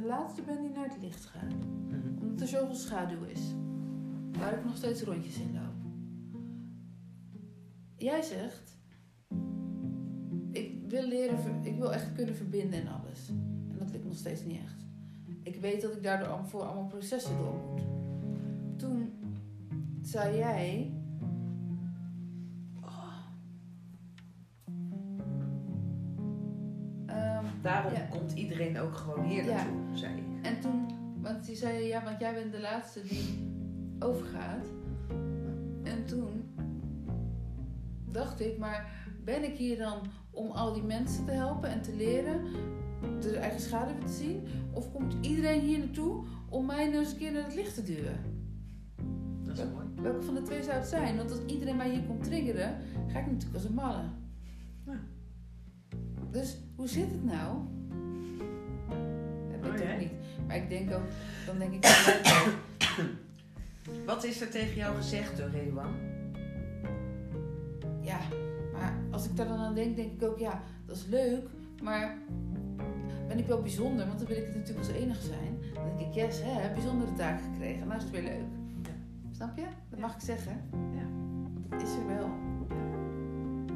de 0.00 0.06
laatste 0.06 0.42
ben 0.42 0.60
die 0.60 0.70
naar 0.70 0.88
het 0.88 1.02
licht 1.02 1.24
gaat. 1.24 1.66
Mhm. 1.88 2.20
Omdat 2.20 2.40
er 2.40 2.46
zoveel 2.46 2.74
schaduw 2.74 3.24
is. 3.24 3.40
Waar 4.38 4.58
ik 4.58 4.64
nog 4.64 4.76
steeds 4.76 5.02
rondjes 5.02 5.38
in 5.38 5.52
loop. 5.52 5.78
Jij 7.96 8.22
zegt, 8.22 8.78
ik 10.52 10.88
wil 10.88 11.02
leren, 11.02 11.64
ik 11.64 11.76
wil 11.76 11.92
echt 11.92 12.12
kunnen 12.12 12.36
verbinden 12.36 12.80
in 12.80 12.88
alles. 12.88 13.28
En 13.68 13.74
dat 13.78 13.90
lukt 13.90 14.04
nog 14.04 14.16
steeds 14.16 14.44
niet 14.44 14.60
echt. 14.60 14.84
Ik 15.42 15.60
weet 15.60 15.82
dat 15.82 15.92
ik 15.92 16.02
daardoor 16.02 16.44
voor 16.44 16.62
allemaal 16.62 16.86
processen 16.86 17.36
door 17.36 17.54
moet. 17.54 17.82
Toen 18.78 19.12
zei 20.02 20.36
jij. 20.36 20.92
Daarom 27.62 27.92
Ja. 27.92 28.00
komt 28.10 28.32
iedereen 28.32 28.78
ook 28.78 28.94
gewoon 28.94 29.24
hier 29.24 29.44
Ja. 29.44 29.54
naartoe, 29.54 29.80
zei 29.98 30.14
ik. 30.16 30.24
en 30.46 30.60
toen, 30.60 30.86
want 31.22 31.44
die 31.46 31.56
zei 31.56 31.84
ja, 31.86 32.04
want 32.04 32.20
jij 32.20 32.34
bent 32.34 32.52
de 32.52 32.60
laatste 32.60 33.02
die 33.02 33.48
overgaat. 33.98 34.66
En 35.82 36.04
toen 36.06 36.42
dacht 38.12 38.40
ik, 38.40 38.58
maar 38.58 38.90
ben 39.24 39.44
ik 39.44 39.56
hier 39.56 39.78
dan 39.78 39.98
om 40.30 40.50
al 40.50 40.72
die 40.72 40.82
mensen 40.82 41.24
te 41.24 41.30
helpen 41.32 41.70
en 41.70 41.82
te 41.82 41.96
leren 41.96 42.40
de 43.20 43.36
eigen 43.38 43.60
schaduwen 43.60 44.04
te 44.06 44.12
zien? 44.12 44.42
Of 44.72 44.92
komt 44.92 45.14
iedereen 45.20 45.60
hier 45.60 45.78
naartoe 45.78 46.24
om 46.48 46.66
mij 46.66 46.84
nou 46.86 46.98
eens 46.98 47.12
een 47.12 47.18
keer 47.18 47.32
naar 47.32 47.44
het 47.44 47.54
licht 47.54 47.74
te 47.74 47.82
duwen? 47.82 48.18
Dat 49.42 49.58
is 49.58 49.64
mooi. 49.74 49.86
Welke 50.02 50.22
van 50.22 50.34
de 50.34 50.42
twee 50.42 50.62
zou 50.62 50.76
het 50.76 50.86
zijn? 50.88 51.16
Want 51.16 51.30
als 51.30 51.40
iedereen 51.46 51.76
mij 51.76 51.90
hier 51.90 52.02
komt 52.02 52.24
triggeren, 52.24 52.76
ga 53.08 53.18
ik 53.18 53.26
natuurlijk 53.26 53.54
als 53.54 53.64
een 53.64 53.74
malle. 53.74 54.02
Ja. 56.32 56.38
Dus 56.38 56.56
hoe 56.76 56.88
zit 56.88 57.10
het 57.10 57.24
nou? 57.24 57.56
Dat 59.60 59.70
weet 59.70 59.80
ik 59.80 59.92
ook 59.92 59.98
niet. 59.98 60.12
Maar 60.46 60.56
ik 60.56 60.68
denk 60.68 60.92
ook, 60.92 61.02
dan 61.46 61.58
denk 61.58 61.72
ik... 61.72 61.84
Wat 64.06 64.24
is 64.24 64.40
er 64.40 64.50
tegen 64.50 64.74
jou 64.76 64.96
gezegd 64.96 65.36
door 65.36 65.48
Redouan? 65.48 65.94
ja, 68.00 68.18
maar 68.72 68.94
als 69.10 69.26
ik 69.28 69.36
daar 69.36 69.48
dan 69.48 69.58
aan 69.58 69.74
denk, 69.74 69.96
denk 69.96 70.12
ik 70.12 70.22
ook, 70.28 70.38
ja, 70.38 70.60
dat 70.86 70.96
is 70.96 71.06
leuk. 71.06 71.46
Maar 71.82 72.16
ben 73.28 73.38
ik 73.38 73.46
wel 73.46 73.62
bijzonder? 73.62 74.06
Want 74.06 74.18
dan 74.18 74.28
wil 74.28 74.36
ik 74.36 74.46
het 74.46 74.56
natuurlijk 74.56 74.86
als 74.88 74.96
enige 74.96 75.26
zijn. 75.26 75.58
Dan 75.74 75.84
denk 75.96 76.08
ik, 76.08 76.14
yes, 76.14 76.40
hè, 76.42 76.72
bijzondere 76.74 77.12
taak 77.12 77.40
gekregen. 77.52 77.86
Nou 77.86 77.96
is 77.98 78.02
het 78.02 78.12
weer 78.12 78.22
leuk. 78.22 78.44
Ja. 78.82 78.90
Snap 79.30 79.56
je? 79.56 79.62
Dat 79.62 79.98
Ja. 79.98 80.00
mag 80.00 80.14
ik 80.14 80.20
zeggen. 80.20 80.52
Ja. 80.72 81.06
Want 81.52 81.70
dat 81.70 81.82
is 81.82 81.94
er 81.94 82.06
wel. 82.06 82.30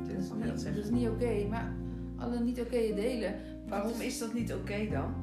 Dat 0.00 0.22
is 0.22 0.30
niet, 0.64 0.74
dat 0.74 0.84
is 0.84 0.90
niet 0.90 1.08
oké. 1.08 1.46
Maar 1.48 1.72
alle 2.16 2.40
niet 2.40 2.60
oké 2.60 2.94
delen. 2.94 3.34
Waarom 3.68 4.00
is 4.00 4.18
dat 4.18 4.34
niet 4.34 4.52
oké 4.54 4.88
dan? 4.90 5.14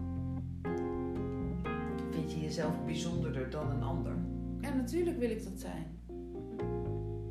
Vind 2.12 2.32
je 2.34 2.40
jezelf 2.42 2.86
bijzonderder 2.86 3.50
dan 3.50 3.70
een 3.72 3.84
ander? 3.84 4.14
Ja, 4.62 4.74
natuurlijk 4.74 5.18
wil 5.20 5.30
ik 5.30 5.44
dat 5.44 5.60
zijn. 5.60 5.86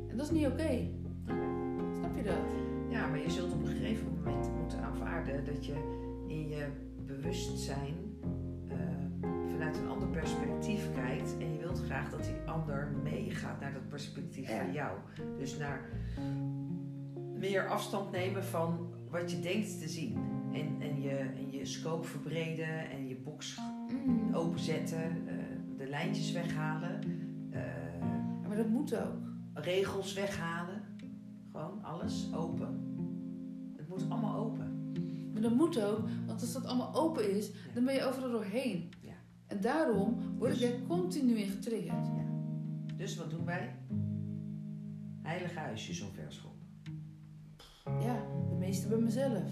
En 0.07 0.17
dat 0.17 0.25
is 0.25 0.31
niet 0.31 0.47
oké. 0.47 0.87
Snap 1.97 2.15
je 2.17 2.23
dat? 2.23 2.35
Ja, 2.89 3.07
maar 3.07 3.19
je 3.19 3.29
zult 3.29 3.53
op 3.53 3.61
een 3.61 3.67
gegeven 3.67 4.07
moment 4.17 4.49
moeten 4.59 4.79
aanvaarden 4.79 5.45
dat 5.45 5.65
je 5.65 5.73
in 6.27 6.47
je 6.49 6.65
bewustzijn 7.05 7.95
eh, 8.67 8.77
vanuit 9.51 9.77
een 9.77 9.87
ander 9.89 10.07
perspectief 10.07 10.89
kijkt 10.93 11.35
en 11.39 11.53
je 11.53 11.59
wilt 11.59 11.79
graag 11.85 12.09
dat 12.09 12.23
die 12.23 12.35
ander 12.51 12.91
meegaat 13.03 13.59
naar 13.59 13.73
dat 13.73 13.87
perspectief 13.89 14.49
Ja. 14.49 14.57
van 14.63 14.73
jou. 14.73 14.97
Dus 15.37 15.57
naar 15.57 15.89
meer 17.37 17.67
afstand 17.67 18.11
nemen 18.11 18.43
van 18.43 18.93
wat 19.11 19.31
je 19.31 19.39
denkt 19.39 19.79
te 19.79 19.87
zien. 19.89 20.17
En, 20.53 20.81
en, 20.81 21.01
je, 21.01 21.09
en 21.17 21.51
je 21.51 21.65
scope 21.65 22.07
verbreden 22.07 22.89
en 22.89 23.07
je 23.07 23.15
box 23.15 23.59
Mm. 24.05 24.33
openzetten, 24.35 25.27
eh, 25.27 25.35
de 25.77 25.87
lijntjes 25.87 26.31
weghalen, 26.31 26.99
eh, 27.49 27.59
Ja, 28.41 28.47
maar 28.47 28.57
dat 28.57 28.69
moet 28.69 28.95
ook. 28.97 29.17
regels 29.53 30.13
weghalen. 30.13 30.81
Gewoon 31.51 31.83
alles 31.83 32.33
open. 32.33 32.67
Het 33.77 33.87
moet 33.87 34.05
allemaal 34.09 34.35
open. 34.35 34.91
Maar 35.33 35.41
dat 35.41 35.55
moet 35.55 35.81
ook, 35.83 35.99
want 36.27 36.41
als 36.41 36.53
dat 36.53 36.65
allemaal 36.65 36.95
open 36.95 37.35
is, 37.37 37.51
dan 37.73 37.85
ben 37.85 37.93
je 37.93 38.03
overal 38.05 38.31
doorheen. 38.31 38.89
Ja. 39.01 39.13
En 39.47 39.61
daarom 39.61 40.17
word 40.37 40.53
ik 40.53 40.59
Dus- 40.59 40.69
er 40.69 40.79
continu 40.87 41.33
in 41.37 41.49
getriggerd. 41.49 42.07
Dus 42.97 43.17
wat 43.17 43.29
doen 43.29 43.45
wij? 43.45 43.75
Heilige 45.21 45.59
huisjes 45.59 46.01
omverschoppen. 46.01 46.59
Ja, 47.99 48.15
de 48.15 48.40
meeste 48.71 48.87
bij 48.87 48.97
mezelf. 48.97 49.51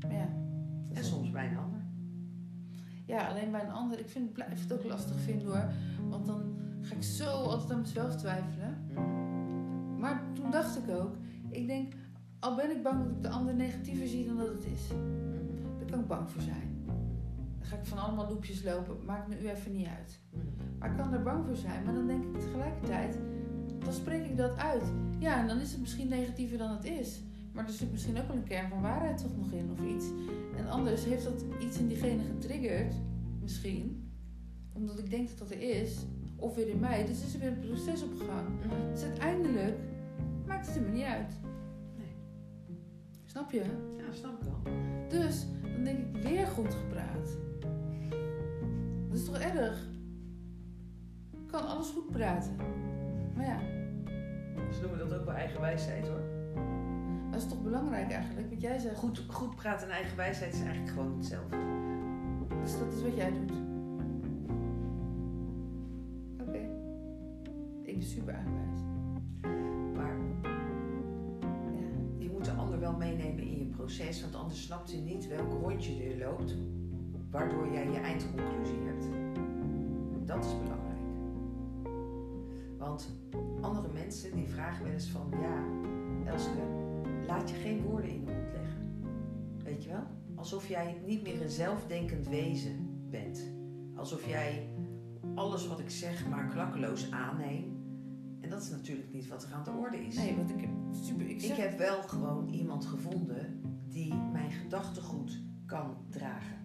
Maar 0.00 0.12
ja. 0.12 0.28
En 0.92 1.04
soms 1.04 1.30
bij 1.30 1.50
een 1.50 1.56
ander. 1.56 1.80
Ja, 3.06 3.28
alleen 3.28 3.50
bij 3.50 3.64
een 3.64 3.70
ander. 3.70 3.98
Ik 3.98 4.08
vind, 4.08 4.32
blijf 4.32 4.60
het 4.62 4.72
ook 4.72 4.84
lastig 4.84 5.20
vinden 5.20 5.46
hoor. 5.46 5.64
Want 6.08 6.26
dan 6.26 6.42
ga 6.80 6.94
ik 6.94 7.02
zo 7.02 7.30
altijd 7.30 7.72
aan 7.72 7.80
mezelf 7.80 8.16
twijfelen. 8.16 8.76
Maar 9.98 10.22
toen 10.34 10.50
dacht 10.50 10.76
ik 10.76 10.90
ook, 10.90 11.16
ik 11.48 11.66
denk, 11.66 11.92
al 12.38 12.56
ben 12.56 12.70
ik 12.70 12.82
bang 12.82 13.02
dat 13.02 13.10
ik 13.16 13.22
de 13.22 13.28
ander 13.28 13.54
negatiever 13.54 14.06
zie 14.06 14.26
dan 14.26 14.36
dat 14.36 14.48
het 14.48 14.64
is. 14.64 14.88
Daar 15.78 15.90
kan 15.90 16.00
ik 16.00 16.06
bang 16.06 16.30
voor 16.30 16.42
zijn. 16.42 16.84
Dan 17.58 17.68
ga 17.68 17.76
ik 17.76 17.84
van 17.84 17.98
allemaal 17.98 18.28
loepjes 18.28 18.62
lopen, 18.62 19.04
maakt 19.04 19.28
me 19.28 19.42
u 19.42 19.48
even 19.48 19.72
niet 19.72 19.86
uit. 19.86 20.20
Maar 20.78 20.90
ik 20.90 20.96
kan 20.96 21.12
er 21.12 21.22
bang 21.22 21.46
voor 21.46 21.56
zijn, 21.56 21.84
maar 21.84 21.94
dan 21.94 22.06
denk 22.06 22.24
ik 22.24 22.40
tegelijkertijd, 22.40 23.18
dan 23.78 23.92
spreek 23.92 24.26
ik 24.26 24.36
dat 24.36 24.56
uit. 24.56 24.92
Ja, 25.18 25.40
en 25.40 25.46
dan 25.46 25.60
is 25.60 25.70
het 25.70 25.80
misschien 25.80 26.08
negatiever 26.08 26.58
dan 26.58 26.70
het 26.70 26.84
is. 26.84 27.20
Maar 27.52 27.66
er 27.66 27.72
zit 27.72 27.90
misschien 27.90 28.18
ook 28.18 28.26
wel 28.26 28.36
een 28.36 28.42
kern 28.42 28.68
van 28.68 28.80
waarheid 28.80 29.18
toch 29.18 29.36
nog 29.36 29.52
in 29.52 29.70
of 29.70 29.86
iets. 29.94 30.06
En 30.56 30.68
anders 30.68 31.04
heeft 31.04 31.24
dat 31.24 31.44
iets 31.60 31.78
in 31.78 31.88
diegene 31.88 32.22
getriggerd, 32.22 32.94
misschien. 33.40 34.12
Omdat 34.72 34.98
ik 34.98 35.10
denk 35.10 35.28
dat 35.28 35.38
dat 35.38 35.50
er 35.50 35.60
is. 35.60 36.06
Of 36.36 36.54
weer 36.54 36.68
in 36.68 36.80
mij. 36.80 37.06
Dus 37.06 37.24
is 37.24 37.34
er 37.34 37.40
weer 37.40 37.48
een 37.48 37.60
proces 37.60 38.02
op 38.02 38.12
gang. 38.28 38.48
Dus 38.92 39.02
uiteindelijk 39.02 39.78
maakt 40.46 40.66
het 40.66 40.76
er 40.76 40.82
me 40.82 40.88
niet 40.88 41.04
uit. 41.04 41.32
Nee. 41.96 42.14
Snap 43.24 43.50
je? 43.50 43.64
Ja, 43.96 44.12
snap 44.12 44.42
ik 44.42 44.48
wel. 44.48 44.72
Dus 45.08 45.46
dan 45.62 45.84
denk 45.84 45.98
ik 45.98 46.22
weer 46.22 46.46
goed 46.46 46.74
gepraat. 46.74 47.38
Dat 49.08 49.18
is 49.18 49.24
toch 49.24 49.38
erg? 49.38 49.88
Ik 51.30 51.46
kan 51.46 51.66
alles 51.66 51.88
goed 51.88 52.10
praten. 52.10 52.56
Maar 53.34 53.44
ja, 53.44 53.60
Ze 54.72 54.80
noemen 54.80 54.98
dat 54.98 55.18
ook 55.18 55.24
wel 55.24 55.34
eigen 55.34 55.60
wijsheid 55.60 56.06
hoor. 56.08 56.22
Dat 57.30 57.40
is 57.40 57.48
toch 57.48 57.62
belangrijk 57.62 58.10
eigenlijk? 58.10 58.50
Wat 58.50 58.60
jij 58.60 58.78
zegt. 58.78 58.96
Goed, 58.96 59.24
goed 59.28 59.54
praten 59.54 59.86
en 59.88 59.94
eigen 59.94 60.16
wijsheid 60.16 60.52
is 60.54 60.60
eigenlijk 60.60 60.88
gewoon 60.90 61.16
hetzelfde. 61.16 61.56
Dus 62.62 62.78
dat 62.78 62.92
is 62.92 63.02
wat 63.02 63.16
jij 63.16 63.30
doet. 63.32 63.52
Oké. 66.40 66.58
Ik 67.82 67.94
ben 67.98 68.02
super 68.02 68.34
aangewijs. 68.34 68.80
Maar 69.94 70.16
Ja. 71.74 71.88
je 72.18 72.30
moet 72.32 72.44
de 72.44 72.52
ander 72.52 72.80
wel 72.80 72.96
meenemen 72.96 73.42
in 73.44 73.58
je 73.58 73.66
proces, 73.66 74.20
want 74.22 74.34
anders 74.34 74.62
snapt 74.62 74.90
hij 74.92 75.00
niet 75.00 75.28
welk 75.28 75.52
rondje 75.52 75.96
je 76.08 76.18
loopt, 76.18 76.56
waardoor 77.30 77.72
jij 77.72 77.90
je 77.90 77.98
eindconclusie 77.98 78.78
hebt. 78.84 79.04
Dat 80.26 80.44
is 80.44 80.50
belangrijk. 80.58 80.78
Want 82.78 83.08
andere 83.60 83.88
mensen 83.92 84.36
die 84.36 84.48
vragen 84.48 84.84
wel 84.84 84.92
eens 84.92 85.08
van, 85.08 85.26
ja, 85.30 85.64
Elske, 86.32 86.58
laat 87.30 87.50
je 87.50 87.56
geen 87.56 87.82
woorden 87.82 88.10
in 88.10 88.24
de 88.24 88.32
mond 88.32 88.52
leggen. 88.52 88.90
Weet 89.62 89.84
je 89.84 89.90
wel? 89.90 90.06
Alsof 90.34 90.68
jij 90.68 91.02
niet 91.06 91.22
meer 91.22 91.42
een 91.42 91.50
zelfdenkend 91.50 92.28
wezen 92.28 93.08
bent. 93.10 93.52
Alsof 93.94 94.26
jij 94.26 94.68
alles 95.34 95.66
wat 95.66 95.78
ik 95.78 95.90
zeg 95.90 96.28
maar 96.28 96.48
klakkeloos 96.48 97.10
aanneemt. 97.10 97.78
En 98.40 98.50
dat 98.50 98.62
is 98.62 98.70
natuurlijk 98.70 99.12
niet 99.12 99.28
wat 99.28 99.44
er 99.44 99.52
aan 99.52 99.64
de 99.64 99.70
orde 99.70 100.06
is. 100.06 100.16
Nee, 100.16 100.36
want 100.36 100.50
ik 100.50 100.60
heb 100.60 100.70
super. 100.90 101.28
Ik, 101.28 101.42
Ik 101.42 101.56
heb 101.56 101.78
wel 101.78 102.02
gewoon 102.02 102.48
iemand 102.48 102.86
gevonden 102.86 103.60
die 103.88 104.14
mijn 104.14 104.50
gedachtegoed 104.50 105.42
kan 105.66 105.96
dragen. 106.08 106.56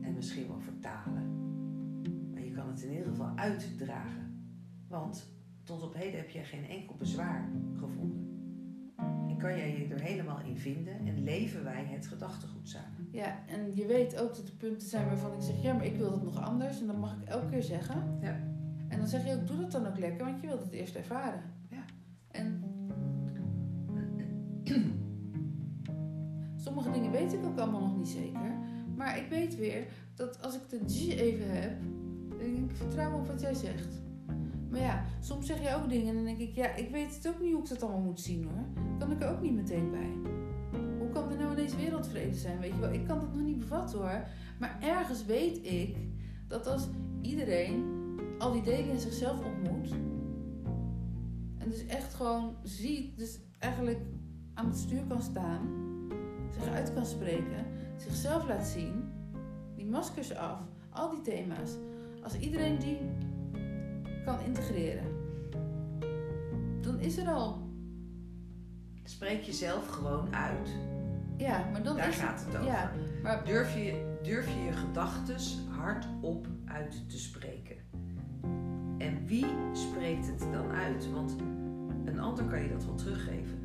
En 0.00 0.14
misschien 0.14 0.48
wel 0.48 0.60
vertalen. 0.60 1.38
Maar 2.32 2.44
je 2.44 2.50
kan 2.50 2.68
het 2.68 2.82
in 2.82 2.90
ieder 2.90 3.06
geval 3.06 3.32
uitdragen. 3.36 4.54
Want 4.88 5.39
tot 5.70 5.82
op 5.82 5.94
heden 5.94 6.20
heb 6.20 6.30
je 6.30 6.44
geen 6.44 6.68
enkel 6.68 6.94
bezwaar 6.98 7.48
gevonden. 7.74 8.28
En 9.28 9.36
kan 9.38 9.56
jij 9.56 9.78
je 9.78 9.94
er 9.94 10.00
helemaal 10.00 10.40
in 10.40 10.56
vinden 10.56 11.06
en 11.06 11.22
leven 11.24 11.64
wij 11.64 11.84
het 11.84 12.06
gedachtegoed 12.06 12.68
samen. 12.68 13.08
Ja, 13.10 13.38
en 13.46 13.76
je 13.76 13.86
weet 13.86 14.20
ook 14.20 14.36
dat 14.36 14.48
er 14.48 14.54
punten 14.54 14.88
zijn 14.88 15.06
waarvan 15.06 15.32
ik 15.32 15.40
zeg, 15.40 15.62
ja, 15.62 15.72
maar 15.72 15.86
ik 15.86 15.96
wil 15.96 16.10
dat 16.10 16.22
nog 16.22 16.40
anders. 16.40 16.80
En 16.80 16.86
dan 16.86 16.98
mag 16.98 17.16
ik 17.20 17.28
elke 17.28 17.48
keer 17.48 17.62
zeggen. 17.62 18.18
Ja. 18.20 18.40
En 18.88 18.98
dan 18.98 19.06
zeg 19.06 19.26
je 19.26 19.34
ook, 19.34 19.46
doe 19.46 19.56
dat 19.56 19.72
dan 19.72 19.86
ook 19.86 19.98
lekker, 19.98 20.24
want 20.24 20.40
je 20.40 20.46
wilt 20.46 20.62
het 20.62 20.72
eerst 20.72 20.94
ervaren. 20.94 21.42
Ja. 21.68 21.84
En 22.30 22.62
sommige 26.64 26.90
dingen 26.90 27.10
weet 27.10 27.32
ik 27.32 27.44
ook 27.44 27.58
allemaal 27.58 27.80
nog 27.80 27.96
niet 27.96 28.08
zeker. 28.08 28.58
Maar 28.96 29.18
ik 29.18 29.28
weet 29.28 29.56
weer 29.56 29.86
dat 30.14 30.42
als 30.42 30.54
ik 30.54 30.68
de 30.68 30.80
G 30.86 31.08
even 31.08 31.50
heb, 31.60 31.80
dan 32.28 32.38
denk 32.38 32.70
ik, 32.70 32.76
vertrouw 32.76 33.10
me 33.10 33.16
op 33.16 33.26
wat 33.26 33.40
jij 33.40 33.54
zegt. 33.54 34.08
Maar 34.70 34.80
ja, 34.80 35.04
soms 35.20 35.46
zeg 35.46 35.62
je 35.62 35.74
ook 35.74 35.88
dingen 35.88 36.08
en 36.08 36.14
dan 36.14 36.24
denk 36.24 36.38
ik, 36.38 36.54
ja, 36.54 36.74
ik 36.74 36.90
weet 36.90 37.14
het 37.14 37.28
ook 37.28 37.40
niet 37.40 37.52
hoe 37.52 37.62
ik 37.62 37.68
dat 37.68 37.82
allemaal 37.82 38.00
moet 38.00 38.20
zien 38.20 38.44
hoor. 38.44 38.84
Kan 38.98 39.10
ik 39.12 39.22
er 39.22 39.30
ook 39.30 39.40
niet 39.40 39.54
meteen 39.54 39.90
bij. 39.90 40.30
Hoe 40.98 41.10
kan 41.12 41.28
de 41.28 41.34
nou 41.34 41.52
ineens 41.52 41.76
wereldvrede 41.76 42.34
zijn? 42.34 42.58
Weet 42.58 42.72
je 42.72 42.80
wel, 42.80 42.92
ik 42.92 43.06
kan 43.06 43.20
dat 43.20 43.34
nog 43.34 43.44
niet 43.44 43.58
bevatten 43.58 43.98
hoor. 43.98 44.26
Maar 44.58 44.78
ergens 44.80 45.24
weet 45.24 45.66
ik 45.66 45.96
dat 46.46 46.66
als 46.66 46.88
iedereen 47.20 47.98
al 48.38 48.52
die 48.52 48.62
delen 48.62 48.90
in 48.90 49.00
zichzelf 49.00 49.44
ontmoet. 49.44 49.90
En 51.58 51.70
dus 51.70 51.86
echt 51.86 52.14
gewoon 52.14 52.56
ziet, 52.62 53.18
dus 53.18 53.40
eigenlijk 53.58 54.00
aan 54.54 54.66
het 54.66 54.76
stuur 54.76 55.02
kan 55.08 55.22
staan, 55.22 55.68
zich 56.52 56.68
uit 56.68 56.94
kan 56.94 57.06
spreken, 57.06 57.66
zichzelf 57.96 58.48
laat 58.48 58.66
zien, 58.66 59.04
die 59.76 59.86
maskers 59.86 60.34
af, 60.34 60.58
al 60.90 61.10
die 61.10 61.20
thema's. 61.20 61.70
Als 62.22 62.38
iedereen 62.38 62.78
die 62.78 62.98
kan 64.24 64.40
integreren, 64.40 65.06
dan 66.80 66.98
is 66.98 67.18
er 67.18 67.28
al. 67.28 67.68
Spreek 69.04 69.42
jezelf 69.42 69.86
gewoon 69.86 70.34
uit. 70.34 70.68
Ja, 71.36 71.68
maar 71.72 71.82
dan 71.82 71.96
Daar 71.96 72.08
is 72.08 72.16
gaat 72.16 72.44
het 72.44 72.56
over. 72.56 72.64
Ja, 72.64 72.92
maar 73.22 73.44
Durf 73.44 73.74
je 73.74 74.10
durf 74.22 74.48
je, 74.48 74.60
je 74.64 74.72
gedachten 74.72 75.36
hardop 75.68 76.46
uit 76.64 77.08
te 77.08 77.18
spreken. 77.18 77.76
En 78.98 79.26
wie 79.26 79.46
spreekt 79.72 80.26
het 80.26 80.52
dan 80.52 80.70
uit? 80.70 81.10
Want 81.12 81.36
een 82.04 82.20
ander 82.20 82.44
kan 82.44 82.62
je 82.62 82.68
dat 82.68 82.84
wel 82.84 82.94
teruggeven. 82.94 83.58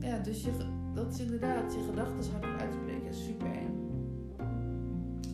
ja, 0.00 0.18
dus 0.18 0.44
je, 0.44 0.50
dat 0.94 1.12
is 1.12 1.20
inderdaad 1.20 1.74
je 1.74 1.82
gedachten 1.82 2.32
hardop 2.32 2.60
uitspreken, 2.60 3.08
is 3.08 3.24
super 3.24 3.52
eng. 3.52 3.66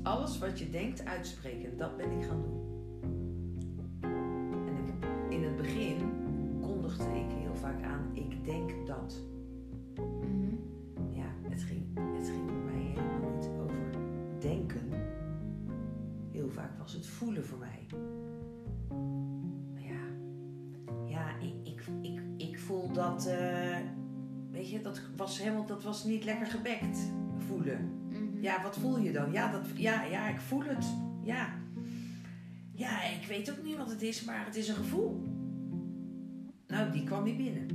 Alles 0.02 0.38
wat 0.38 0.58
je 0.58 0.70
denkt 0.70 1.04
uitspreken, 1.04 1.76
dat 1.76 1.96
ben 1.96 2.10
ik 2.10 2.24
gaan 2.26 2.42
doen. 2.42 2.73
Vaak 7.64 7.82
aan, 7.82 8.10
ik 8.12 8.44
denk 8.44 8.86
dat. 8.86 9.20
Mhm. 9.96 10.54
Ja, 11.10 11.26
het 11.48 11.62
ging, 11.62 11.82
het 12.18 12.28
ging 12.28 12.46
bij 12.46 12.54
mij 12.54 13.02
helemaal 13.02 13.34
niet 13.36 13.48
over 13.60 13.98
denken. 14.38 14.88
Heel 16.30 16.50
vaak 16.50 16.78
was 16.78 16.92
het 16.92 17.06
voelen 17.06 17.44
voor 17.44 17.58
mij. 17.58 17.86
Maar 19.72 19.82
ja, 19.82 20.02
ja 21.06 21.38
ik, 21.38 21.54
ik, 21.62 21.82
ik, 22.02 22.20
ik 22.36 22.58
voel 22.58 22.92
dat, 22.92 23.26
eh, 23.26 23.76
weet 24.50 24.70
je, 24.70 24.80
dat 24.80 25.00
was 25.16 25.38
helemaal, 25.38 25.66
dat 25.66 25.82
was 25.82 26.04
niet 26.04 26.24
lekker 26.24 26.46
gebekt, 26.46 26.98
voelen. 27.36 27.90
Mhm. 28.08 28.40
Ja, 28.40 28.62
wat 28.62 28.78
voel 28.78 28.98
je 28.98 29.12
dan? 29.12 29.32
Ja, 29.32 29.50
dat, 29.50 29.66
ja, 29.74 30.02
ja, 30.02 30.28
ik 30.28 30.40
voel 30.40 30.62
het. 30.62 30.86
Ja. 31.22 31.62
Ja, 32.72 33.02
ik 33.02 33.26
weet 33.26 33.50
ook 33.50 33.62
niet 33.62 33.76
wat 33.76 33.90
het 33.90 34.02
is, 34.02 34.24
maar 34.24 34.44
het 34.44 34.56
is 34.56 34.68
een 34.68 34.74
gevoel. 34.74 35.33
Nou, 36.84 36.96
die 36.96 37.04
kwam 37.04 37.24
niet 37.24 37.36
binnen. 37.36 37.66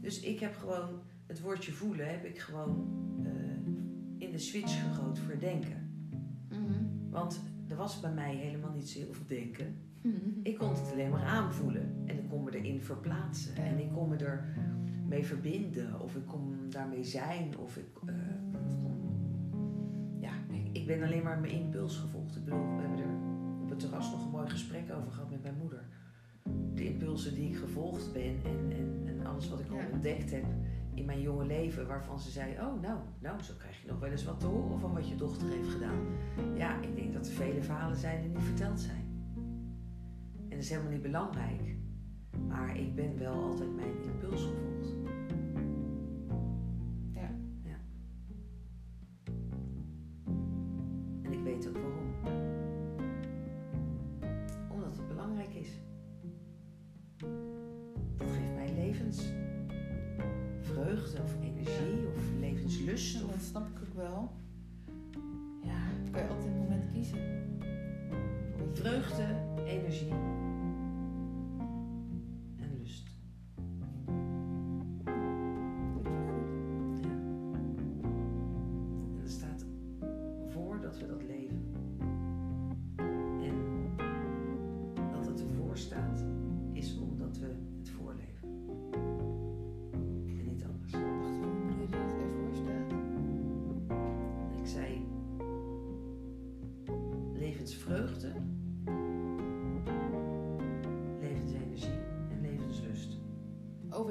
Dus 0.00 0.20
ik 0.20 0.40
heb 0.40 0.56
gewoon 0.56 1.00
het 1.26 1.40
woordje 1.40 1.72
voelen, 1.72 2.10
heb 2.10 2.24
ik 2.24 2.38
gewoon 2.38 2.88
eh, 3.24 4.26
in 4.26 4.32
de 4.32 4.38
switch 4.38 4.82
gegooid 4.82 5.18
voor 5.18 5.38
denken. 5.38 5.90
Mhm. 6.48 7.10
Want 7.10 7.40
er 7.68 7.76
was 7.76 8.00
bij 8.00 8.12
mij 8.12 8.34
helemaal 8.34 8.72
niet 8.72 8.88
zo 8.88 8.98
heel 8.98 9.12
veel 9.12 9.26
denken. 9.26 9.76
Mhm. 10.02 10.28
Ik 10.42 10.58
kon 10.58 10.68
het 10.68 10.90
alleen 10.92 11.10
maar 11.10 11.24
aanvoelen. 11.24 12.02
En 12.06 12.18
ik 12.18 12.28
kon 12.28 12.44
me 12.44 12.58
erin 12.58 12.80
verplaatsen. 12.80 13.54
Ja. 13.54 13.62
En 13.62 13.78
ik 13.78 13.92
kon 13.92 14.08
me 14.08 14.16
er 14.16 14.56
mee 15.08 15.24
verbinden. 15.24 16.00
Of 16.00 16.16
ik 16.16 16.26
kon 16.26 16.56
daarmee 16.70 17.04
zijn. 17.04 17.58
Of 17.58 17.76
ik... 17.76 17.88
eh, 18.06 18.14
ja, 20.20 20.32
ik, 20.50 20.68
ik 20.72 20.86
ben 20.86 21.02
alleen 21.02 21.22
maar 21.22 21.40
mijn 21.40 21.52
impuls 21.52 21.96
gevolgd. 21.96 22.36
Ik 22.36 22.44
bedoel, 22.44 22.76
we 22.76 22.82
hebben 22.82 22.98
er 22.98 23.14
op 23.62 23.70
het 23.70 23.78
terras 23.78 24.10
nog 24.10 24.24
een 24.24 24.30
mooi 24.30 24.48
gesprek 24.48 24.92
over 24.92 25.12
gehad 25.12 25.30
met 25.30 25.42
mijn 25.42 25.56
moeder. 25.58 25.84
De 26.84 26.90
impulsen 26.90 27.34
die 27.34 27.48
ik 27.48 27.56
gevolgd 27.56 28.12
ben 28.12 28.22
en, 28.44 28.72
en, 28.72 29.02
en 29.06 29.26
alles 29.26 29.48
wat 29.48 29.60
ik 29.60 29.70
al 29.70 29.76
Ja. 29.76 29.88
ontdekt 29.92 30.30
heb 30.30 30.44
in 30.94 31.04
mijn 31.04 31.20
jonge 31.20 31.46
leven. 31.46 31.86
Waarvan 31.86 32.20
ze 32.20 32.30
zei, 32.30 32.52
oh 32.52 32.80
nou, 32.82 32.98
nou, 33.18 33.42
zo 33.42 33.54
krijg 33.58 33.80
je 33.82 33.88
nog 33.88 33.98
wel 33.98 34.10
eens 34.10 34.24
wat 34.24 34.40
te 34.40 34.46
horen 34.46 34.80
van 34.80 34.92
wat 34.94 35.08
je 35.08 35.14
dochter 35.16 35.48
heeft 35.48 35.68
gedaan. 35.68 36.06
Ja, 36.56 36.80
ik 36.80 36.96
denk 36.96 37.12
dat 37.12 37.26
er 37.26 37.32
vele 37.32 37.62
verhalen 37.62 37.96
zijn 37.96 38.20
die 38.20 38.30
niet 38.30 38.42
verteld 38.42 38.80
zijn. 38.80 39.04
En 40.36 40.50
dat 40.50 40.58
is 40.58 40.70
helemaal 40.70 40.92
niet 40.92 41.02
belangrijk. 41.02 41.76
Maar 42.48 42.78
ik 42.78 42.94
ben 42.94 43.18
wel 43.18 43.42
altijd 43.42 43.74
mijn 43.74 44.02
impuls 44.02 44.42
gevolgd. 44.42 44.93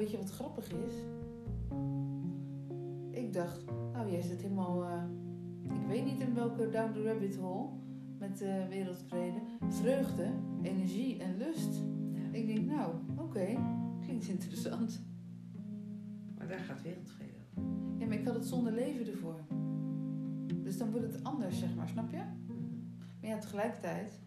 Weet 0.04 0.12
je 0.12 0.18
wat 0.18 0.30
grappig 0.30 0.70
is? 0.70 0.94
Ik 3.10 3.32
dacht, 3.32 3.64
nou 3.92 4.10
jij 4.10 4.20
zit 4.20 4.42
helemaal, 4.42 4.84
eh, 4.84 5.02
ik 5.62 5.86
weet 5.88 6.04
niet 6.04 6.20
in 6.20 6.34
welke 6.34 6.70
down 6.70 6.92
the 6.92 7.02
rabbit 7.02 7.36
hole 7.36 7.68
met 8.18 8.42
eh, 8.42 8.68
wereldvrede. 8.68 9.38
Vreugde, 9.68 10.30
energie 10.62 11.18
en 11.18 11.36
lust. 11.36 11.82
Ja. 12.12 12.38
Ik 12.38 12.46
denk, 12.46 12.66
nou, 12.66 12.94
oké, 13.16 13.58
klinkt 14.00 14.28
interessant. 14.28 15.00
Maar 16.38 16.48
daar 16.48 16.58
gaat 16.58 16.82
wereldvrede 16.82 17.38
over. 17.56 17.72
Ja, 17.98 18.06
maar 18.06 18.18
ik 18.18 18.24
had 18.24 18.34
het 18.34 18.46
zonder 18.46 18.72
leven 18.72 19.06
ervoor. 19.06 19.44
Dus 20.62 20.78
dan 20.78 20.90
wordt 20.90 21.12
het 21.12 21.24
anders, 21.24 21.58
zeg 21.58 21.74
maar, 21.74 21.88
snap 21.88 22.10
je? 22.10 22.22
Maar 23.20 23.30
ja, 23.30 23.38
tegelijkertijd. 23.38 24.20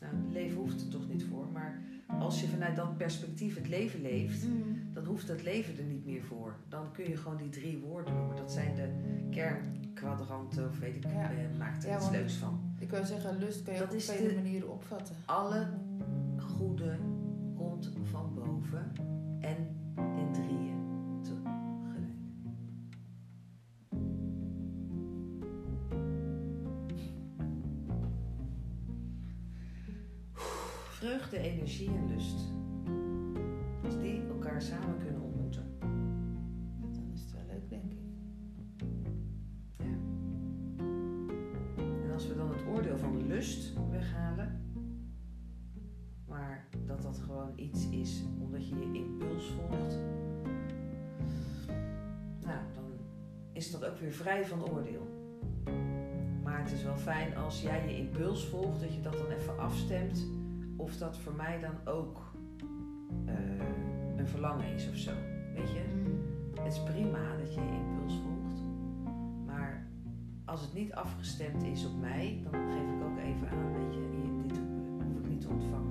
Nou, 0.00 0.32
leven 0.32 0.58
hoeft 0.58 0.80
er 0.80 0.88
toch 0.88 1.08
niet 1.08 1.24
voor, 1.24 1.48
maar 1.52 1.82
als 2.18 2.40
je 2.40 2.46
vanuit 2.48 2.76
dat 2.76 2.96
perspectief 2.96 3.54
het 3.54 3.68
leven 3.68 4.00
leeft, 4.00 4.46
dan 4.92 5.04
hoeft 5.04 5.28
het 5.28 5.42
leven 5.42 5.78
er 5.78 5.84
niet 5.84 6.04
meer 6.06 6.22
voor. 6.22 6.54
Dan 6.68 6.92
kun 6.92 7.08
je 7.08 7.16
gewoon 7.16 7.36
die 7.36 7.48
drie 7.48 7.78
woorden 7.78 8.14
noemen. 8.14 8.36
Dat 8.36 8.52
zijn 8.52 8.74
de 8.74 8.88
kernkwadranten, 9.30 10.68
of 10.68 10.78
weet 10.78 10.96
ik, 10.96 11.04
Ja. 11.04 11.30
eh, 11.30 11.58
maak 11.58 11.82
er 11.82 11.88
Ja, 11.88 11.96
iets 11.96 12.10
leuks 12.10 12.34
van. 12.34 12.60
Ik 12.78 12.90
wou 12.90 13.04
zeggen, 13.04 13.38
lust 13.38 13.62
kan 13.62 13.74
je 13.74 13.80
Dat 13.80 13.94
op 13.94 14.00
vele 14.00 14.34
manieren 14.34 14.70
opvatten. 14.72 15.14
Alle 15.24 15.66
energie 31.70 31.96
en 31.96 32.08
lust. 32.08 32.38
Als 33.84 33.98
die 33.98 34.22
elkaar 34.28 34.62
samen 34.62 34.98
kunnen 34.98 35.20
ontmoeten. 35.20 35.78
Dan 36.80 37.10
is 37.12 37.20
het 37.20 37.32
wel 37.32 37.42
leuk, 37.46 37.68
denk 37.68 37.92
ik. 37.92 37.98
Ja. 39.76 39.94
En 42.04 42.12
als 42.12 42.26
we 42.26 42.34
dan 42.36 42.50
het 42.50 42.66
oordeel 42.66 42.98
van 42.98 43.18
de 43.18 43.24
lust 43.24 43.72
weghalen, 43.90 44.60
maar 46.28 46.66
dat 46.86 47.02
dat 47.02 47.18
gewoon 47.18 47.52
iets 47.56 47.88
is 47.88 48.22
omdat 48.40 48.68
je 48.68 48.74
je 48.74 48.98
impuls 48.98 49.46
volgt, 49.46 49.98
nou, 52.40 52.58
dan 52.74 52.92
is 53.52 53.70
dat 53.70 53.84
ook 53.84 53.98
weer 53.98 54.12
vrij 54.12 54.46
van 54.46 54.70
oordeel. 54.70 55.06
Maar 56.42 56.62
het 56.62 56.72
is 56.72 56.82
wel 56.82 56.96
fijn 56.96 57.36
als 57.36 57.62
jij 57.62 57.88
je 57.88 57.96
impuls 57.96 58.46
volgt, 58.46 58.80
dat 58.80 58.94
je 58.94 59.00
dat 59.00 59.12
dan 59.12 59.30
even 59.30 59.58
afstemt 59.58 60.38
of 60.80 60.96
dat 60.96 61.18
voor 61.18 61.34
mij 61.34 61.60
dan 61.60 61.94
ook 61.94 62.32
eh, 63.26 63.34
een 64.16 64.28
verlangen 64.28 64.74
is 64.74 64.88
of 64.88 64.96
zo. 64.96 65.10
Weet 65.54 65.70
je? 65.70 65.82
Het 66.54 66.72
is 66.72 66.82
prima 66.82 67.36
dat 67.36 67.54
je 67.54 67.60
je 67.60 67.66
impuls 67.66 68.14
volgt. 68.14 68.62
Maar 69.46 69.86
als 70.44 70.60
het 70.60 70.74
niet 70.74 70.92
afgestemd 70.92 71.62
is 71.62 71.86
op 71.86 72.00
mij, 72.00 72.40
dan 72.42 72.52
geef 72.52 72.90
ik 72.96 73.02
ook 73.02 73.18
even 73.18 73.48
aan, 73.48 73.72
weet 73.72 73.94
je, 73.94 74.00
dit 74.46 74.58
hoef 75.06 75.18
ik 75.18 75.28
niet 75.28 75.40
te 75.40 75.48
ontvangen. 75.48 75.89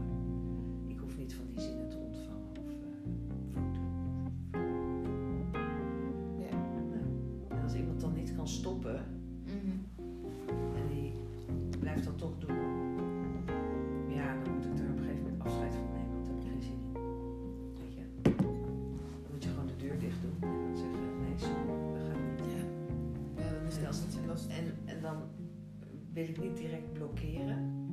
Wil 26.20 26.28
ik 26.28 26.42
niet 26.42 26.58
direct 26.58 26.94
blokkeren. 26.94 27.88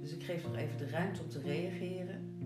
Dus 0.00 0.12
ik 0.12 0.22
geef 0.22 0.42
nog 0.42 0.56
even 0.56 0.78
de 0.78 0.88
ruimte 0.88 1.22
om 1.22 1.28
te 1.28 1.40
reageren. 1.40 2.38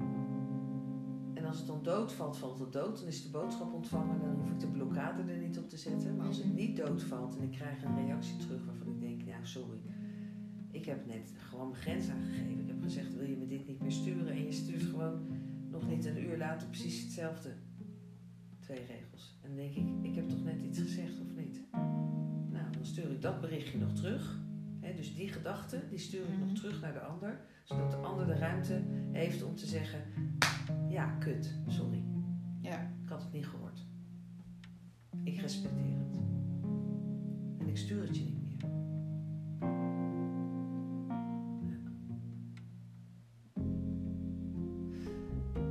En 1.34 1.44
als 1.44 1.58
het 1.58 1.66
dan 1.66 1.82
doodvalt, 1.82 2.36
valt 2.36 2.58
het 2.58 2.72
dood. 2.72 2.98
Dan 2.98 3.08
is 3.08 3.22
de 3.22 3.30
boodschap 3.30 3.72
ontvangen. 3.72 4.20
Dan 4.20 4.34
hoef 4.34 4.50
ik 4.50 4.60
de 4.60 4.66
blokkade 4.66 5.32
er 5.32 5.38
niet 5.38 5.58
op 5.58 5.68
te 5.68 5.76
zetten. 5.76 6.16
Maar 6.16 6.26
als 6.26 6.36
het 6.36 6.54
niet 6.54 6.76
doodvalt 6.76 7.36
en 7.36 7.42
ik 7.42 7.50
krijg 7.50 7.82
een 7.82 8.06
reactie 8.06 8.36
terug 8.36 8.64
waarvan 8.64 8.88
ik 8.88 9.00
denk, 9.00 9.24
nou 9.24 9.46
sorry. 9.46 9.78
Ik 10.70 10.84
heb 10.84 11.06
net 11.06 11.32
gewoon 11.36 11.68
mijn 11.68 11.80
grens 11.80 12.08
aangegeven. 12.08 12.60
Ik 12.60 12.68
heb 12.68 12.82
gezegd, 12.82 13.14
wil 13.16 13.28
je 13.28 13.36
me 13.36 13.46
dit 13.46 13.66
niet 13.66 13.80
meer 13.80 13.92
sturen? 13.92 14.28
En 14.28 14.44
je 14.44 14.52
stuurt 14.52 14.82
gewoon 14.82 15.20
nog 15.70 15.88
niet 15.88 16.04
een 16.04 16.22
uur 16.22 16.38
later 16.38 16.68
precies 16.68 17.02
hetzelfde. 17.02 17.50
Twee 18.58 18.84
regels. 18.86 19.38
En 19.42 19.48
dan 19.48 19.56
denk 19.56 19.74
ik, 19.74 20.10
ik 20.10 20.14
heb 20.14 20.28
toch 20.28 20.44
net 20.44 20.60
iets 20.60 20.78
gezegd 20.78 21.20
of 21.20 21.34
niet? 21.36 21.62
Nou, 22.50 22.72
dan 22.72 22.84
stuur 22.84 23.10
ik 23.10 23.22
dat 23.22 23.40
berichtje 23.40 23.78
nog 23.78 23.92
terug. 23.92 24.43
Dus 24.92 25.14
die 25.14 25.28
gedachte, 25.28 25.82
die 25.88 25.98
stuur 25.98 26.22
ik 26.22 26.28
Mhm. 26.28 26.38
nog 26.40 26.52
terug 26.52 26.80
naar 26.80 26.92
de 26.92 27.00
ander. 27.00 27.40
Zodat 27.64 27.90
de 27.90 27.96
ander 27.96 28.26
de 28.26 28.34
ruimte 28.34 28.82
heeft 29.12 29.42
om 29.42 29.54
te 29.54 29.66
zeggen... 29.66 30.00
Ja, 30.88 31.06
kut, 31.10 31.54
sorry. 31.66 32.04
Ja. 32.60 32.80
Ik 33.02 33.08
had 33.08 33.22
het 33.22 33.32
niet 33.32 33.46
gehoord. 33.46 33.86
Ik 35.22 35.40
respecteer 35.40 35.98
het. 35.98 36.18
En 37.58 37.68
ik 37.68 37.76
stuur 37.76 38.02
het 38.02 38.16
je 38.16 38.24
niet 38.24 38.42
meer. 38.42 38.70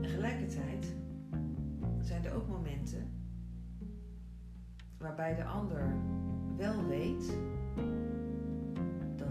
Tegelijkertijd 0.02 0.96
zijn 2.02 2.26
er 2.26 2.34
ook 2.34 2.48
momenten 2.48 3.12
waarbij 4.98 5.36
de 5.36 5.44
ander 5.46 5.96
wel 6.58 6.86
weet 6.88 7.38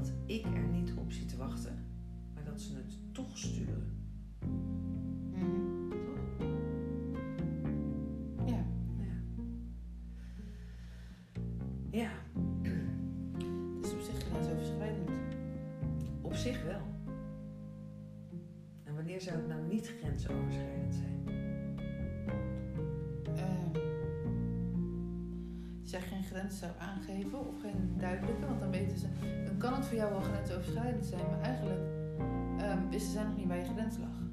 dat 0.02 0.12
ik 0.26 0.44
er 0.44 0.68
niet 0.68 0.92
op 0.96 1.12
zit 1.12 1.28
te 1.28 1.36
wachten, 1.36 1.84
maar 2.34 2.44
dat 2.44 2.60
ze 2.60 2.74
het 2.74 3.14
toch 3.14 3.38
sturen. 3.38 4.00
Grens 26.32 26.58
zou 26.58 26.72
aangeven 26.78 27.38
of 27.48 27.60
geen 27.60 27.94
duidelijke, 27.96 28.46
want 28.46 28.60
dan 28.60 28.70
weten 28.70 28.98
ze, 28.98 29.06
dan 29.44 29.56
kan 29.58 29.74
het 29.74 29.86
voor 29.86 29.96
jou 29.96 30.10
wel 30.12 30.20
grensoverschrijdend 30.20 31.06
zijn, 31.06 31.26
maar 31.30 31.40
eigenlijk 31.40 31.80
ehm, 32.58 32.88
wisten 32.90 33.12
zij 33.12 33.24
nog 33.24 33.36
niet 33.36 33.48
waar 33.48 33.58
je 33.58 33.64
grens 33.64 33.98
lag. 33.98 34.31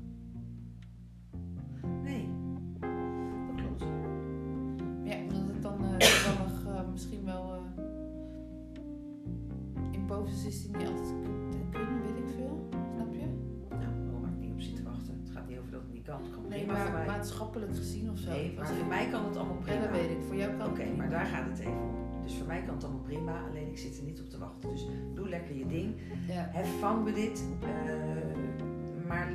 Dus 24.59 24.87
doe 25.13 25.29
lekker 25.29 25.55
je 25.57 25.65
ding. 25.65 25.95
Ja. 26.27 26.49
Hef 26.51 26.79
we 27.03 27.11
dit. 27.11 27.47
eh, 27.61 29.07
maar 29.07 29.31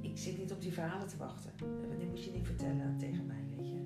ik 0.00 0.18
zit 0.18 0.38
niet 0.38 0.52
op 0.52 0.60
die 0.60 0.72
verhalen 0.72 1.08
te 1.08 1.16
wachten. 1.16 1.50
Eh, 1.58 1.98
Die 1.98 2.08
moet 2.08 2.24
je 2.24 2.30
niet 2.32 2.46
vertellen 2.46 2.96
tegen 2.98 3.26
mij, 3.26 3.44
weet 3.56 3.68
je. 3.68 3.80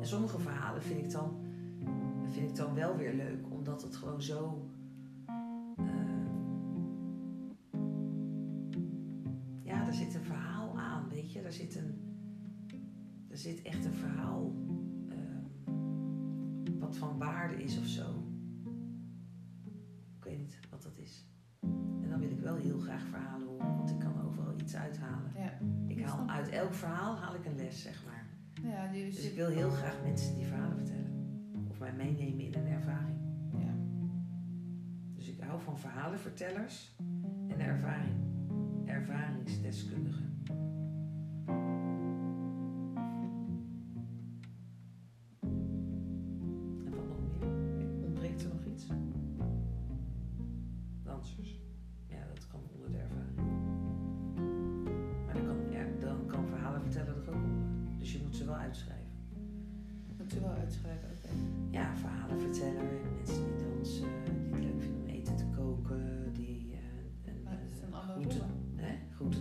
En 0.00 0.06
sommige 0.06 0.38
verhalen 0.38 0.82
vind 0.82 1.04
ik 1.04 1.10
dan, 1.10 1.36
vind 2.30 2.50
ik 2.50 2.56
dan 2.56 2.74
wel 2.74 2.96
weer 2.96 3.14
leuk, 3.14 3.44
omdat 3.50 3.82
het 3.82 3.96
gewoon 3.96 4.22
zo. 4.22 4.68
eh, 5.76 5.84
ja, 9.62 9.86
er 9.86 9.94
zit 9.94 10.14
een 10.14 10.24
verhaal 10.24 10.78
aan, 10.78 11.08
weet 11.08 11.32
je. 11.32 11.40
Er 11.40 11.52
zit, 11.52 11.76
een, 11.76 11.94
er 13.28 13.38
zit 13.38 13.62
echt 13.62 13.84
een 13.84 13.92
verhaal 13.92 14.52
eh, 15.08 15.16
wat 16.78 16.96
van 16.96 17.18
waarde 17.18 17.62
is 17.62 17.78
of 17.78 17.86
zo. 17.86 18.19
Niet 20.58 20.70
wat 20.70 20.82
dat 20.82 20.98
is. 20.98 21.24
En 22.02 22.08
dan 22.10 22.20
wil 22.20 22.30
ik 22.30 22.40
wel 22.40 22.54
heel 22.56 22.78
graag 22.78 23.02
verhalen 23.02 23.46
horen, 23.46 23.76
want 23.76 23.90
ik 23.90 23.98
kan 23.98 24.22
overal 24.26 24.54
iets 24.60 24.76
uithalen. 24.76 25.32
Ja. 25.36 25.58
Ik 25.86 26.04
haal 26.04 26.28
uit 26.28 26.48
elk 26.48 26.74
verhaal 26.74 27.16
haal 27.16 27.34
ik 27.34 27.44
een 27.44 27.56
les, 27.56 27.82
zeg 27.82 28.04
maar. 28.04 28.26
Ja, 28.62 28.92
Dus 28.92 29.24
ik 29.30 29.36
wil 29.36 29.48
heel 29.48 29.70
graag 29.70 30.02
mensen 30.02 30.34
die 30.34 30.46
verhalen 30.46 30.76
vertellen. 30.76 31.08
Of 31.68 31.78
mij 31.78 31.92
meenemen 31.92 32.44
in 32.44 32.54
een 32.54 32.66
ervaring. 32.66 33.18
ja. 33.58 33.74
Dus 35.14 35.28
ik 35.28 35.40
hou 35.40 35.60
van 35.60 35.78
verhalenvertellers 35.78 36.96
en 37.48 37.60
ervaring, 37.60 38.18
ervaringsdeskundigen. 38.84 40.42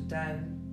down 0.09 0.68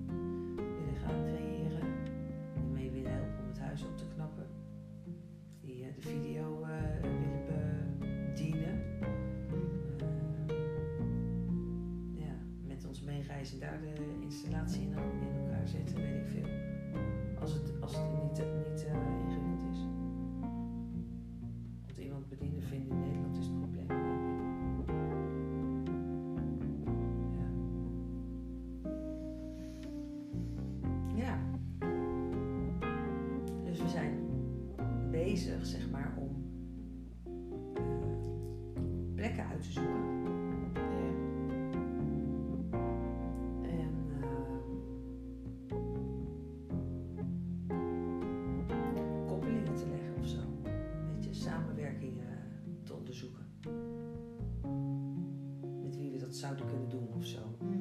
Met 55.83 55.97
wie 55.97 56.11
we 56.11 56.19
dat 56.19 56.35
zouden 56.35 56.67
kunnen 56.67 56.89
doen 56.89 57.09
of 57.15 57.25
zo. 57.25 57.39
Mhm. 57.61 57.73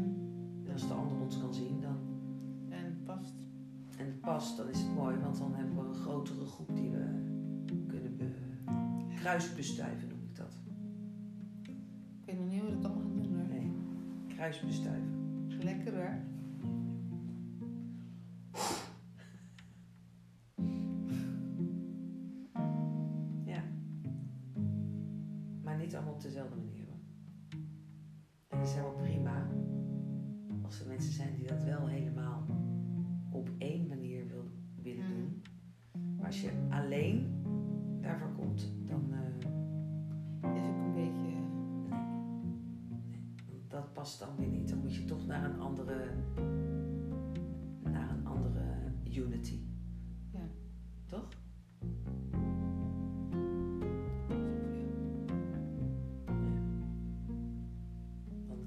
En 0.66 0.72
als 0.74 0.88
de 0.88 0.94
ander 0.94 1.18
ons 1.18 1.40
kan 1.40 1.54
zien 1.54 1.82
dan, 1.82 1.98
En 2.70 2.86
het 2.86 3.04
past. 3.04 3.34
en 3.98 4.06
het 4.06 4.22
past, 4.22 4.58
dan 4.58 4.70
is 4.70 4.80
het 4.80 4.96
mooi. 4.96 5.18
Want 5.18 5.38
dan 5.38 5.54
hebben 5.56 5.76
we 5.76 5.82
een 5.88 5.94
grotere 5.94 6.46
groep 6.46 6.76
die 6.76 6.90
we 6.90 7.06
kunnen 7.88 8.18
be, 8.18 8.32
kruisbestuiven, 9.16 10.08
noem 10.10 10.24
ik 10.24 10.36
dat. 10.36 10.58
Ik 12.22 12.26
weet 12.26 12.40
nog 12.40 12.50
niet 12.50 12.60
hoe 12.62 12.70
we 12.70 12.76
dat 12.76 12.86
allemaal 12.86 13.04
gaan 13.04 13.24
doen 13.24 13.36
hoor. 13.36 13.48
Nee, 13.48 13.72
kruisbestuiven. 14.28 15.14
Lekker 15.64 15.96
hoor. 15.96 16.18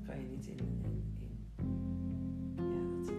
Kan 0.09 0.21
je 0.21 0.29
niet 0.29 0.47
in. 0.47 0.59
in, 0.59 1.15
in 1.21 1.37
ja, 2.55 2.97
dat, 2.97 3.13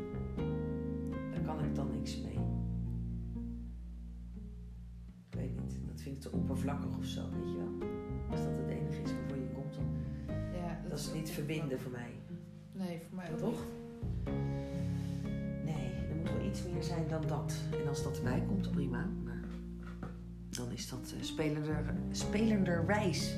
daar 1.32 1.42
kan 1.46 1.64
ik 1.64 1.76
dan 1.76 1.92
niks 1.92 2.22
mee. 2.22 2.38
Ik 5.30 5.36
weet 5.36 5.62
niet. 5.62 5.80
Dat 5.88 6.02
vind 6.02 6.16
ik 6.16 6.22
te 6.22 6.32
oppervlakkig 6.32 6.98
of 6.98 7.06
zo, 7.06 7.22
weet 7.30 7.52
je 7.52 7.58
wel. 7.58 7.90
Als 8.30 8.44
dat 8.44 8.58
het 8.58 8.68
enige 8.68 9.02
is 9.02 9.12
waarvoor 9.12 9.38
je 9.38 9.52
komt, 9.54 9.74
dan 9.76 9.86
Ja, 10.62 10.82
dat 10.90 11.00
is 11.00 11.14
niet 11.14 11.30
verbinden 11.30 11.80
voor 11.80 11.92
mij. 11.92 12.12
Nee, 12.72 13.02
voor 13.08 13.16
mij 13.16 13.32
ook 13.32 13.38
Toch? 13.38 13.66
Nee, 15.66 15.92
er 16.10 16.16
moet 16.16 16.32
wel 16.32 16.46
iets 16.46 16.64
meer 16.64 16.84
zijn 16.84 17.08
dan 17.08 17.28
dat. 17.28 17.56
En 17.82 17.88
als 17.88 18.04
dat 18.04 18.18
erbij 18.18 18.44
komt, 18.48 18.72
prima. 18.72 19.10
Maar 19.24 19.44
dan 20.50 20.72
is 20.72 20.90
dat 20.90 21.14
uh, 21.18 21.24
spelender, 21.24 21.84
spelenderwijs. 22.12 23.30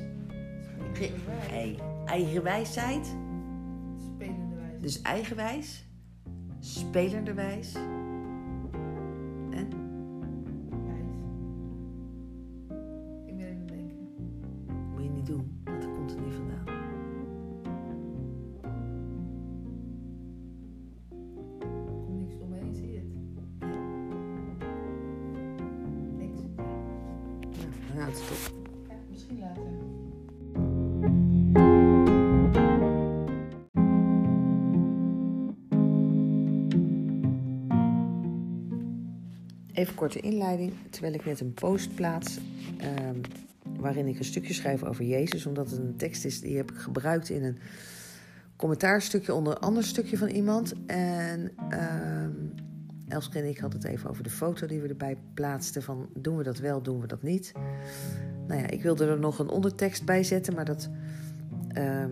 Spelende 0.90 1.26
wijs. 1.26 1.50
Hey, 1.50 1.80
eigenwijsheid. 2.06 3.16
Dus 4.82 5.02
eigenwijs. 5.02 5.86
Spelenderwijs. 6.60 7.74
Even 39.82 39.96
korte 39.96 40.20
inleiding. 40.20 40.74
Terwijl 40.90 41.14
ik 41.14 41.26
net 41.26 41.40
een 41.40 41.54
post 41.54 41.96
plaats 41.96 42.40
ehm, 42.78 43.20
waarin 43.80 44.08
ik 44.08 44.20
een 44.20 44.26
stukje 44.26 44.54
schrijf 44.54 44.84
over 44.84 45.06
Jezus. 45.06 45.46
Omdat 45.46 45.70
het 45.70 45.80
een 45.80 45.96
tekst 45.96 46.26
is 46.26 46.42
die 46.42 46.58
heb 46.58 46.72
ik 46.72 46.78
gebruikt 46.78 47.30
in 47.30 47.44
een 47.44 47.58
commentaarstukje 48.56 49.34
onder 49.34 49.54
een 49.54 49.60
ander 49.60 49.84
stukje 49.84 50.18
van 50.18 50.28
iemand. 50.28 50.74
En 50.86 51.52
ehm 51.70 52.32
Elske 53.08 53.40
en 53.40 53.50
ik 53.50 53.58
hadden 53.58 53.80
het 53.80 53.90
even 53.90 54.10
over 54.10 54.24
de 54.24 54.30
foto 54.30 54.68
die 54.68 54.82
we 54.82 54.88
erbij 54.88 55.18
plaatsten. 55.34 55.84
Van 55.84 56.10
doen 56.14 56.38
we 56.38 56.44
dat 56.44 56.58
wel, 56.58 56.82
doen 56.82 57.02
we 57.02 57.08
dat 57.08 57.24
niet? 57.24 57.52
Nou 58.48 58.62
ja, 58.62 58.68
ik 58.68 58.84
wilde 58.84 59.06
er 59.06 59.20
nog 59.20 59.40
een 59.40 59.50
ondertekst 59.50 60.06
bij 60.06 60.24
zetten, 60.24 60.54
maar 60.54 60.66
dat... 60.66 60.90
ehm, 61.68 62.10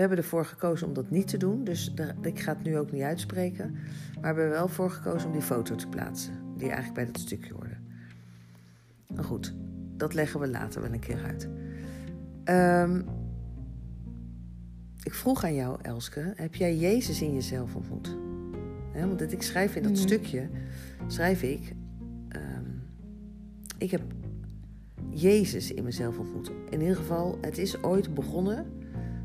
we 0.00 0.06
hebben 0.06 0.24
ervoor 0.24 0.44
gekozen 0.44 0.86
om 0.86 0.94
dat 0.94 1.10
niet 1.10 1.28
te 1.28 1.36
doen. 1.36 1.64
Dus 1.64 1.92
daar- 1.94 2.14
ik 2.22 2.40
ga 2.40 2.52
het 2.52 2.62
nu 2.62 2.78
ook 2.78 2.92
niet 2.92 3.02
uitspreken. 3.02 3.70
Maar 4.20 4.34
we 4.34 4.40
hebben 4.40 4.50
wel 4.50 4.68
voor 4.68 4.90
gekozen 4.90 5.26
om 5.26 5.32
die 5.32 5.42
foto 5.42 5.74
te 5.74 5.86
plaatsen. 5.88 6.32
Die 6.56 6.66
eigenlijk 6.66 6.94
bij 6.94 7.06
dat 7.06 7.18
stukje 7.18 7.52
hoorde. 7.52 7.76
Maar 9.14 9.24
goed, 9.24 9.54
dat 9.96 10.14
leggen 10.14 10.40
we 10.40 10.48
later 10.48 10.82
wel 10.82 10.92
een 10.92 10.98
keer 11.00 11.22
uit. 11.24 11.48
Ehm, 12.44 13.02
ik 15.02 15.14
vroeg 15.14 15.44
aan 15.44 15.54
jou, 15.54 15.78
Elske, 15.82 16.32
heb 16.36 16.54
jij 16.54 16.76
Jezus 16.76 17.22
in 17.22 17.34
jezelf 17.34 17.74
ontmoet? 17.74 18.16
Hè, 18.92 19.06
want 19.06 19.18
dit, 19.18 19.32
ik 19.32 19.42
schrijf 19.42 19.76
in 19.76 19.82
dat 19.82 19.92
Mhm. 19.92 20.00
stukje, 20.00 20.48
schrijf 21.06 21.42
ik, 21.42 21.74
ehm, 22.28 22.64
ik 23.78 23.90
heb 23.90 24.02
Jezus 25.10 25.72
in 25.72 25.84
mezelf 25.84 26.18
ontmoet. 26.18 26.50
In 26.70 26.80
ieder 26.80 26.96
geval, 26.96 27.38
het 27.40 27.58
is 27.58 27.82
ooit 27.82 28.14
begonnen 28.14 28.66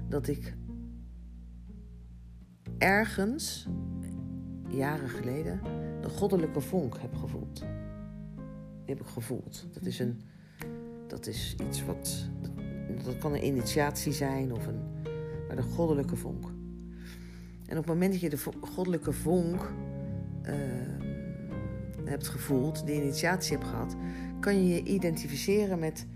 dat 0.09 0.27
ik 0.27 0.53
ergens, 2.77 3.67
jaren 4.67 5.09
geleden, 5.09 5.59
de 6.01 6.09
goddelijke 6.09 6.61
vonk 6.61 6.97
heb 6.99 7.15
gevoeld. 7.15 7.59
Die 8.85 8.95
heb 8.95 8.99
ik 8.99 9.07
gevoeld. 9.07 9.67
Dat 9.73 9.85
is, 9.85 9.99
een, 9.99 10.21
dat 11.07 11.27
is 11.27 11.55
iets 11.67 11.85
wat. 11.85 12.29
Dat, 13.03 13.17
kan 13.17 13.33
een 13.33 13.45
initiatie 13.45 14.11
zijn 14.11 14.53
of 14.53 14.67
een. 14.67 14.79
Maar 15.47 15.55
de 15.55 15.61
goddelijke 15.61 16.15
vonk. 16.15 16.45
En 17.65 17.77
op 17.77 17.83
het 17.83 17.85
moment 17.85 18.11
dat 18.11 18.21
je 18.21 18.29
de 18.29 18.39
goddelijke 18.61 19.11
vonk 19.11 19.73
ehm, 20.41 20.95
hebt 22.03 22.27
gevoeld, 22.27 22.85
die 22.85 23.01
initiatie 23.01 23.57
hebt 23.57 23.69
gehad, 23.69 23.95
kan 24.39 24.63
je 24.63 24.73
je 24.73 24.83
identificeren 24.83 25.79
met 25.79 26.07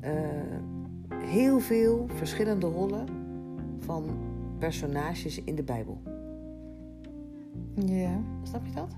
eh, 0.00 0.12
heel 1.14 1.60
veel 1.60 2.06
verschillende 2.14 2.66
rollen 2.66 3.08
van 3.80 4.29
personages 4.60 5.44
in 5.44 5.54
de 5.54 5.62
Bijbel. 5.62 6.00
Ja. 7.74 8.20
Snap 8.42 8.66
je 8.66 8.72
dat? 8.74 8.88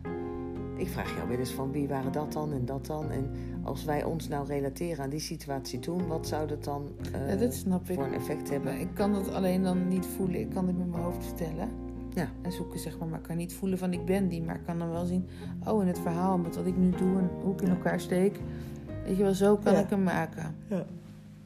Ik 0.77 0.89
vraag 0.89 1.17
jou 1.17 1.29
wel 1.29 1.39
eens 1.39 1.51
van 1.53 1.73
wie 1.73 1.89
waren 1.89 2.13
dat 2.13 2.33
dan 2.33 2.53
en 2.53 2.65
dat 2.65 2.87
dan. 2.87 3.11
En 3.11 3.31
als 3.63 3.85
wij 3.85 4.05
ons 4.05 4.29
nou 4.29 4.47
relateren 4.47 5.05
aan 5.05 5.11
die 5.11 5.21
situatie 5.21 5.79
toen, 5.79 6.07
wat 6.07 6.27
zou 6.27 6.49
dat 6.49 6.65
dan 6.65 6.89
eh, 7.13 7.29
ja, 7.29 7.37
dat 7.37 7.55
snap 7.55 7.89
ik. 7.89 7.95
voor 7.95 8.05
een 8.05 8.13
effect 8.15 8.51
hebben? 8.51 8.73
Maar 8.73 8.81
ik 8.81 8.95
kan 8.95 9.13
dat 9.13 9.33
alleen 9.33 9.63
dan 9.63 9.89
niet 9.89 10.07
voelen. 10.07 10.41
Ik 10.41 10.51
kan 10.51 10.67
dit 10.67 10.79
met 10.79 10.91
mijn 10.91 11.03
hoofd 11.03 11.25
vertellen. 11.25 11.69
Ja. 12.15 12.29
En 12.43 12.53
zoeken, 12.53 12.79
zeg 12.79 12.99
maar. 12.99 13.09
Maar 13.09 13.19
ik 13.19 13.25
kan 13.25 13.37
niet 13.37 13.55
voelen 13.55 13.79
van 13.79 13.93
ik 13.93 14.05
ben 14.05 14.29
die. 14.29 14.43
Maar 14.43 14.55
ik 14.55 14.65
kan 14.67 14.79
dan 14.79 14.91
wel 14.91 15.05
zien, 15.05 15.27
oh, 15.67 15.83
in 15.83 15.89
het 15.89 15.99
verhaal 15.99 16.39
met 16.39 16.57
wat 16.57 16.67
ik 16.67 16.77
nu 16.77 16.91
doe 16.91 17.19
en 17.19 17.31
hoe 17.43 17.53
ik 17.53 17.61
in 17.63 17.69
elkaar 17.71 18.01
steek. 18.01 18.41
Weet 19.05 19.17
je 19.17 19.23
wel, 19.23 19.35
zo 19.35 19.57
kan 19.57 19.73
Ja. 19.73 19.79
ik 19.81 19.91
hem 19.91 20.03
maken. 20.03 20.55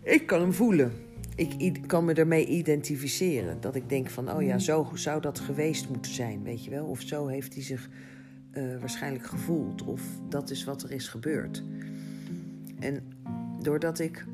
Ik 0.02 0.26
kan 0.26 0.40
hem 0.40 0.52
voelen. 0.52 0.92
Ik 1.36 1.82
kan 1.86 2.04
me 2.04 2.12
ermee 2.14 2.46
identificeren. 2.46 3.60
Dat 3.60 3.74
ik 3.74 3.88
denk 3.88 4.10
van, 4.10 4.32
oh 4.32 4.42
ja, 4.42 4.58
zo 4.58 4.90
zou 4.94 5.20
dat 5.20 5.38
geweest 5.38 5.88
moeten 5.88 6.12
zijn, 6.12 6.42
weet 6.42 6.64
je 6.64 6.70
wel. 6.70 6.86
Of 6.86 7.00
zo 7.00 7.26
heeft 7.26 7.54
hij 7.54 7.62
zich 7.62 7.88
eh, 8.50 8.78
waarschijnlijk 8.78 9.26
gevoeld. 9.26 9.82
Of 9.82 10.02
dat 10.28 10.50
is 10.50 10.64
wat 10.64 10.82
er 10.82 10.90
is 10.90 11.08
gebeurd. 11.08 11.62
En 12.78 13.02
doordat 13.62 13.98
ik 13.98 14.24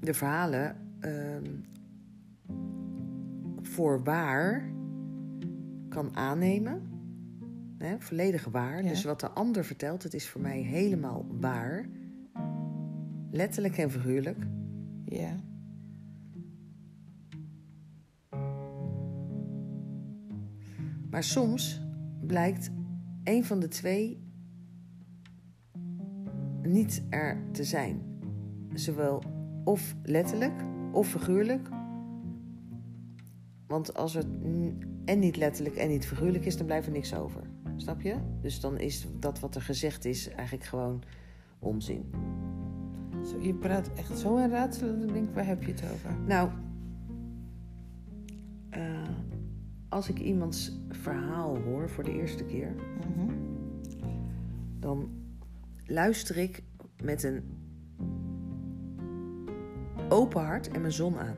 de 0.00 0.14
verhalen 0.14 0.76
ehm, 1.00 1.44
voor 3.62 4.02
waar 4.02 4.70
kan 5.88 6.16
aannemen, 6.16 6.82
hè, 7.78 7.96
volledig 7.98 8.44
waar. 8.44 8.82
Ja. 8.82 8.88
Dus 8.88 9.04
wat 9.04 9.20
de 9.20 9.30
ander 9.30 9.64
vertelt, 9.64 10.02
het 10.02 10.14
is 10.14 10.28
voor 10.28 10.40
mij 10.40 10.60
helemaal 10.60 11.26
waar. 11.40 11.86
Letterlijk 13.30 13.78
en 13.78 13.90
figuurlijk. 13.90 14.46
Ja. 15.04 15.36
Maar 21.10 21.22
soms 21.22 21.80
blijkt 22.20 22.70
een 23.24 23.44
van 23.44 23.60
de 23.60 23.68
twee 23.68 24.22
niet 26.62 27.02
er 27.08 27.42
te 27.52 27.64
zijn. 27.64 28.02
Zowel 28.74 29.22
of 29.64 29.96
letterlijk 30.02 30.62
of 30.92 31.08
figuurlijk. 31.08 31.68
Want 33.66 33.94
als 33.94 34.14
het 34.14 34.26
en 35.04 35.18
niet 35.18 35.36
letterlijk 35.36 35.76
en 35.76 35.88
niet 35.88 36.06
figuurlijk 36.06 36.44
is, 36.44 36.56
dan 36.56 36.66
blijft 36.66 36.86
er 36.86 36.92
niks 36.92 37.14
over. 37.14 37.42
Snap 37.76 38.00
je? 38.00 38.16
Dus 38.40 38.60
dan 38.60 38.78
is 38.78 39.06
dat 39.18 39.40
wat 39.40 39.54
er 39.54 39.62
gezegd 39.62 40.04
is 40.04 40.28
eigenlijk 40.28 40.64
gewoon 40.64 41.02
onzin. 41.58 42.10
Zo, 43.24 43.40
je 43.40 43.54
praat 43.54 43.90
echt 43.94 44.18
zo 44.18 44.36
in 44.36 44.50
raadselen 44.50 45.02
ik 45.02 45.12
denk, 45.12 45.34
waar 45.34 45.46
heb 45.46 45.62
je 45.62 45.72
het 45.72 45.82
over? 45.92 46.10
Nou, 46.26 46.50
als 49.88 50.08
ik 50.08 50.18
iemands 50.18 50.78
verhaal 50.88 51.56
hoor 51.58 51.88
voor 51.88 52.04
de 52.04 52.12
eerste 52.12 52.44
keer, 52.44 52.74
Mhm. 52.74 53.32
dan 54.78 55.10
luister 55.86 56.36
ik 56.36 56.62
met 57.02 57.22
een 57.22 57.42
open 60.08 60.44
hart 60.44 60.68
en 60.70 60.80
mijn 60.80 60.92
zon 60.92 61.18
aan. 61.18 61.36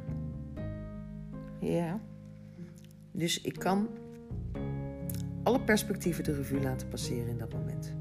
Ja. 1.61 2.01
Dus 3.13 3.41
ik 3.41 3.59
kan 3.59 3.89
alle 5.43 5.61
perspectieven 5.61 6.25
de 6.25 6.35
revue 6.35 6.61
laten 6.63 6.89
passeren 6.89 7.29
in 7.29 7.39
dat 7.39 7.53
moment. 7.53 7.93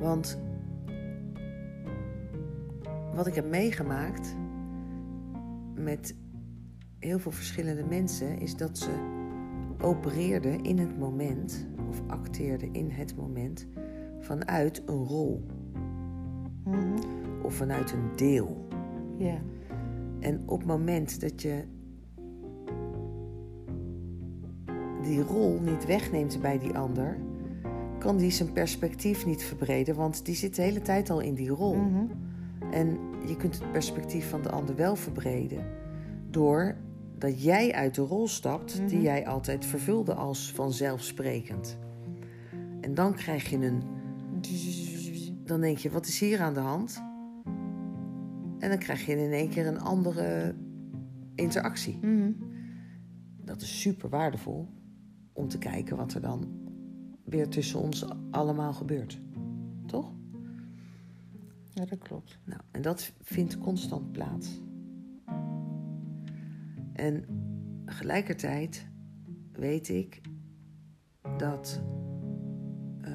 Want 0.00 0.38
wat 3.14 3.26
ik 3.26 3.34
heb 3.34 3.48
meegemaakt 3.48 4.36
met 5.82 6.14
heel 6.98 7.18
veel 7.18 7.32
verschillende 7.32 7.84
mensen 7.84 8.38
is 8.38 8.56
dat 8.56 8.78
ze 8.78 8.90
opereerden 9.80 10.62
in 10.62 10.78
het 10.78 10.98
moment, 10.98 11.66
of 11.88 12.02
acteerden 12.06 12.72
in 12.72 12.90
het 12.90 13.16
moment, 13.16 13.66
vanuit 14.20 14.82
een 14.86 15.04
rol 15.04 15.46
Mhm. 16.64 16.98
of 17.42 17.54
vanuit 17.54 17.92
een 17.92 18.16
deel. 18.16 18.66
Ja. 19.18 19.38
En 20.20 20.42
op 20.46 20.58
het 20.58 20.68
moment 20.68 21.20
dat 21.20 21.42
je 21.42 21.64
die 25.02 25.22
rol 25.22 25.60
niet 25.60 25.86
wegneemt 25.86 26.40
bij 26.40 26.58
die 26.58 26.78
ander, 26.78 27.16
kan 27.98 28.16
die 28.16 28.30
zijn 28.30 28.52
perspectief 28.52 29.26
niet 29.26 29.42
verbreden, 29.42 29.94
want 29.94 30.24
die 30.24 30.34
zit 30.34 30.56
de 30.56 30.62
hele 30.62 30.82
tijd 30.82 31.10
al 31.10 31.20
in 31.20 31.34
die 31.34 31.48
rol. 31.48 31.76
Mhm. 31.76 32.04
En 32.70 32.98
je 33.26 33.36
kunt 33.36 33.58
het 33.58 33.72
perspectief 33.72 34.28
van 34.30 34.42
de 34.42 34.50
ander 34.50 34.76
wel 34.76 34.96
verbreden 34.96 35.64
door 36.30 36.76
dat 37.18 37.42
jij 37.42 37.72
uit 37.72 37.94
de 37.94 38.02
rol 38.02 38.28
stapt 38.28 38.76
die 38.76 38.96
Mhm. 38.96 39.04
jij 39.04 39.26
altijd 39.26 39.64
vervulde 39.64 40.14
als 40.14 40.52
vanzelfsprekend. 40.52 41.78
En 42.80 42.94
dan 42.94 43.14
krijg 43.14 43.50
je 43.50 43.56
een, 43.56 43.82
dan 45.44 45.60
denk 45.60 45.78
je, 45.78 45.90
wat 45.90 46.06
is 46.06 46.20
hier 46.20 46.40
aan 46.40 46.54
de 46.54 46.60
hand? 46.60 47.02
En 48.58 48.68
dan 48.68 48.78
krijg 48.78 49.06
je 49.06 49.16
in 49.16 49.32
één 49.32 49.48
keer 49.48 49.66
een 49.66 49.80
andere 49.80 50.54
interactie. 51.34 51.98
Mhm. 52.02 52.32
Dat 53.44 53.60
is 53.62 53.80
super 53.80 54.08
waardevol 54.08 54.68
om 55.32 55.48
te 55.48 55.58
kijken 55.58 55.96
wat 55.96 56.14
er 56.14 56.20
dan 56.20 56.48
weer 57.24 57.48
tussen 57.48 57.80
ons 57.80 58.06
allemaal 58.30 58.72
gebeurt. 58.72 59.20
Toch? 59.86 60.12
Ja, 61.80 61.86
dat 61.86 61.98
klopt. 61.98 62.38
Nou, 62.44 62.60
en 62.70 62.82
dat 62.82 63.12
vindt 63.20 63.58
constant 63.58 64.12
plaats. 64.12 64.60
En 66.92 67.24
tegelijkertijd 67.84 68.86
weet 69.52 69.88
ik 69.88 70.20
dat, 71.36 71.82
eh, 73.00 73.10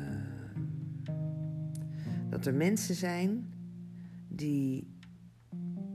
dat 2.29 2.45
er 2.45 2.53
mensen 2.53 2.95
zijn 2.95 3.53
die 4.27 4.93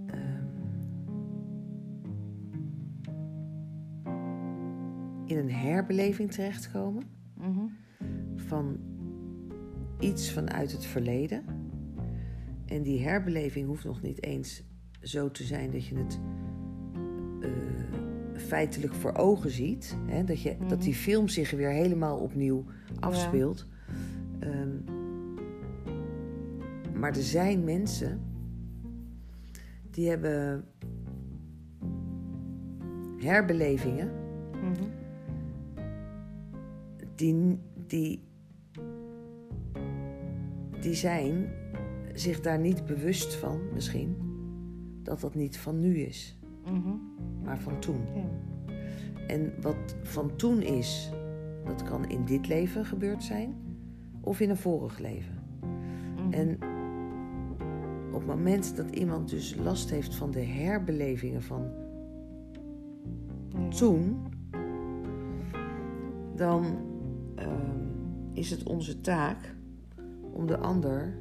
ehm, 0.06 0.46
in 5.26 5.38
een 5.38 5.50
herbeleving 5.50 6.32
terechtkomen 6.32 7.02
Mhm. 7.34 7.66
van 8.36 8.76
iets 9.98 10.32
vanuit 10.32 10.72
het 10.72 10.84
verleden. 10.86 11.44
En 12.70 12.82
die 12.82 13.00
herbeleving 13.02 13.66
hoeft 13.66 13.84
nog 13.84 14.02
niet 14.02 14.22
eens 14.22 14.62
zo 15.00 15.30
te 15.30 15.44
zijn 15.44 15.70
dat 15.70 15.86
je 15.86 15.96
het 15.96 16.20
eh, 17.40 17.50
feitelijk 18.40 18.94
voor 18.94 19.14
ogen 19.14 19.50
ziet. 19.50 19.96
Hè? 20.06 20.24
Dat, 20.24 20.42
je, 20.42 20.56
dat 20.68 20.82
die 20.82 20.94
film 20.94 21.28
zich 21.28 21.50
weer 21.50 21.70
helemaal 21.70 22.18
opnieuw 22.18 22.64
afspeelt. 23.00 23.66
Ehm, 24.38 24.76
maar 26.98 27.16
er 27.16 27.22
zijn 27.22 27.64
mensen 27.64 28.20
die 29.90 30.08
hebben 30.08 30.64
herbelevingen 33.18 34.10
Mhm. 34.62 34.84
die, 37.14 37.58
die, 37.86 38.22
die 40.80 40.94
zijn 40.94 41.48
zich 42.14 42.40
daar 42.40 42.58
niet 42.58 42.84
bewust 42.84 43.34
van, 43.34 43.60
misschien, 43.74 44.16
dat 45.02 45.20
dat 45.20 45.34
niet 45.34 45.58
van 45.58 45.80
nu 45.80 45.98
is, 45.98 46.38
Mhm. 46.64 46.94
maar 47.44 47.58
van 47.58 47.78
toen. 47.78 48.00
Ja. 48.14 48.28
En 49.26 49.52
wat 49.60 49.96
van 50.02 50.36
toen 50.36 50.62
is, 50.62 51.10
dat 51.64 51.82
kan 51.82 52.08
in 52.08 52.24
dit 52.24 52.48
leven 52.48 52.84
gebeurd 52.84 53.22
zijn 53.22 53.54
of 54.20 54.40
in 54.40 54.50
een 54.50 54.56
vorig 54.56 54.98
leven. 54.98 55.38
Mhm. 56.16 56.32
En 56.32 56.58
op 58.12 58.18
het 58.18 58.26
moment 58.26 58.76
dat 58.76 58.90
iemand 58.90 59.28
dus 59.30 59.54
last 59.56 59.90
heeft 59.90 60.14
van 60.14 60.30
de 60.30 60.40
herbelevingen 60.44 61.42
van 61.42 61.62
Ja. 63.48 63.68
toen, 63.68 64.16
dan 66.36 66.64
ehm, 67.34 67.78
is 68.32 68.50
het 68.50 68.62
onze 68.68 69.00
taak 69.00 69.54
om 70.32 70.46
de 70.46 70.58
ander, 70.58 71.18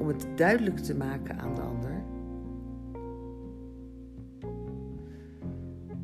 om 0.00 0.08
het 0.08 0.26
duidelijk 0.36 0.76
te 0.76 0.94
maken 0.94 1.38
aan 1.38 1.54
de 1.54 1.60
ander, 1.60 2.02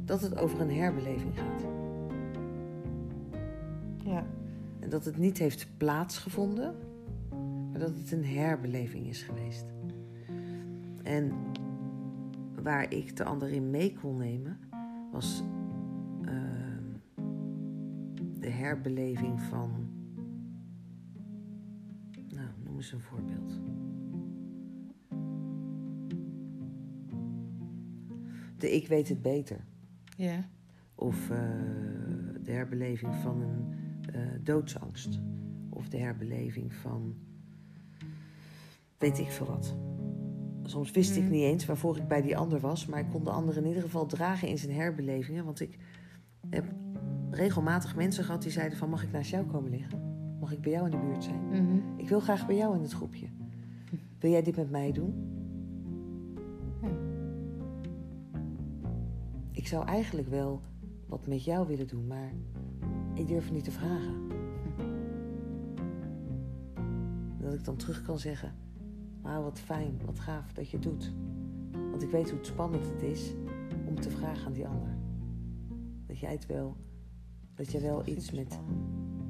dat 0.05 0.21
het 0.21 0.39
over 0.39 0.61
een 0.61 0.71
herbeleving 0.71 1.39
gaat. 1.39 1.65
Ja. 4.05 4.27
En 4.81 4.91
dat 4.91 5.05
het 5.05 5.17
niet 5.17 5.39
heeft 5.39 5.69
plaatsgevonden, 5.77 6.75
maar 7.71 7.81
dat 7.81 7.97
het 7.97 8.13
een 8.13 8.25
herbeleving 8.25 9.07
is 9.07 9.23
geweest. 9.23 9.65
En 11.03 11.33
waar 12.63 12.93
ik 12.93 13.17
de 13.17 13.25
ander 13.25 13.49
in 13.49 13.71
mee 13.71 13.97
kon 14.01 14.17
nemen, 14.17 14.59
was 15.13 15.43
ehm, 16.25 16.85
de 18.41 18.51
herbeleving 18.51 19.41
van. 19.41 19.71
Nou, 22.29 22.49
noem 22.65 22.77
eens 22.77 22.93
een 22.93 23.01
voorbeeld. 23.01 23.61
De 28.59 28.71
ik 28.75 28.89
weet 28.89 29.09
het 29.09 29.23
beter. 29.23 29.65
Ja. 30.17 30.49
Of 30.95 31.31
eh, 31.31 31.39
de 32.43 32.53
herbeleving 32.53 33.15
van 33.15 33.41
een 33.41 33.75
eh, 34.15 34.21
doodsangst. 34.43 35.21
Of 35.71 35.89
de 35.89 35.99
herbeleving 35.99 36.75
van 36.75 37.15
weet 38.99 39.19
ik 39.19 39.31
veel 39.31 39.47
wat. 39.47 39.75
Soms 40.63 40.91
wist 40.91 41.17
ik 41.17 41.23
Mhm. 41.23 41.31
niet 41.33 41.43
eens 41.43 41.67
waarvoor 41.67 41.97
ik 41.97 42.09
bij 42.09 42.23
die 42.23 42.37
ander 42.37 42.61
was, 42.61 42.87
maar 42.87 43.01
ik 43.01 43.11
kon 43.11 43.25
de 43.25 43.31
ander 43.31 43.57
in 43.57 43.67
ieder 43.67 43.83
geval 43.83 44.07
dragen 44.07 44.49
in 44.49 44.59
zijn 44.59 44.73
herbelevingen. 44.73 45.45
Want 45.45 45.61
ik 45.61 45.79
heb 46.51 46.65
regelmatig 47.31 47.97
mensen 47.97 48.25
gehad 48.25 48.43
die 48.43 48.51
zeiden 48.51 48.79
van 48.79 48.91
mag 48.91 49.03
ik 49.03 49.13
naast 49.13 49.31
jou 49.31 49.47
komen 49.47 49.71
liggen? 49.71 50.01
Mag 50.41 50.53
ik 50.53 50.61
bij 50.61 50.73
jou 50.73 50.85
in 50.85 50.91
de 50.91 51.07
buurt 51.07 51.25
zijn? 51.25 51.47
Mhm. 51.47 51.79
Ik 51.97 52.09
wil 52.09 52.21
graag 52.21 52.47
bij 52.47 52.57
jou 52.57 52.75
in 52.77 52.83
het 52.83 52.93
groepje. 52.93 53.27
Wil 54.19 54.31
jij 54.31 54.43
dit 54.43 54.57
met 54.57 54.71
mij 54.71 54.93
doen? 54.93 55.36
Ik 59.57 59.67
zou 59.67 59.87
eigenlijk 59.87 60.29
wel 60.29 60.61
wat 61.07 61.27
met 61.27 61.45
jou 61.45 61.67
willen 61.67 61.87
doen, 61.87 62.07
maar 62.07 62.33
ik 63.15 63.29
durf 63.29 63.45
het 63.45 63.53
niet 63.53 63.65
te 63.65 63.71
vragen. 63.71 64.15
Dat 67.41 67.55
ik 67.55 67.65
dan 67.65 67.77
terug 67.77 68.03
kan 68.03 68.19
zeggen: 68.19 68.55
Wauw, 69.23 69.43
wat 69.43 69.59
fijn, 69.59 70.01
wat 70.05 70.19
gaaf 70.19 70.53
dat 70.53 70.71
je 70.71 70.77
het 70.77 70.87
doet. 70.87 71.13
Want 71.91 72.03
ik 72.03 72.11
weet 72.11 72.31
hoe 72.31 72.39
spannend 72.43 72.87
het 72.87 73.03
is 73.03 73.35
om 73.87 74.01
te 74.01 74.11
vragen 74.11 74.47
aan 74.47 74.53
die 74.53 74.67
ander. 74.67 74.97
Dat 76.07 76.19
jij 76.19 76.33
het 76.33 76.47
wel, 76.47 76.77
dat 77.55 77.73
jij 77.73 77.81
wel 77.81 78.07
iets 78.07 78.31
met 78.31 78.59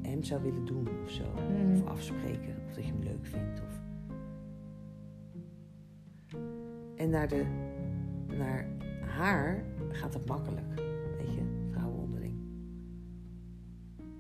hem 0.03 0.23
zou 0.23 0.43
willen 0.43 0.65
doen 0.65 0.89
of 1.05 1.11
zo. 1.11 1.25
Mhm. 1.33 1.73
Of 1.73 1.87
afspreken, 1.87 2.57
of 2.67 2.75
dat 2.75 2.85
je 2.85 2.93
hem 2.93 3.03
leuk 3.03 3.27
vindt. 3.27 3.61
Of... 3.61 3.81
En 6.97 7.11
naar, 7.11 7.29
de, 7.29 7.45
naar 8.27 8.69
haar 9.01 9.65
gaat 9.91 10.15
het 10.15 10.27
makkelijk, 10.27 10.67
weet 11.19 11.35
je, 11.35 11.41
vrouwen 11.71 11.99
onderling. 12.03 12.35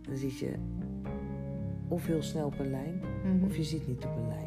Dan 0.02 0.16
zit 0.16 0.38
je 0.38 0.52
of 1.88 2.06
heel 2.06 2.22
snel 2.22 2.46
op 2.46 2.58
een 2.58 2.70
lijn, 2.70 3.00
Mhm. 3.24 3.44
of 3.44 3.56
je 3.56 3.62
zit 3.64 3.86
niet 3.86 4.04
op 4.04 4.16
een 4.16 4.28
lijn. 4.28 4.44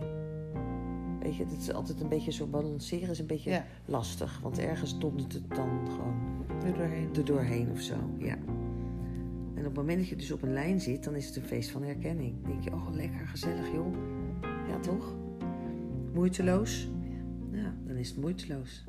Weet 1.20 1.36
je, 1.36 1.44
het 1.44 1.58
is 1.62 1.74
altijd 1.74 2.02
een 2.02 2.10
beetje 2.10 2.32
zo 2.32 2.48
balanceren, 2.48 3.10
is 3.10 3.20
een 3.20 3.26
beetje 3.28 3.50
Ja. 3.50 3.66
lastig. 3.86 4.40
Want 4.40 4.60
ergens 4.60 5.00
dondert 5.00 5.34
het 5.34 5.50
dan 5.56 5.70
gewoon 5.90 6.16
Er 6.66 6.74
doorheen. 6.74 7.10
er 7.16 7.26
doorheen 7.26 7.72
of 7.72 7.80
zo, 7.82 7.96
ja. 8.18 8.38
En 9.54 9.66
op 9.66 9.76
het 9.76 9.76
moment 9.76 9.98
dat 9.98 10.08
je 10.08 10.16
dus 10.16 10.32
op 10.32 10.42
een 10.42 10.54
lijn 10.54 10.80
zit, 10.82 11.04
dan 11.04 11.16
is 11.16 11.26
het 11.28 11.36
een 11.36 11.44
feest 11.44 11.70
van 11.72 11.84
herkenning. 11.84 12.42
Dan 12.42 12.52
denk 12.52 12.64
je, 12.64 12.74
oh 12.74 12.88
lekker, 12.92 13.28
gezellig 13.28 13.72
joh. 13.74 13.94
Ja 14.68 14.80
toch? 14.80 15.16
Moeiteloos? 16.14 16.90
Ja, 17.52 17.74
dan 17.86 17.96
is 17.96 18.10
het 18.10 18.18
moeiteloos. 18.20 18.86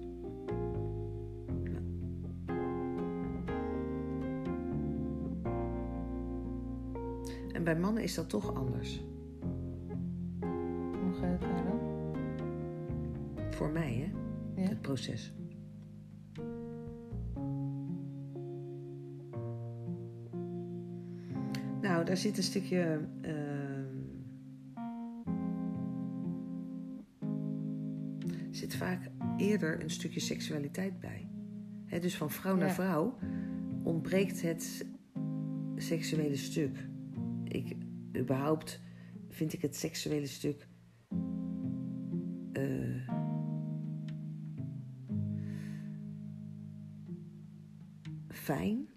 En 7.60 7.66
bij 7.66 7.78
mannen 7.78 8.02
is 8.02 8.14
dat 8.14 8.28
toch 8.28 8.54
anders. 8.54 9.04
Hoe 10.40 11.12
gaat 11.20 11.30
het 11.30 11.40
daar 11.40 11.64
dan? 11.64 11.80
Voor 13.50 13.70
mij, 13.70 13.94
hè? 13.94 14.12
Ja. 14.62 14.68
Het 14.68 14.80
proces. 14.80 15.32
Nou, 21.80 22.04
daar 22.04 22.16
zit 22.16 22.36
een 22.36 22.42
stukje. 22.42 23.08
ehm, 23.20 23.86
zit 28.50 28.74
vaak 28.74 29.10
eerder 29.36 29.82
een 29.82 29.90
stukje 29.90 30.20
seksualiteit 30.20 31.00
bij. 31.00 31.28
Dus 32.00 32.16
van 32.16 32.30
vrouw 32.30 32.56
naar 32.56 32.70
vrouw 32.70 33.18
ontbreekt 33.82 34.42
het 34.42 34.86
seksuele 35.76 36.36
stuk. 36.36 36.88
Ik, 37.50 37.76
überhaupt 38.16 38.80
vind 39.28 39.52
ik 39.52 39.62
het 39.62 39.76
seksuele 39.76 40.26
stuk. 40.26 40.68
eh, 42.52 43.08
fijn, 48.28 48.88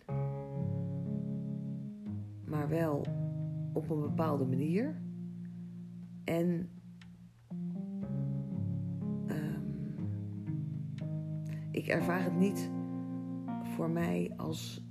maar 2.46 2.70
wel 2.70 3.06
op 3.74 3.90
een 3.90 4.00
bepaalde 4.00 4.46
manier. 4.46 5.02
En 6.24 6.70
ehm, 9.28 9.62
ik 11.72 11.88
ervaar 11.88 12.24
het 12.24 12.36
niet 12.36 12.72
voor 13.76 13.90
mij 13.90 14.34
als 14.38 14.88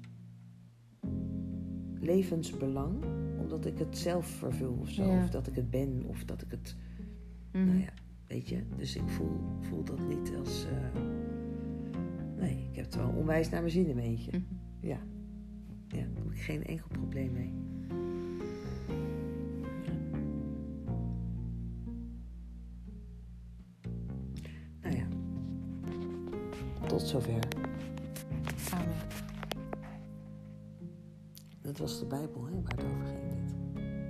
levensbelang, 2.00 3.04
omdat 3.52 3.72
ik 3.72 3.78
het 3.78 3.98
zelf 3.98 4.26
vervul 4.26 4.76
of 4.80 4.88
zo, 4.90 5.04
Ja. 5.04 5.22
of 5.22 5.30
dat 5.30 5.46
ik 5.46 5.54
het 5.54 5.70
ben, 5.70 6.02
of 6.06 6.24
dat 6.24 6.42
ik 6.42 6.50
het, 6.50 6.76
Mhm. 7.52 7.64
nou 7.66 7.78
ja, 7.78 7.92
weet 8.26 8.48
je. 8.48 8.62
Dus 8.76 8.96
ik 8.96 9.08
voel, 9.08 9.40
voel 9.60 9.84
dat 9.84 10.08
niet 10.08 10.32
als, 10.38 10.64
eh, 10.66 11.00
nee, 12.38 12.66
ik 12.70 12.76
heb 12.76 12.84
het 12.84 12.94
wel 12.94 13.08
onwijs 13.16 13.48
naar 13.48 13.60
mijn 13.60 13.72
zin 13.72 13.86
in 13.88 13.94
mijn 13.94 14.06
eentje. 14.06 14.30
Mhm. 14.30 14.86
Ja, 14.86 14.98
ja, 15.88 15.96
daar 16.14 16.22
heb 16.24 16.32
ik 16.32 16.40
geen 16.40 16.64
enkel 16.64 16.86
probleem 16.88 17.32
mee. 17.32 17.52
Nou 24.82 24.96
ja, 24.96 25.06
tot 26.86 27.02
zover. 27.02 27.38
Dat 31.72 31.80
was 31.80 31.98
de 31.98 32.06
Bijbel, 32.06 32.44
hè, 32.44 32.62
waar 32.62 32.74
het 32.76 32.84
over 32.84 33.06
ging. 33.06 33.28
Dit. 33.28 33.54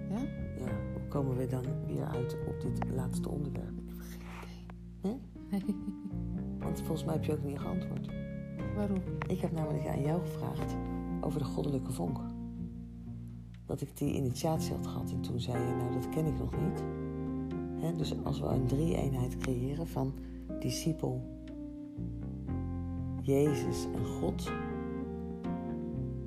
Ja? 0.08 0.18
Ja, 0.64 0.72
hoe 0.92 1.08
komen 1.08 1.36
we 1.36 1.46
dan 1.46 1.64
weer 1.86 2.04
uit 2.04 2.36
op 2.46 2.60
dit 2.60 2.94
laatste 2.94 3.28
onderwerp? 3.28 3.80
Nee? 5.02 5.20
Want 6.64 6.78
volgens 6.78 7.04
mij 7.04 7.14
heb 7.14 7.24
je 7.24 7.32
ook 7.32 7.44
niet 7.44 7.58
geantwoord. 7.58 8.08
Waarom? 8.76 8.98
Ik 9.28 9.40
heb 9.40 9.52
namelijk 9.52 9.86
aan 9.86 10.02
jou 10.02 10.20
gevraagd 10.20 10.76
over 11.20 11.38
de 11.38 11.44
goddelijke 11.44 11.92
vonk. 11.92 12.18
Dat 13.66 13.80
ik 13.80 13.96
die 13.96 14.14
initiatie 14.14 14.74
had 14.74 14.86
gehad 14.86 15.10
en 15.10 15.20
toen 15.20 15.40
zei 15.40 15.66
je, 15.66 15.74
nou 15.74 15.92
dat 15.92 16.08
ken 16.08 16.26
ik 16.26 16.38
nog 16.38 16.50
niet. 16.60 16.82
Dus 17.98 18.24
als 18.24 18.40
we 18.40 18.46
een 18.46 18.66
drie-eenheid 18.66 19.36
creëren 19.36 19.88
van 19.88 20.14
discipel, 20.60 21.22
Jezus 23.20 23.86
en 23.94 24.04
God. 24.04 24.50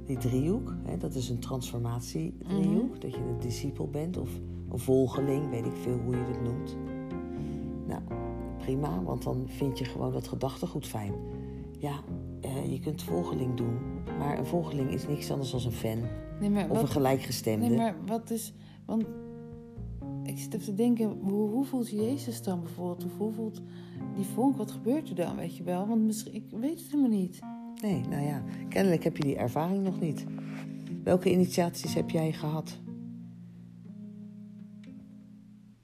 Die 0.05 0.17
driehoek, 0.17 0.75
hè, 0.83 0.97
dat 0.97 1.15
is 1.15 1.29
een 1.29 1.39
transformatie-driehoek. 1.39 3.01
Dat 3.01 3.11
je 3.11 3.19
een 3.19 3.39
discipel 3.39 3.87
bent 3.87 4.17
of 4.17 4.29
een 4.71 4.79
volgeling, 4.79 5.49
weet 5.49 5.65
ik 5.65 5.75
veel 5.81 5.97
hoe 5.97 6.15
je 6.15 6.23
het 6.23 6.41
noemt. 6.43 6.75
Nou, 7.87 8.01
prima, 8.57 9.03
want 9.03 9.23
dan 9.23 9.45
vind 9.47 9.77
je 9.77 9.85
gewoon 9.85 10.13
dat 10.13 10.27
gedachtegoed 10.27 10.87
fijn. 10.87 11.13
Ja, 11.79 11.99
eh, 12.41 12.71
je 12.71 12.79
kunt 12.79 13.03
volgeling 13.03 13.55
doen, 13.55 13.77
maar 14.19 14.37
een 14.37 14.45
volgeling 14.45 14.91
is 14.91 15.07
niks 15.07 15.31
anders 15.31 15.51
dan 15.51 15.61
een 15.65 15.71
fan 15.71 15.99
Nee, 16.39 16.49
maar 16.49 16.63
of 16.63 16.69
wat, 16.69 16.81
een 16.81 16.87
gelijkgestemde. 16.87 17.67
nee, 17.67 17.77
maar 17.77 17.95
wat 18.05 18.29
is... 18.29 18.53
Want 18.85 19.05
ik 20.23 20.37
zit 20.37 20.53
even 20.53 20.65
te 20.65 20.73
denken, 20.73 21.17
hoe, 21.21 21.49
hoe 21.49 21.65
voelt 21.65 21.89
Jezus 21.89 22.43
dan 22.43 22.61
bijvoorbeeld? 22.61 23.05
Of 23.05 23.17
hoe 23.17 23.31
voelt 23.31 23.61
die 24.15 24.25
vonk? 24.25 24.57
Wat 24.57 24.71
gebeurt 24.71 25.09
er 25.09 25.15
dan, 25.15 25.35
weet 25.35 25.57
je 25.57 25.63
wel? 25.63 25.87
Want 25.87 26.01
misschien, 26.05 26.33
ik 26.33 26.43
weet 26.49 26.79
het 26.79 26.91
helemaal 26.91 27.19
niet. 27.19 27.39
Nee, 27.85 28.01
nou 28.09 28.23
ja, 28.25 28.43
kennelijk 28.69 29.03
heb 29.03 29.17
je 29.17 29.23
die 29.23 29.35
ervaring 29.35 29.83
nog 29.83 29.99
niet. 29.99 30.25
Welke 31.03 31.31
initiaties 31.31 31.93
heb 31.93 32.09
jij 32.09 32.31
gehad? 32.31 32.79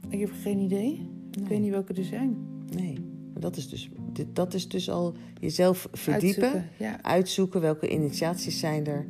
Ik 0.09 0.19
heb 0.19 0.31
geen 0.41 0.59
idee. 0.59 1.09
Ik 1.31 1.47
weet 1.47 1.59
niet 1.59 1.69
welke 1.71 1.93
er 1.93 2.03
zijn. 2.03 2.35
Nee, 2.75 2.97
dat 3.39 3.57
is 3.57 3.69
dus, 3.69 3.89
dat 4.33 4.53
is 4.53 4.67
dus 4.67 4.89
al 4.89 5.13
jezelf 5.39 5.87
verdiepen, 5.91 6.43
Uitzoeken, 6.43 6.69
Ja. 6.85 7.03
uitzoeken 7.03 7.61
welke 7.61 7.89
initiaties 7.89 8.59
zijn 8.59 8.85
er. 8.87 9.05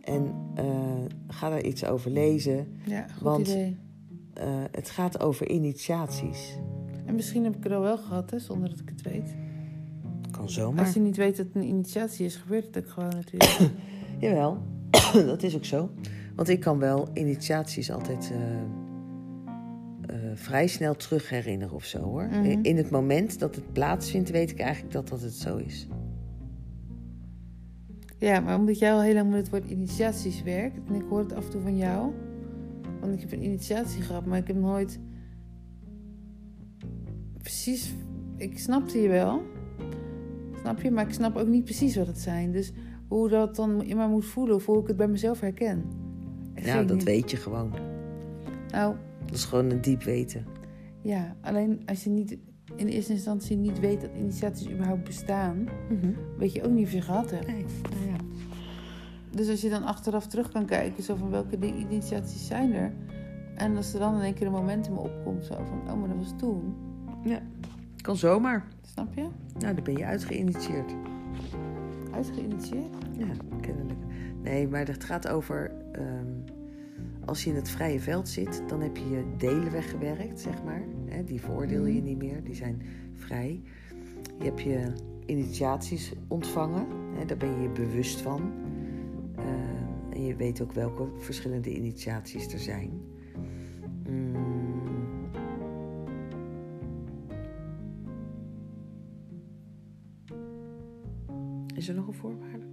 En 0.00 0.34
eh, 0.54 0.64
ga 1.28 1.48
daar 1.48 1.64
iets 1.64 1.84
over 1.84 2.10
lezen. 2.10 2.66
ja, 2.86 3.06
goed 3.08 3.22
Want- 3.22 3.48
idee. 3.48 3.76
Eh, 4.34 4.64
het 4.70 4.90
gaat 4.90 5.20
over 5.20 5.50
initiaties. 5.50 6.56
En 7.06 7.14
misschien 7.14 7.44
heb 7.44 7.56
ik 7.56 7.62
het 7.64 7.72
al 7.72 7.80
wel 7.80 7.98
gehad, 7.98 8.30
hè, 8.30 8.38
zonder 8.38 8.68
dat 8.68 8.80
ik 8.80 8.88
het 8.88 9.02
weet. 9.02 9.34
Zomaar. 10.48 10.84
Als 10.84 10.94
je 10.94 11.00
niet 11.00 11.16
weet 11.16 11.36
dat 11.36 11.46
het 11.46 11.54
een 11.54 11.68
initiatie 11.68 12.26
is, 12.26 12.36
gebeurt 12.36 12.64
het 12.64 12.78
ook 12.78 12.90
gewoon 12.90 13.08
natuurlijk. 13.08 13.70
Jawel, 14.20 14.58
dat 15.32 15.42
is 15.42 15.56
ook 15.56 15.64
zo. 15.64 15.90
Want 16.36 16.48
ik 16.48 16.60
kan 16.60 16.78
wel 16.78 17.08
initiaties 17.14 17.90
altijd 17.90 18.32
eh, 18.32 18.60
eh, 20.06 20.30
vrij 20.34 20.66
snel 20.66 20.96
terug 20.96 21.28
herinneren 21.28 21.74
of 21.74 21.84
zo 21.84 21.98
hoor. 21.98 22.26
Mhm. 22.26 22.58
In 22.62 22.76
het 22.76 22.90
moment 22.90 23.38
dat 23.38 23.54
het 23.54 23.72
plaatsvindt, 23.72 24.30
weet 24.30 24.50
ik 24.50 24.58
eigenlijk 24.58 24.92
dat 24.92 25.08
dat 25.08 25.20
het 25.20 25.34
zo 25.34 25.56
is. 25.56 25.86
ja, 28.18 28.40
maar 28.40 28.58
omdat 28.58 28.78
jij 28.78 28.92
al 28.92 29.02
heel 29.02 29.14
lang 29.14 29.30
met 29.30 29.38
het 29.38 29.50
woord 29.50 29.70
initiaties 29.70 30.42
werkt... 30.42 30.78
en 30.88 30.94
ik 30.94 31.04
hoor 31.08 31.18
het 31.18 31.34
af 31.34 31.44
en 31.44 31.50
toe 31.50 31.60
van 31.60 31.76
jou... 31.76 32.12
want 33.00 33.12
ik 33.12 33.20
heb 33.20 33.32
een 33.32 33.44
initiatie 33.44 34.02
gehad, 34.02 34.26
maar 34.26 34.38
ik 34.38 34.46
heb 34.46 34.56
nooit... 34.56 34.98
precies... 37.38 37.94
Ik 38.36 38.58
snapte 38.58 38.98
je 38.98 39.08
wel. 39.08 39.42
Snap 40.62 40.80
je? 40.80 40.90
Maar 40.90 41.06
ik 41.06 41.12
snap 41.14 41.36
ook 41.36 41.46
niet 41.48 41.64
precies 41.64 41.96
wat 41.96 42.06
het 42.06 42.18
zijn. 42.18 42.52
Dus 42.52 42.72
hoe 43.08 43.28
dat 43.28 43.56
dan 43.56 43.82
in 43.82 43.96
mij 43.96 44.08
moet 44.08 44.24
voelen... 44.24 44.54
of 44.54 44.66
hoe 44.66 44.80
ik 44.80 44.86
het 44.86 44.96
bij 44.96 45.08
mezelf 45.08 45.40
herken. 45.40 45.84
Ik 46.54 46.64
Ja, 46.64 46.82
dat 46.82 46.96
niet. 46.96 47.04
weet 47.04 47.30
je 47.30 47.36
gewoon. 47.36 47.72
Nou, 48.70 48.96
Dat 49.26 49.34
is 49.34 49.44
gewoon 49.44 49.70
een 49.70 49.80
diep 49.80 50.02
weten. 50.02 50.44
ja. 51.02 51.36
Alleen 51.40 51.82
als 51.86 52.04
je 52.04 52.10
niet 52.10 52.36
in 52.76 52.86
eerste 52.86 53.12
instantie 53.12 53.56
niet 53.56 53.80
weet 53.80 54.00
dat 54.00 54.10
initiaties 54.18 54.70
überhaupt 54.70 55.04
bestaan... 55.04 55.68
weet 56.38 56.52
je 56.52 56.62
ook 56.64 56.70
niet 56.72 56.86
of 56.86 56.92
je 56.92 57.00
gehad 57.00 57.30
hebt. 57.30 57.46
Nee, 57.46 57.64
nou 57.90 58.06
ja. 58.10 58.16
Dus 59.30 59.48
als 59.48 59.60
je 59.60 59.68
dan 59.70 59.84
achteraf 59.84 60.26
terug 60.26 60.48
kan 60.48 60.66
kijken, 60.66 61.02
zo 61.02 61.14
van 61.16 61.30
welke 61.30 61.56
initiaties 61.90 62.46
zijn 62.46 62.72
er. 62.72 62.92
En 63.56 63.76
als 63.76 63.92
er 63.94 64.00
dan 64.00 64.14
in 64.14 64.20
één 64.20 64.34
keer 64.34 64.46
een 64.46 64.52
momentum 64.52 64.96
opkomt, 64.96 65.44
zo 65.44 65.54
van, 65.54 65.90
oh, 65.92 66.00
maar 66.00 66.08
dat 66.08 66.16
was 66.18 66.32
toen. 66.38 66.74
Kan 68.00 68.16
zomaar. 68.16 68.68
Snap 68.82 69.14
je? 69.14 69.26
Nou, 69.58 69.74
dan 69.74 69.84
ben 69.84 69.96
je 69.96 70.04
uitgeïnitieerd. 70.04 70.94
Uitgeïnitieerd. 72.12 72.96
Ja, 73.18 73.26
kennelijk. 73.60 73.98
Nee, 74.42 74.68
maar 74.68 74.86
het 74.86 75.04
gaat 75.04 75.28
over... 75.28 75.72
ehm, 75.92 76.26
als 77.24 77.44
je 77.44 77.50
in 77.50 77.56
het 77.56 77.68
vrije 77.70 78.00
veld 78.00 78.28
zit, 78.28 78.62
dan 78.66 78.80
heb 78.80 78.96
je 78.96 79.08
je 79.10 79.24
delen 79.36 79.72
weggewerkt, 79.72 80.40
zeg 80.40 80.62
maar. 80.64 80.82
Hè, 81.06 81.24
die 81.24 81.40
veroordeel 81.40 81.86
je 81.86 81.94
Mhm. 81.94 82.04
niet 82.04 82.18
meer, 82.18 82.44
die 82.44 82.54
zijn 82.54 82.82
vrij. 83.14 83.60
Je 84.38 84.44
hebt 84.44 84.60
je 84.60 84.92
initiaties 85.26 86.12
ontvangen, 86.28 86.86
hè, 87.18 87.24
daar 87.24 87.36
ben 87.36 87.54
je 87.54 87.62
je 87.62 87.68
bewust 87.70 88.20
van. 88.20 88.52
Eh, 89.36 90.16
en 90.16 90.24
je 90.24 90.36
weet 90.36 90.60
ook 90.62 90.72
welke 90.72 91.08
verschillende 91.18 91.76
initiaties 91.76 92.52
er 92.52 92.58
zijn. 92.58 92.90
Mm. 94.08 94.61
Is 101.72 101.88
er 101.88 101.94
nog 101.94 102.06
een 102.06 102.14
voorwaarde? 102.14 102.66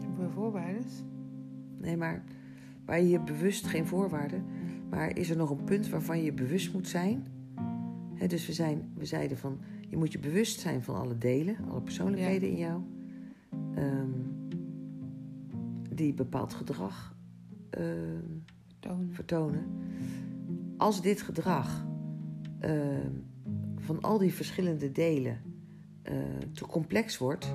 Hebben 0.00 0.26
we 0.26 0.30
voorwaarden? 0.30 0.82
Nee, 1.78 1.96
maar 1.96 2.24
waar 2.84 3.00
je 3.00 3.08
je 3.08 3.20
bewust, 3.20 3.66
geen 3.66 3.86
voorwaarden, 3.86 4.44
maar 4.90 5.16
is 5.16 5.30
er 5.30 5.36
nog 5.36 5.50
een 5.50 5.64
punt 5.64 5.88
waarvan 5.88 6.22
je 6.22 6.32
bewust 6.32 6.72
moet 6.72 6.88
zijn? 6.88 7.26
Dus 8.26 8.46
we, 8.46 8.52
zijn, 8.52 8.92
we 8.94 9.04
zeiden 9.04 9.38
van, 9.38 9.58
je 9.88 9.96
moet 9.96 10.12
je 10.12 10.18
bewust 10.18 10.60
zijn 10.60 10.82
van 10.82 10.94
alle 10.94 11.18
delen, 11.18 11.56
alle 11.68 11.80
persoonlijkheden 11.80 12.48
in 12.48 12.56
jou, 12.56 12.82
ehm, 13.74 14.10
die 15.94 16.14
bepaald 16.14 16.54
gedrag 16.54 17.16
ehm, 17.70 18.38
Tonen. 18.78 19.12
vertonen. 19.12 19.66
Als 20.76 21.02
dit 21.02 21.22
gedrag 21.22 21.86
ehm, 22.58 23.10
van 23.76 24.00
al 24.00 24.18
die 24.18 24.34
verschillende 24.34 24.92
delen 24.92 25.40
eh, 26.06 26.14
te 26.52 26.66
complex 26.66 27.18
wordt, 27.18 27.54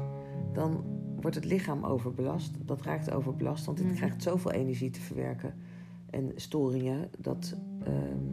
dan 0.54 0.84
wordt 1.22 1.36
het 1.36 1.46
lichaam 1.46 1.84
overbelast. 1.86 2.58
Dat 2.66 2.82
raakt 2.82 3.12
overbelast, 3.12 3.66
want 3.66 3.78
het 3.78 3.88
Mhm. 3.88 3.96
krijgt 3.96 4.24
zoveel 4.24 4.52
energie 4.52 4.90
te 4.90 5.02
verwerken 5.02 5.54
en 6.10 6.32
storingen 6.36 7.10
dat. 7.20 7.56
ehm, 7.84 8.24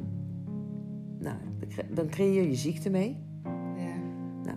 nou, 1.19 1.37
dan 1.59 1.69
cre- 1.69 1.95
dan 1.95 2.09
creëer 2.09 2.49
je 2.49 2.55
ziekte 2.55 2.91
mee. 2.91 3.17
Ja. 4.45 4.57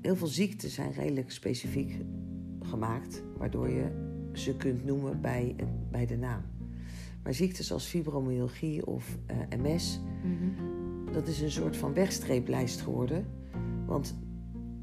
Heel 0.00 0.16
veel 0.16 0.26
ziekten 0.26 0.70
zijn 0.70 0.92
redelijk 0.92 1.30
specifiek 1.30 2.00
gemaakt, 2.60 3.22
waardoor 3.36 3.68
je 3.70 3.90
ze 4.32 4.56
kunt 4.56 4.84
noemen 4.84 5.20
bij, 5.20 5.56
bij 5.90 6.06
de 6.06 6.16
naam. 6.16 6.42
Maar 7.22 7.34
ziekten 7.34 7.64
zoals 7.64 7.86
fibromyalgie 7.86 8.86
of 8.86 9.18
eh, 9.26 9.36
MS, 9.58 10.00
Mhm. 10.24 11.12
dat 11.12 11.28
is 11.28 11.40
een 11.40 11.50
soort 11.50 11.76
van 11.76 11.94
wegstreeplijst 11.94 12.80
geworden. 12.80 13.26
Want 13.86 14.14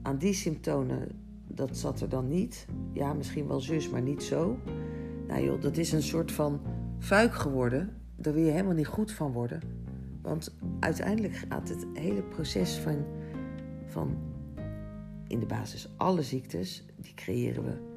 aan 0.02 0.18
die 0.18 0.34
symptomen, 0.34 1.08
dat 1.48 1.78
zat 1.78 2.02
er 2.02 2.10
dan 2.10 2.28
niet. 2.28 2.66
Ja, 2.94 3.14
misschien 3.14 3.48
wel 3.48 3.60
zus, 3.60 3.90
maar 3.90 4.02
niet 4.02 4.24
zo. 4.24 4.58
Nou 5.28 5.44
joh, 5.44 5.62
dat 5.62 5.78
is 5.78 5.92
een 5.92 6.04
soort 6.04 6.32
van 6.32 6.62
fuik 7.00 7.34
geworden. 7.34 7.90
Daar 8.16 8.34
wil 8.34 8.44
je 8.44 8.52
helemaal 8.52 8.74
niet 8.74 8.88
goed 8.88 9.12
van 9.12 9.32
worden. 9.32 9.62
Want 10.22 10.56
uiteindelijk 10.80 11.34
gaat 11.34 11.70
het 11.70 11.88
hele 11.94 12.24
proces 12.24 12.78
van, 12.78 13.06
van 13.86 14.18
in 15.28 15.40
de 15.40 15.46
basis 15.46 15.90
alle 15.98 16.24
ziektes, 16.24 16.86
die 16.96 17.14
creëren 17.14 17.64
we 17.64 17.90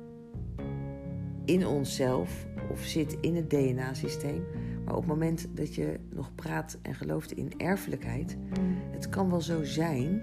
in 1.45 1.67
onszelf 1.67 2.47
of 2.71 2.81
zit 2.81 3.17
in 3.21 3.37
het 3.37 3.51
DNA-systeem. 3.51 4.45
Maar 4.85 4.95
op 4.95 5.01
het 5.01 5.11
moment 5.11 5.49
dat 5.55 5.75
je 5.75 5.99
nog 6.11 6.35
praat 6.35 6.79
en 6.83 6.95
gelooft 6.95 7.33
in 7.33 7.53
erfelijkheid, 7.57 8.37
het 8.91 9.09
kan 9.09 9.31
wel 9.31 9.41
zo 9.41 9.65
zijn 9.65 10.23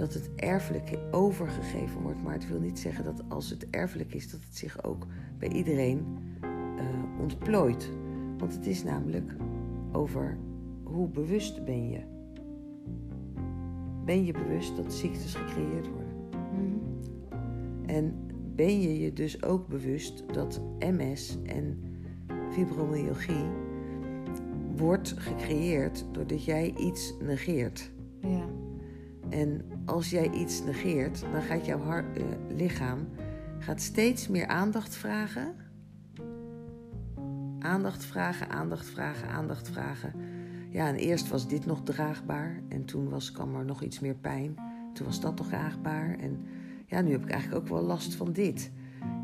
dat 0.00 0.14
het 0.14 0.30
erfelijk 0.36 0.98
overgegeven 1.10 2.00
wordt. 2.00 2.22
Maar 2.22 2.32
het 2.32 2.48
wil 2.48 2.60
niet 2.60 2.78
zeggen 2.78 3.04
dat 3.04 3.22
als 3.28 3.50
het 3.50 3.70
erfelijk 3.70 4.14
is, 4.14 4.30
dat 4.30 4.40
het 4.40 4.56
zich 4.56 4.84
ook 4.84 5.06
bij 5.38 5.48
iedereen 5.48 6.06
uh, 6.44 7.20
ontplooit. 7.20 7.90
Want 8.38 8.54
het 8.54 8.66
is 8.66 8.82
namelijk 8.82 9.34
over 9.92 10.38
hoe 10.82 11.08
bewust 11.08 11.64
ben 11.64 11.90
je. 11.90 12.00
Ben 14.04 14.24
je 14.24 14.32
bewust 14.32 14.76
dat 14.76 14.92
ziektes 14.92 15.34
gecreëerd 15.34 15.88
worden? 15.88 16.08
En 17.86 18.14
ben 18.54 18.80
je 18.80 19.00
je 19.00 19.12
dus 19.12 19.42
ook 19.42 19.68
bewust 19.68 20.24
dat 20.32 20.60
MS 20.78 21.38
en 21.44 21.78
fibromyalgie 22.50 23.44
wordt 24.76 25.14
gecreëerd 25.16 26.04
doordat 26.12 26.44
jij 26.44 26.74
iets 26.76 27.14
negeert. 27.22 27.90
Ja. 28.20 28.44
En 29.28 29.64
als 29.84 30.10
jij 30.10 30.30
iets 30.30 30.64
negeert, 30.64 31.24
dan 31.32 31.42
gaat 31.42 31.66
jouw 31.66 31.80
hart, 31.80 32.18
uh, 32.18 32.24
lichaam 32.56 33.08
gaat 33.58 33.80
steeds 33.80 34.28
meer 34.28 34.46
aandacht 34.46 34.96
vragen. 34.96 35.54
Aandacht 37.58 38.04
vragen, 38.04 38.48
aandacht 38.48 38.86
vragen, 38.86 39.28
aandacht 39.28 39.68
vragen. 39.68 40.12
Ja, 40.70 40.88
en 40.88 40.94
eerst 40.94 41.28
was 41.28 41.48
dit 41.48 41.66
nog 41.66 41.82
draagbaar 41.82 42.62
en 42.68 42.84
toen 42.84 43.08
was, 43.08 43.32
kwam 43.32 43.54
er 43.54 43.64
nog 43.64 43.82
iets 43.82 44.00
meer 44.00 44.14
pijn. 44.14 44.54
Toen 44.92 45.06
was 45.06 45.20
dat 45.20 45.38
nog 45.38 45.46
draagbaar 45.46 46.18
en 46.18 46.40
ja, 46.86 47.00
nu 47.00 47.10
heb 47.10 47.22
ik 47.22 47.30
eigenlijk 47.30 47.62
ook 47.62 47.68
wel 47.68 47.82
last 47.82 48.14
van 48.14 48.32
dit. 48.32 48.70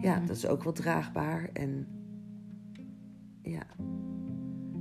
Ja, 0.00 0.20
dat 0.20 0.36
is 0.36 0.46
ook 0.46 0.64
wel 0.64 0.72
draagbaar 0.72 1.50
en 1.52 1.86
ja, 3.42 3.66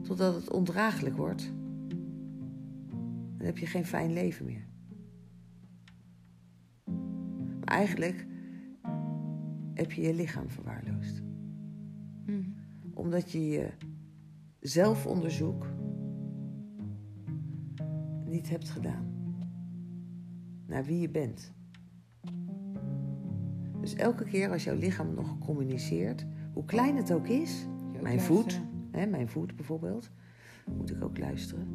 totdat 0.02 0.36
het 0.36 0.52
ondraaglijk 0.52 1.18
wordt. 1.18 1.54
Dan 3.38 3.46
heb 3.46 3.58
je 3.58 3.66
geen 3.66 3.86
fijn 3.86 4.14
leven 4.14 4.46
meer. 4.46 4.66
Eigenlijk 7.76 8.26
heb 9.74 9.92
je 9.92 10.02
je 10.02 10.14
lichaam 10.14 10.50
verwaarloosd. 10.50 11.22
Mm. 12.26 12.56
Omdat 12.94 13.32
je 13.32 13.48
je 13.48 13.70
zelfonderzoek 14.60 15.66
niet 18.26 18.50
hebt 18.50 18.70
gedaan. 18.70 19.14
Naar 20.66 20.86
wie 20.86 21.00
je 21.00 21.10
bent. 21.10 21.54
Dus 23.82 23.96
elke 23.96 24.24
keer 24.24 24.52
als 24.52 24.64
jouw 24.64 24.76
lichaam 24.76 25.14
nog 25.14 25.38
communiceert, 25.40 26.26
hoe 26.54 26.66
klein 26.66 26.96
het 26.96 27.12
ook 27.12 27.28
is, 27.28 27.66
ook 27.66 28.02
mijn 28.02 28.04
luisteren. 28.04 28.42
voet, 28.42 28.62
hè, 28.92 29.06
mijn 29.06 29.30
voet 29.30 29.56
bijvoorbeeld, 29.56 30.12
moet 30.78 30.92
ik 30.92 31.04
ook 31.04 31.18
luisteren. 31.18 31.68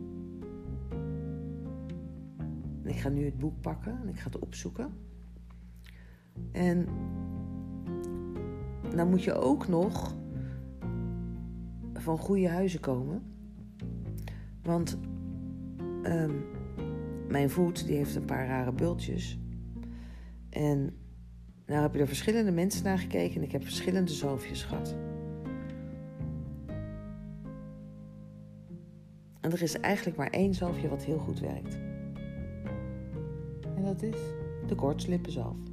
En 2.83 2.91
ik 2.91 2.97
ga 2.97 3.09
nu 3.09 3.25
het 3.25 3.39
boek 3.39 3.61
pakken 3.61 4.01
en 4.01 4.09
ik 4.09 4.19
ga 4.19 4.25
het 4.25 4.39
opzoeken. 4.39 5.09
En 6.53 6.87
dan 8.95 9.11
moet 9.11 9.25
je 9.25 9.35
ook 9.35 9.69
nog 9.69 10.16
van 11.95 12.19
goede 12.19 12.49
huizen 12.49 12.81
komen. 12.81 13.23
Want 14.62 14.99
ehm, 16.03 16.35
mijn 17.29 17.51
voet 17.51 17.87
die 17.87 17.97
heeft 17.97 18.14
een 18.14 18.25
paar 18.25 18.47
rare 18.47 18.73
bultjes. 18.73 19.38
En 20.49 20.97
nou 21.66 21.83
heb 21.83 21.95
je 21.95 22.01
er 22.01 22.07
verschillende 22.07 22.53
mensen 22.53 22.85
naar 22.85 22.99
gekeken 22.99 23.37
en 23.37 23.43
ik 23.43 23.53
heb 23.53 23.62
verschillende 23.62 24.12
zalfjes 24.12 24.62
gehad. 24.62 24.97
En 29.40 29.53
er 29.53 29.62
is 29.62 29.81
eigenlijk 29.81 30.16
maar 30.16 30.31
één 30.31 30.55
zalfje 30.55 30.88
wat 30.88 31.05
heel 31.05 31.19
goed 31.19 31.40
werkt. 31.40 31.75
En 33.77 33.85
dat 33.85 34.03
is? 34.03 34.16
De 34.66 34.75
koortslipenzalf. 34.75 35.70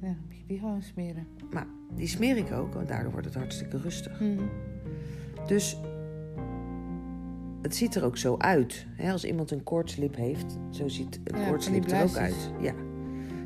Nou, 0.00 0.14
moet 0.26 0.36
je 0.36 0.46
die 0.46 0.58
gewoon 0.58 0.82
smeren. 0.82 1.26
Maar 1.50 1.66
die 1.94 2.06
smeer 2.06 2.36
ik 2.36 2.52
ook, 2.52 2.74
want 2.74 2.88
daardoor 2.88 3.12
wordt 3.12 3.26
het 3.26 3.34
hartstikke 3.34 3.78
rustig. 3.78 4.20
Mhm. 4.20 4.42
Dus 5.46 5.80
het 7.62 7.76
ziet 7.76 7.94
er 7.94 8.04
ook 8.04 8.16
zo 8.16 8.36
uit. 8.36 8.86
Hè? 8.96 9.12
Als 9.12 9.24
iemand 9.24 9.50
een 9.50 9.62
koortslip 9.62 10.16
heeft, 10.16 10.58
zo 10.70 10.88
ziet 10.88 11.20
een 11.24 11.40
Ja, 11.40 11.48
koortslip 11.48 11.90
er 11.90 12.02
ook 12.02 12.16
uit. 12.16 12.52
Ja. 12.60 12.74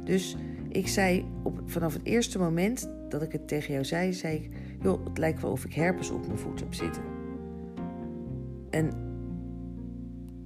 Dus 0.04 0.36
ik 0.68 0.88
zei 0.88 1.24
op, 1.42 1.60
vanaf 1.64 1.92
het 1.92 2.04
eerste 2.04 2.38
moment 2.38 2.90
dat 3.08 3.22
ik 3.22 3.32
het 3.32 3.48
tegen 3.48 3.72
jou 3.72 3.84
zei, 3.84 4.12
zei 4.12 4.36
ik: 4.36 4.50
joh, 4.82 5.04
het 5.04 5.18
lijkt 5.18 5.40
wel 5.40 5.50
of 5.50 5.64
ik 5.64 5.74
herpes 5.74 6.10
op 6.10 6.26
mijn 6.26 6.38
voet 6.38 6.60
heb 6.60 6.74
zitten. 6.74 7.02
En 8.70 8.92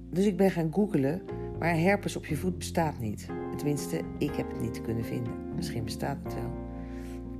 dus 0.09 0.25
ik 0.25 0.37
ben 0.37 0.51
gaan 0.51 0.73
googlen, 0.73 1.21
maar 1.59 1.77
herpes 1.77 2.15
op 2.15 2.25
je 2.25 2.35
voet 2.35 2.57
bestaat 2.57 2.99
niet. 2.99 3.27
Tenminste, 3.59 4.01
ik 4.17 4.35
heb 4.35 4.49
het 4.51 4.61
niet 4.61 4.81
kunnen 4.81 5.03
vinden. 5.03 5.33
Misschien 5.55 5.83
bestaat 5.83 6.17
het 6.23 6.33
wel, 6.33 6.51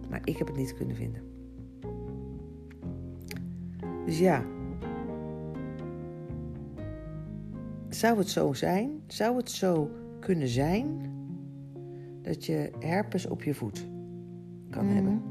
maar 0.10 0.22
ik 0.24 0.38
heb 0.38 0.48
het 0.48 0.56
niet 0.56 0.74
kunnen 0.74 0.96
vinden. 0.96 1.22
Dus 4.06 4.20
ja. 4.20 4.44
Zou 7.90 8.18
het 8.18 8.30
zo 8.30 8.54
zijn? 8.54 8.90
Zou 9.08 9.38
het 9.38 9.50
zo 9.52 9.90
kunnen 10.20 10.48
zijn 10.48 11.12
dat 12.22 12.46
je 12.46 12.72
herpes 12.80 13.28
op 13.28 13.44
je 13.44 13.54
voet 13.54 13.88
kan 14.70 14.86
Mhm. 14.86 14.94
hebben? 14.96 15.22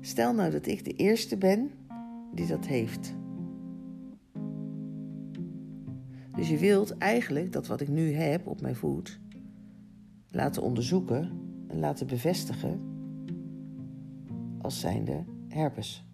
Stel 0.00 0.34
nou 0.34 0.50
dat 0.50 0.66
ik 0.66 0.84
de 0.84 0.92
eerste 0.92 1.36
ben 1.36 1.70
die 2.34 2.46
dat 2.46 2.66
heeft. 2.66 3.14
Dus 6.36 6.48
je 6.48 6.58
wilt 6.58 6.98
eigenlijk 6.98 7.52
dat 7.52 7.66
wat 7.66 7.80
ik 7.80 7.88
nu 7.88 8.12
heb 8.12 8.46
op 8.46 8.60
mijn 8.60 8.76
voet 8.76 9.20
laten 10.32 10.62
onderzoeken 10.62 11.30
en 11.68 11.78
laten 11.78 12.06
bevestigen 12.06 12.80
als 14.60 14.80
zijnde 14.80 15.24
herpes. 15.48 16.06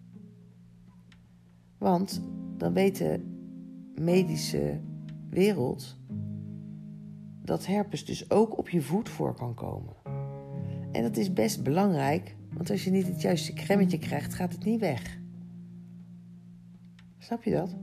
Want 1.77 2.21
dan 2.57 2.73
weet 2.73 2.97
de 2.97 3.23
medische 3.95 4.79
wereld 5.29 5.97
dat 7.43 7.65
herpes 7.65 8.05
dus 8.05 8.31
ook 8.31 8.57
op 8.57 8.69
je 8.69 8.81
voet 8.81 9.09
voor 9.09 9.33
kan 9.35 9.53
komen. 9.53 9.95
En 10.91 11.03
dat 11.03 11.17
is 11.17 11.33
best 11.33 11.63
belangrijk, 11.63 12.35
want 12.53 12.69
als 12.69 12.83
je 12.83 12.91
niet 12.91 13.07
het 13.07 13.21
juiste 13.21 13.53
kremmetje 13.53 13.97
krijgt, 13.97 14.33
gaat 14.33 14.51
het 14.51 14.63
niet 14.63 14.79
weg. 14.79 15.19
Snap 17.17 17.43
je 17.43 17.51
dat? 17.51 17.75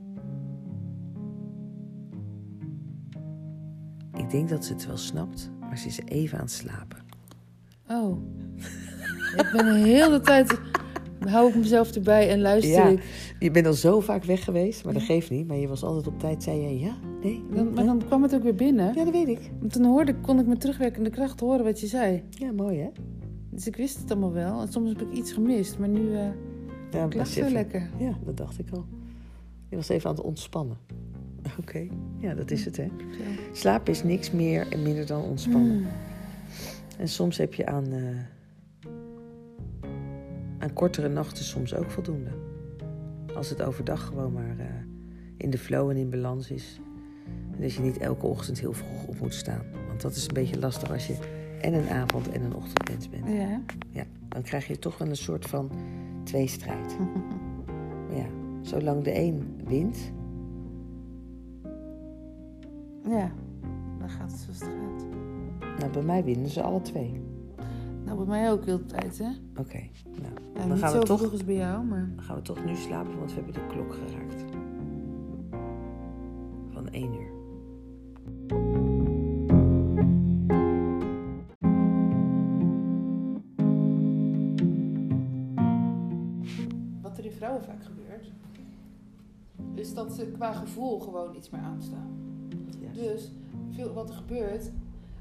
Ik 4.12 4.30
denk 4.30 4.48
dat 4.48 4.64
ze 4.64 4.72
het 4.72 4.86
wel 4.86 4.96
snapt, 4.96 5.50
maar 5.76 5.92
ze 5.92 6.00
is 6.02 6.08
even 6.16 6.38
aan 6.38 6.44
het 6.44 6.52
slapen. 6.52 6.98
Oh. 7.90 8.18
ik 9.36 9.48
ben 9.52 9.64
de 9.64 9.88
hele 9.88 10.20
tijd... 10.20 10.60
Hou 11.20 11.48
ik 11.48 11.54
mezelf 11.54 11.90
erbij 11.94 12.30
en 12.30 12.40
luister 12.40 12.72
Ja. 12.72 12.86
ik. 12.88 13.02
Je 13.38 13.50
bent 13.50 13.66
al 13.66 13.72
zo 13.72 14.00
vaak 14.00 14.24
weg 14.24 14.44
geweest, 14.44 14.84
maar 14.84 14.92
dat 14.92 15.02
geeft 15.02 15.30
niet. 15.30 15.46
Maar 15.46 15.56
je 15.56 15.68
was 15.68 15.82
altijd 15.82 16.06
op 16.06 16.18
tijd, 16.18 16.42
zei 16.42 16.60
je 16.60 16.78
ja, 16.78 16.96
nee, 17.22 17.42
Dan, 17.54 17.72
maar 17.74 17.84
dan 17.84 18.02
kwam 18.06 18.22
het 18.22 18.34
ook 18.34 18.42
weer 18.42 18.54
binnen. 18.54 18.94
Ja, 18.94 19.04
dat 19.04 19.12
weet 19.12 19.28
ik. 19.28 19.50
Want 19.60 19.72
toen 19.72 19.84
hoorde, 19.84 20.12
ik- 20.12 20.22
kon 20.22 20.38
ik 20.38 20.46
met 20.46 20.60
terugwerkende 20.60 21.10
kracht 21.10 21.40
horen 21.40 21.64
wat 21.64 21.80
je 21.80 21.86
zei. 21.86 22.22
Ja, 22.30 22.52
mooi 22.52 22.78
hè? 22.78 22.88
Dus 23.50 23.66
ik 23.66 23.76
wist 23.76 23.98
het 23.98 24.10
allemaal 24.10 24.32
wel. 24.32 24.60
En 24.60 24.68
soms 24.72 24.88
heb 24.88 25.00
ik 25.00 25.12
iets 25.12 25.32
gemist. 25.32 25.78
Maar 25.78 25.88
nu 25.88 26.14
eh 26.14 26.28
Ja, 26.90 27.04
ik 27.04 27.14
lag 27.14 27.26
zo 27.26 27.48
lekker. 27.50 27.90
Ja, 27.98 28.18
dat 28.24 28.36
dacht 28.36 28.58
ik 28.58 28.70
al. 28.72 28.84
Je 29.68 29.76
was 29.76 29.88
even 29.88 30.10
aan 30.10 30.16
het 30.16 30.24
ontspannen. 30.24 30.76
Oké, 31.60 31.86
ja, 32.18 32.34
dat 32.34 32.50
is 32.50 32.64
het 32.64 32.76
hè. 32.76 32.88
Slapen 33.52 33.92
is 33.92 34.02
niks 34.02 34.30
meer 34.30 34.68
en 34.72 34.82
minder 34.82 35.06
dan 35.06 35.22
ontspannen. 35.22 35.76
Mm. 35.78 35.86
En 36.98 37.08
soms 37.08 37.36
heb 37.36 37.54
je 37.54 37.66
aan, 37.66 37.86
eh, 37.92 38.90
aan 40.58 40.72
kortere 40.72 41.08
nachten 41.08 41.44
soms 41.44 41.74
ook 41.74 41.90
voldoende. 41.90 42.30
Als 43.34 43.48
het 43.48 43.62
overdag 43.62 44.06
gewoon 44.06 44.32
maar 44.32 44.58
eh, 44.58 44.66
in 45.36 45.50
de 45.50 45.58
flow 45.58 45.90
en 45.90 45.96
in 45.96 46.10
balans 46.10 46.50
is. 46.50 46.80
En 47.54 47.60
dat 47.60 47.72
je 47.72 47.82
niet 47.82 47.98
elke 47.98 48.26
ochtend 48.26 48.60
heel 48.60 48.72
vroeg 48.72 49.06
op 49.06 49.20
moet 49.20 49.34
staan. 49.34 49.62
Want 49.88 50.00
dat 50.00 50.14
is 50.14 50.26
een 50.26 50.34
beetje 50.34 50.58
lastig 50.58 50.92
als 50.92 51.06
je 51.06 51.16
en 51.60 51.74
een 51.74 51.88
avond- 51.88 52.30
en 52.30 52.42
een 52.42 52.54
ochtendmens 52.54 53.08
bent. 53.08 53.28
Ja. 53.28 53.60
Ja, 53.90 54.04
dan 54.28 54.42
krijg 54.42 54.66
je 54.66 54.78
toch 54.78 54.98
wel 54.98 55.08
een 55.08 55.16
soort 55.16 55.46
van 55.46 55.70
tweestrijd. 56.24 56.96
Ja, 58.10 58.26
zolang 58.62 59.04
de 59.04 59.18
een 59.18 59.60
wint, 59.64 60.12
Ja. 63.08 63.30
dan 63.98 64.08
gaat 64.08 64.30
het 64.30 64.40
zoals 64.40 64.60
het 64.60 64.68
gaat. 64.68 65.06
Nou, 65.78 65.92
bij 65.92 66.02
mij 66.02 66.24
winnen 66.24 66.48
ze 66.50 66.62
alle 66.62 66.82
twee. 66.82 67.20
Nou, 68.04 68.16
bij 68.16 68.26
mij 68.26 68.50
ook 68.52 68.64
heel 68.64 68.78
de 68.78 68.86
tijd, 68.86 69.18
hè? 69.18 69.28
Oké, 69.60 69.80
nou. 70.04 70.34
Ja, 70.54 70.66
Dan 70.66 70.76
gaan 70.78 70.92
we 70.98 71.04
toch- 71.04 71.30
als 71.32 71.44
bij 71.44 71.54
jou, 71.54 71.84
maar... 71.84 72.10
Dan 72.14 72.24
gaan 72.24 72.36
we 72.36 72.42
toch 72.42 72.64
nu 72.64 72.74
slapen, 72.74 73.18
want 73.18 73.34
we 73.34 73.36
hebben 73.36 73.54
de 73.54 73.66
klok 73.66 73.94
geraakt. 73.94 74.44
Van 76.70 76.88
1 76.90 77.12
uur. 77.14 77.34
Wat 87.02 87.18
er 87.18 87.24
in 87.24 87.32
vrouwen 87.32 87.62
vaak 87.64 87.84
gebeurt, 87.84 88.32
is 89.74 89.94
dat 89.94 90.12
ze 90.12 90.26
qua 90.26 90.52
gevoel 90.52 90.98
gewoon 91.00 91.34
iets 91.34 91.50
meer 91.50 91.60
aanstaan. 91.60 92.25
Dus 92.96 93.30
veel 93.74 93.92
wat 93.92 94.08
er 94.08 94.14
gebeurt, 94.14 94.70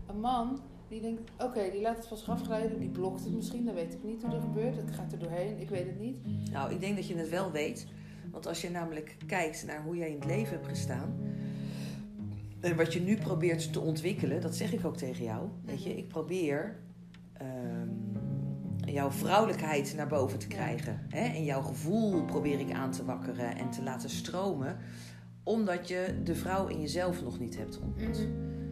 een 0.07 0.19
man 0.19 0.59
die 0.87 1.01
denkt, 1.01 1.31
oké, 1.39 1.69
die 1.71 1.81
laat 1.81 1.97
het 1.97 2.07
van 2.07 2.17
zich 2.17 2.29
afglijden, 2.29 2.79
die 2.79 2.89
blokt 2.89 3.23
het 3.23 3.33
misschien, 3.35 3.65
dan 3.65 3.73
weet 3.73 3.93
ik 3.93 4.03
niet 4.03 4.21
hoe 4.21 4.31
dat 4.31 4.41
gebeurt, 4.41 4.75
het 4.75 4.91
gaat 4.91 5.11
er 5.11 5.19
doorheen, 5.19 5.59
ik 5.59 5.69
weet 5.69 5.85
het 5.85 5.99
niet. 5.99 6.17
Nou, 6.51 6.71
ik 6.73 6.79
denk 6.79 6.95
dat 6.95 7.07
je 7.07 7.15
het 7.15 7.29
wel 7.29 7.51
weet. 7.51 7.87
Want 8.31 8.47
als 8.47 8.61
je 8.61 8.69
namelijk 8.69 9.17
kijkt 9.27 9.65
naar 9.65 9.83
hoe 9.83 9.95
jij 9.97 10.09
in 10.09 10.15
het 10.15 10.25
leven 10.25 10.53
hebt 10.53 10.67
gestaan. 10.67 11.13
En 12.59 12.75
wat 12.75 12.93
je 12.93 13.01
nu 13.01 13.17
probeert 13.17 13.73
te 13.73 13.79
ontwikkelen, 13.79 14.41
dat 14.41 14.55
zeg 14.55 14.73
ik 14.73 14.85
ook 14.85 14.97
tegen 14.97 15.23
jou. 15.23 15.47
Weet 15.65 15.83
je, 15.83 15.97
ik 15.97 16.07
probeer 16.07 16.75
ehm, 17.33 17.89
jouw 18.85 19.11
vrouwelijkheid 19.11 19.93
naar 19.95 20.07
boven 20.07 20.39
te 20.39 20.47
Ja. 20.49 20.55
krijgen. 20.55 21.05
Hè? 21.09 21.25
En 21.33 21.43
jouw 21.43 21.61
gevoel 21.61 22.25
probeer 22.25 22.59
ik 22.59 22.71
aan 22.71 22.91
te 22.91 23.05
wakkeren 23.05 23.57
en 23.57 23.69
te 23.69 23.83
laten 23.83 24.09
stromen. 24.09 24.77
Omdat 25.45 25.87
je 25.87 26.15
de 26.23 26.35
vrouw 26.35 26.67
in 26.67 26.81
jezelf 26.81 27.23
nog 27.23 27.39
niet 27.39 27.57
hebt 27.57 27.79
ontmoet. 27.79 28.27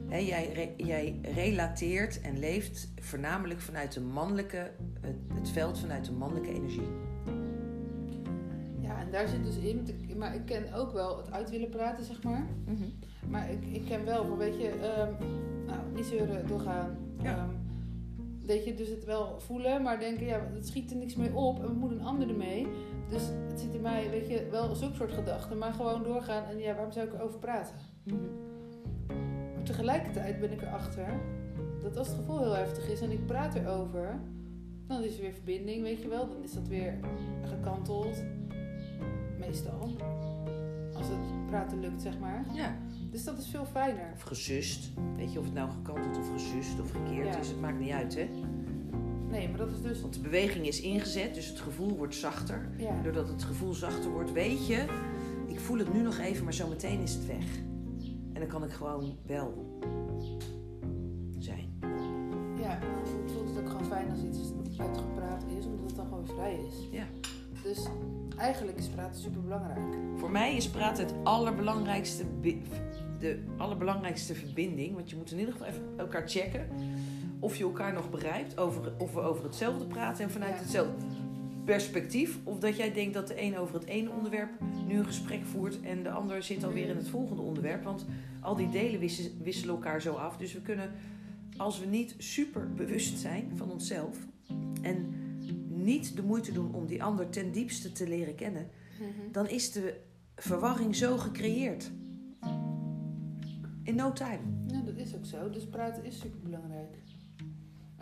Hè, 0.07 0.17
jij, 0.17 0.51
re- 0.53 0.83
jij 0.83 1.19
relateert 1.35 2.21
en 2.21 2.39
leeft 2.39 2.91
voornamelijk 3.01 3.59
vanuit 3.61 3.93
de 3.93 4.01
mannelijke, 4.01 4.71
het, 5.01 5.15
het 5.33 5.49
veld 5.49 5.79
vanuit 5.79 6.05
de 6.05 6.11
mannelijke 6.11 6.53
energie. 6.53 6.87
Ja, 8.79 8.99
en 8.99 9.11
daar 9.11 9.27
zit 9.27 9.43
dus 9.43 9.57
in, 9.57 9.87
maar 10.17 10.35
ik 10.35 10.45
ken 10.45 10.73
ook 10.73 10.91
wel 10.91 11.17
het 11.17 11.31
uit 11.31 11.49
willen 11.49 11.69
praten, 11.69 12.03
zeg 12.05 12.23
maar. 12.23 12.45
Maar 13.29 13.51
ik, 13.51 13.65
ik 13.71 13.85
ken 13.85 14.05
wel, 14.05 14.25
van, 14.25 14.37
weet 14.37 14.61
je, 14.61 14.69
ehm, 14.69 15.11
nou, 15.65 15.79
niet 15.95 16.05
zeuren, 16.05 16.47
doorgaan. 16.47 16.97
Ja. 17.21 17.37
Ehm, 17.37 17.49
weet 18.45 18.65
je, 18.65 18.73
dus 18.73 18.89
het 18.89 19.05
wel 19.05 19.39
voelen, 19.39 19.81
maar 19.81 19.99
denken, 19.99 20.25
ja, 20.25 20.47
het 20.53 20.67
schiet 20.67 20.91
er 20.91 20.97
niks 20.97 21.15
mee 21.15 21.33
op 21.35 21.59
en 21.59 21.67
we 21.67 21.73
moeten 21.73 21.99
een 21.99 22.05
ander 22.05 22.29
ermee. 22.29 22.67
Dus 23.09 23.21
het 23.49 23.59
zit 23.59 23.73
in 23.73 23.81
mij, 23.81 24.09
weet 24.09 24.27
je, 24.29 24.47
wel 24.51 24.75
zulke 24.75 24.95
soort 24.95 25.11
gedachten, 25.11 25.57
maar 25.57 25.73
gewoon 25.73 26.03
doorgaan 26.03 26.43
en 26.43 26.57
ja, 26.59 26.73
waarom 26.73 26.91
zou 26.91 27.07
ik 27.07 27.13
erover 27.13 27.39
praten? 27.39 27.75
Maar 29.55 29.63
tegelijkertijd 29.63 30.39
ben 30.39 30.51
ik 30.51 30.61
erachter 30.61 31.07
dat 31.81 31.97
als 31.97 32.07
het 32.07 32.15
gevoel 32.17 32.39
heel 32.39 32.55
heftig 32.55 32.89
is 32.89 33.01
en 33.01 33.11
ik 33.11 33.25
praat 33.25 33.55
erover, 33.55 34.19
dan 34.87 35.03
is 35.03 35.15
er 35.15 35.21
weer 35.21 35.33
verbinding, 35.33 35.81
weet 35.83 36.01
je 36.01 36.07
wel. 36.07 36.27
Dan 36.29 36.43
is 36.43 36.53
dat 36.53 36.67
weer 36.67 36.99
gekanteld. 37.43 38.23
Meestal. 39.39 39.89
Als 40.93 41.07
het 41.07 41.45
praten 41.47 41.79
lukt, 41.79 42.01
zeg 42.01 42.19
maar. 42.19 42.45
Ja. 42.53 42.75
Dus 43.11 43.23
dat 43.23 43.37
is 43.37 43.47
veel 43.47 43.65
fijner. 43.65 44.11
Of 44.13 44.21
gesust. 44.21 44.89
Weet 45.15 45.33
je, 45.33 45.39
of 45.39 45.45
het 45.45 45.53
nou 45.53 45.69
gekanteld 45.69 46.17
of 46.17 46.31
gesust 46.31 46.79
of 46.79 46.91
gekeerd 46.91 47.33
Ja. 47.33 47.39
is, 47.39 47.47
het 47.47 47.59
maakt 47.61 47.79
niet 47.79 47.91
uit, 47.91 48.15
hè? 48.15 48.29
Nee, 49.33 49.49
maar 49.49 49.57
dat 49.57 49.71
is 49.71 49.81
dus... 49.81 50.01
Want 50.01 50.13
de 50.13 50.19
beweging 50.19 50.67
is 50.67 50.81
ingezet, 50.81 51.33
dus 51.35 51.47
het 51.47 51.59
gevoel 51.59 51.97
wordt 51.97 52.15
zachter. 52.15 52.69
Ja, 52.77 53.01
Doordat 53.01 53.27
het 53.27 53.43
gevoel 53.43 53.73
zachter 53.73 54.11
wordt, 54.11 54.31
weet 54.31 54.67
je, 54.67 54.85
ik 55.47 55.59
voel 55.59 55.77
het 55.77 55.93
nu 55.93 56.01
nog 56.01 56.17
even, 56.17 56.43
maar 56.43 56.53
zometeen 56.53 56.99
is 56.99 57.13
het 57.13 57.25
weg. 57.25 57.57
En 58.33 58.39
dan 58.39 58.47
kan 58.47 58.63
ik 58.63 58.71
gewoon 58.71 59.17
wel 59.25 59.79
zijn. 61.39 61.79
ja 62.61 62.79
voelt- 63.03 63.31
voelt 63.31 63.49
het 63.49 63.59
ook 63.59 63.69
gewoon 63.69 63.85
fijn 63.85 64.09
als 64.09 64.19
iets 64.23 64.79
uitgepraat 64.79 65.43
is, 65.57 65.65
omdat 65.65 65.85
het 65.85 65.95
dan 65.95 66.07
gewoon 66.07 66.27
vrij 66.27 66.59
is. 66.67 66.87
Ja. 66.91 67.05
Dus 67.63 67.87
eigenlijk 68.37 68.77
is 68.77 68.87
praten 68.87 69.21
super 69.21 69.41
belangrijk. 69.41 69.95
Voor 70.17 70.31
mij 70.31 70.55
is 70.55 70.69
praten 70.69 71.05
het 71.05 71.15
allerbelangrijkste, 71.23 72.23
de 73.19 73.43
allerbelangrijkste 73.57 74.35
verbinding. 74.35 74.95
Want 74.95 75.09
je 75.09 75.15
moet 75.15 75.31
in 75.31 75.39
ieder 75.39 75.53
geval 75.53 75.67
even 75.67 75.83
elkaar 75.97 76.27
checken 76.29 76.67
of 77.43 77.55
je 77.55 77.63
elkaar 77.63 77.93
nog 77.93 78.09
begrijpt, 78.09 78.57
over, 78.57 78.93
of 78.97 79.13
we 79.13 79.21
over 79.21 79.43
hetzelfde 79.43 79.85
praten 79.85 80.23
en 80.23 80.31
vanuit 80.31 80.59
hetzelfde 80.59 81.05
perspectief. 81.65 82.37
Of 82.43 82.59
dat 82.59 82.77
jij 82.77 82.93
denkt 82.93 83.13
dat 83.13 83.27
de 83.27 83.41
een 83.41 83.57
over 83.57 83.75
het 83.75 83.85
ene 83.85 84.11
onderwerp 84.11 84.49
nu 84.87 84.97
een 84.97 85.05
gesprek 85.05 85.45
voert 85.45 85.81
en 85.81 86.03
de 86.03 86.09
ander 86.09 86.43
zit 86.43 86.63
alweer 86.63 86.87
in 86.87 86.95
het 86.95 87.09
volgende 87.09 87.41
onderwerp. 87.41 87.83
Want 87.83 88.05
al 88.41 88.55
die 88.55 88.69
delen 88.69 88.99
wisselen 89.43 89.75
elkaar 89.75 90.01
zo 90.01 90.13
af. 90.13 90.37
Dus 90.37 90.53
we 90.53 90.61
kunnen, 90.61 90.91
als 91.57 91.79
we 91.79 91.85
niet 91.85 92.15
super 92.17 92.73
bewust 92.73 93.17
zijn 93.17 93.51
van 93.55 93.71
onszelf 93.71 94.17
en 94.81 95.13
niet 95.67 96.15
de 96.15 96.23
moeite 96.23 96.51
doen 96.51 96.73
om 96.73 96.85
die 96.85 97.03
ander 97.03 97.29
ten 97.29 97.51
diepste 97.51 97.91
te 97.91 98.07
leren 98.07 98.35
kennen, 98.35 98.67
dan 99.31 99.49
is 99.49 99.71
de 99.71 99.99
verwarring 100.35 100.95
zo 100.95 101.17
gecreëerd. 101.17 101.91
In 103.83 103.95
no 103.95 104.13
time. 104.13 104.39
Ja, 104.67 104.81
dat 104.81 104.97
is 104.97 105.15
ook 105.15 105.25
zo. 105.25 105.49
Dus 105.49 105.67
praten 105.67 106.03
is 106.03 106.19
super 106.19 106.39
belangrijk. 106.39 107.03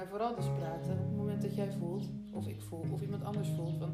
Maar 0.02 0.10
vooral 0.10 0.36
dus 0.36 0.46
praten 0.60 0.92
op 0.92 0.98
het 0.98 1.16
moment 1.16 1.42
dat 1.42 1.56
jij 1.56 1.72
voelt, 1.80 2.10
of 2.32 2.48
ik 2.48 2.62
voel, 2.62 2.86
of 2.92 3.02
iemand 3.02 3.24
anders 3.24 3.50
voelt. 3.56 3.78
Van, 3.78 3.90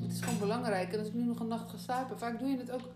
het 0.00 0.12
is 0.12 0.20
gewoon 0.20 0.38
belangrijk. 0.38 0.92
En 0.92 0.98
als 0.98 1.08
ik 1.08 1.14
nu 1.14 1.24
nog 1.24 1.40
een 1.40 1.48
nacht 1.48 1.70
ga 1.70 1.76
slapen, 1.76 2.18
vaak 2.18 2.38
doe 2.38 2.48
je 2.48 2.56
het 2.56 2.70
ook 2.70 2.88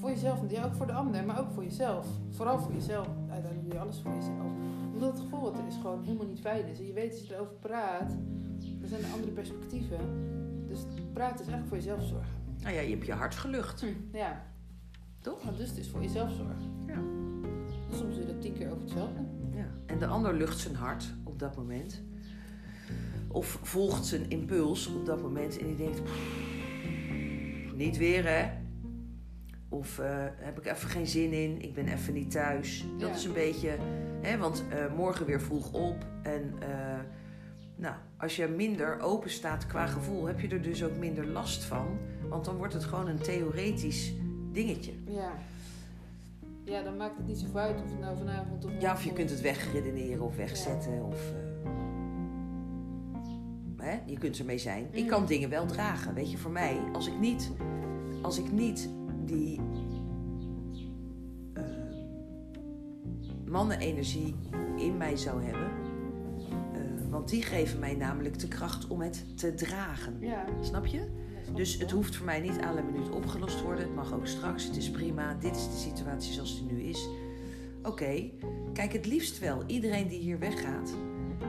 voor 0.00 0.10
jezelf. 0.10 0.50
Ja, 0.50 0.64
ook 0.64 0.74
voor 0.74 0.86
de 0.86 0.92
ander, 0.92 1.24
maar 1.24 1.40
ook 1.40 1.50
voor 1.50 1.62
jezelf. 1.62 2.06
Vooral 2.30 2.58
voor 2.58 2.72
jezelf. 2.72 3.08
Uiteindelijk 3.30 3.62
doe 3.62 3.72
je 3.72 3.78
alles 3.78 4.00
voor 4.00 4.14
jezelf. 4.14 4.52
Omdat 4.92 5.12
het 5.12 5.20
gevoel 5.20 5.40
wat 5.40 5.58
er 5.58 5.66
is 5.66 5.74
gewoon 5.74 6.04
helemaal 6.04 6.26
niet 6.26 6.40
fijn 6.40 6.66
is. 6.66 6.78
En 6.78 6.86
je 6.86 6.92
weet 6.92 7.12
als 7.12 7.26
je 7.26 7.34
erover 7.34 7.54
praat, 7.54 8.10
er 8.82 8.88
zijn 8.88 9.02
er 9.04 9.12
andere 9.12 9.32
perspectieven. 9.32 9.98
Dus 10.66 10.80
praten 11.12 11.40
is 11.40 11.52
eigenlijk 11.52 11.68
voor 11.68 11.76
jezelf 11.76 12.02
zorgen. 12.02 12.34
Nou 12.62 12.74
ja, 12.74 12.80
je 12.80 12.90
hebt 12.90 13.06
je 13.06 13.12
hart 13.12 13.34
gelucht. 13.34 13.84
Ja. 14.12 14.42
Toch? 15.20 15.56
Dus 15.56 15.68
het 15.68 15.78
is 15.78 15.88
voor 15.88 16.02
jezelf 16.02 16.30
zorgen. 16.32 16.84
Ja. 16.86 16.98
Soms 17.96 18.14
doe 18.14 18.26
je 18.26 18.32
dat 18.32 18.40
tien 18.40 18.52
keer 18.52 18.70
over 18.70 18.80
hetzelfde. 18.80 19.20
Ja. 19.50 19.66
En 19.86 19.98
de 19.98 20.06
ander 20.06 20.34
lucht 20.34 20.58
zijn 20.58 20.74
hart 20.74 21.14
op 21.42 21.48
dat 21.48 21.56
moment. 21.56 22.02
Of 23.28 23.58
volgt 23.62 24.06
zijn 24.06 24.30
impuls 24.30 24.86
op 24.86 25.06
dat 25.06 25.22
moment 25.22 25.58
en 25.58 25.66
die 25.66 25.76
denkt... 25.76 26.02
"Pff, 26.04 27.72
Niet 27.74 27.96
weer 27.96 28.24
hè. 28.28 28.48
Of 29.68 29.98
eh, 29.98 30.24
heb 30.36 30.58
ik 30.58 30.66
even 30.66 30.88
geen 30.88 31.06
zin 31.06 31.32
in, 31.32 31.62
ik 31.62 31.74
ben 31.74 31.88
even 31.88 32.14
niet 32.14 32.30
thuis. 32.30 32.84
Dat 32.98 33.08
Ja. 33.08 33.14
is 33.14 33.24
een 33.24 33.32
beetje... 33.32 33.76
Hè, 34.20 34.38
want 34.38 34.64
eh, 34.70 34.94
morgen 34.96 35.26
weer 35.26 35.40
vroeg 35.40 35.72
op. 35.72 36.06
En 36.22 36.54
eh, 36.60 36.98
nou, 37.76 37.94
als 38.16 38.36
je 38.36 38.46
minder 38.46 39.00
open 39.00 39.30
staat 39.30 39.66
qua 39.66 39.86
gevoel... 39.86 40.26
heb 40.26 40.40
je 40.40 40.48
er 40.48 40.62
dus 40.62 40.84
ook 40.84 40.96
minder 40.96 41.26
last 41.26 41.64
van. 41.64 41.98
Want 42.28 42.44
dan 42.44 42.56
wordt 42.56 42.74
het 42.74 42.84
gewoon 42.84 43.08
een 43.08 43.18
theoretisch 43.18 44.12
dingetje. 44.52 44.92
Ja. 45.06 45.32
Ja, 46.68 46.82
dan 46.82 46.96
maakt 46.96 47.16
het 47.16 47.26
niet 47.26 47.38
zoveel 47.38 47.60
uit 47.60 47.76
of 47.82 47.90
het 47.90 48.00
nou 48.00 48.16
vanavond 48.16 48.64
of 48.64 48.70
Ja, 48.80 48.92
of 48.92 49.04
je 49.04 49.12
kunt 49.12 49.30
het 49.30 49.40
wegredeneren 49.40 50.24
of 50.24 50.36
wegzetten. 50.36 51.04
Of, 51.04 51.32
eh, 53.76 53.86
hè, 53.86 53.98
je 54.06 54.18
kunt 54.18 54.38
ermee 54.38 54.58
zijn. 54.58 54.86
Ik 54.90 55.00
Mhm. 55.00 55.08
kan 55.08 55.26
dingen 55.26 55.48
wel 55.50 55.66
dragen. 55.66 56.14
Weet 56.14 56.30
je, 56.30 56.38
voor 56.38 56.50
mij, 56.50 56.78
als 56.92 57.06
ik 57.06 57.18
niet, 57.20 57.50
als 58.22 58.38
ik 58.38 58.52
niet 58.52 58.88
die 59.24 59.60
eh, 61.52 61.62
mannenenergie 63.46 64.34
in 64.76 64.96
mij 64.96 65.16
zou 65.16 65.42
hebben. 65.42 65.68
eh, 66.72 67.10
want 67.10 67.28
die 67.28 67.42
geven 67.42 67.78
mij 67.78 67.94
namelijk 67.94 68.38
de 68.38 68.48
kracht 68.48 68.86
om 68.86 69.00
het 69.00 69.38
te 69.38 69.54
dragen. 69.54 70.16
Ja. 70.20 70.44
Snap 70.60 70.86
je? 70.86 71.08
Dus 71.54 71.78
het 71.78 71.90
hoeft 71.90 72.16
voor 72.16 72.26
mij 72.26 72.40
niet 72.40 72.60
alle 72.60 72.82
minuut 72.82 73.10
opgelost 73.10 73.62
worden. 73.62 73.84
Het 73.84 73.94
mag 73.94 74.12
ook 74.12 74.26
straks. 74.26 74.64
Het 74.64 74.76
is 74.76 74.90
prima. 74.90 75.34
Dit 75.34 75.56
is 75.56 75.64
de 75.64 75.76
situatie 75.76 76.32
zoals 76.32 76.54
die 76.54 76.72
nu 76.72 76.82
is. 76.82 77.08
Oké, 77.82 78.30
kijk 78.72 78.92
het 78.92 79.06
liefst 79.06 79.38
wel. 79.38 79.62
Iedereen 79.66 80.08
die 80.08 80.18
hier 80.18 80.38
weggaat, 80.38 80.94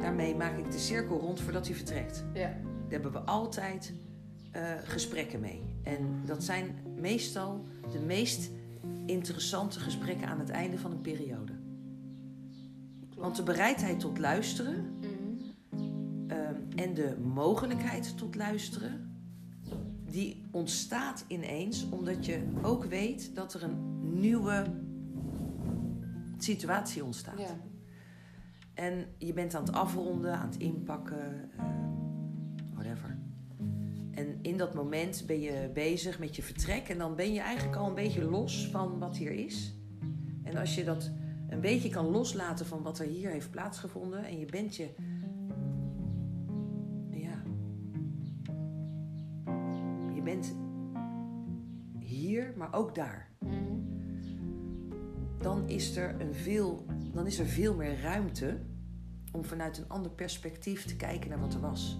daarmee 0.01 0.35
maak 0.35 0.57
ik 0.57 0.71
de 0.71 0.79
cirkel 0.79 1.19
rond 1.19 1.39
voordat 1.39 1.67
hij 1.67 1.75
vertrekt. 1.75 2.23
Ja. 2.33 2.39
Daar 2.41 2.61
hebben 2.89 3.11
we 3.11 3.19
altijd 3.19 3.93
eh, 4.51 4.61
gesprekken 4.83 5.39
mee. 5.39 5.61
En 5.83 6.21
dat 6.25 6.43
zijn 6.43 6.75
meestal 6.95 7.65
de 7.91 7.99
meest 7.99 8.49
interessante 9.05 9.79
gesprekken 9.79 10.27
aan 10.27 10.39
het 10.39 10.49
einde 10.49 10.77
van 10.77 10.91
een 10.91 11.01
periode. 11.01 11.51
Want 13.15 13.35
de 13.35 13.43
bereidheid 13.43 13.99
tot 13.99 14.17
luisteren 14.17 14.97
Mhm. 15.01 15.09
Ehm, 16.27 16.55
en 16.75 16.93
de 16.93 17.15
mogelijkheid 17.33 18.17
tot 18.17 18.35
luisteren, 18.35 19.08
die 20.11 20.43
ontstaat 20.51 21.25
ineens 21.27 21.89
omdat 21.89 22.25
je 22.25 22.43
ook 22.61 22.85
weet 22.85 23.35
dat 23.35 23.53
er 23.53 23.63
een 23.63 23.99
nieuwe 24.19 24.63
situatie 26.37 27.03
ontstaat. 27.03 27.39
Ja. 27.39 27.59
En 28.73 29.05
je 29.17 29.33
bent 29.33 29.55
aan 29.55 29.63
het 29.63 29.73
afronden, 29.73 30.33
aan 30.33 30.49
het 30.49 30.57
inpakken, 30.57 31.49
ehm, 31.57 31.89
whatever. 32.73 33.17
En 34.11 34.39
in 34.41 34.57
dat 34.57 34.73
moment 34.73 35.23
ben 35.25 35.39
je 35.39 35.69
bezig 35.73 36.19
met 36.19 36.35
je 36.35 36.43
vertrek 36.43 36.89
en 36.89 36.97
dan 36.97 37.15
ben 37.15 37.33
je 37.33 37.39
eigenlijk 37.39 37.77
al 37.77 37.87
een 37.87 37.95
beetje 37.95 38.23
los 38.23 38.67
van 38.67 38.99
wat 38.99 39.17
hier 39.17 39.31
is. 39.31 39.73
En 40.43 40.57
als 40.57 40.75
je 40.75 40.83
dat 40.83 41.11
een 41.49 41.61
beetje 41.61 41.89
kan 41.89 42.05
loslaten 42.05 42.65
van 42.65 42.81
wat 42.81 42.99
er 42.99 43.05
hier 43.05 43.29
heeft 43.29 43.51
plaatsgevonden. 43.51 44.25
En 44.25 44.39
je 44.39 44.45
bent 44.45 44.75
je. 44.75 44.89
Hier, 52.39 52.53
maar 52.57 52.73
ook 52.73 52.95
daar. 52.95 53.29
Dan 55.37 55.67
is 55.67 55.97
er, 55.97 56.21
een 56.21 56.33
veel, 56.33 56.85
dan 57.13 57.25
is 57.25 57.39
er 57.39 57.45
veel 57.45 57.75
meer 57.75 58.01
ruimte 58.01 58.59
om 59.31 59.45
vanuit 59.45 59.77
een 59.77 59.89
ander 59.89 60.11
perspectief 60.11 60.85
te 60.85 60.95
kijken 60.95 61.29
naar 61.29 61.39
wat 61.39 61.53
er 61.53 61.59
was. 61.59 61.99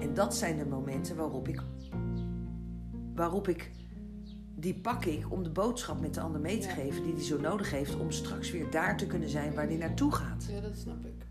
En 0.00 0.14
dat 0.14 0.36
zijn 0.36 0.58
de 0.58 0.66
momenten 0.66 1.16
waarop 1.16 1.48
ik, 1.48 1.62
waarop 3.14 3.48
ik 3.48 3.70
die 4.54 4.74
pak 4.74 5.04
ik 5.04 5.32
om 5.32 5.42
de 5.42 5.50
boodschap 5.50 6.00
met 6.00 6.14
de 6.14 6.20
ander 6.20 6.40
mee 6.40 6.58
te 6.58 6.68
Ja. 6.68 6.74
geven 6.74 7.02
die 7.02 7.12
hij 7.14 7.22
zo 7.22 7.40
nodig 7.40 7.70
heeft 7.70 7.98
om 7.98 8.10
straks 8.10 8.50
weer 8.50 8.70
daar 8.70 8.96
te 8.96 9.06
kunnen 9.06 9.28
zijn 9.28 9.54
waar 9.54 9.66
hij 9.66 9.76
naartoe 9.76 10.12
gaat. 10.12 10.46
Ja, 10.50 10.60
dat 10.60 10.76
snap 10.76 11.04
ik. 11.06 11.26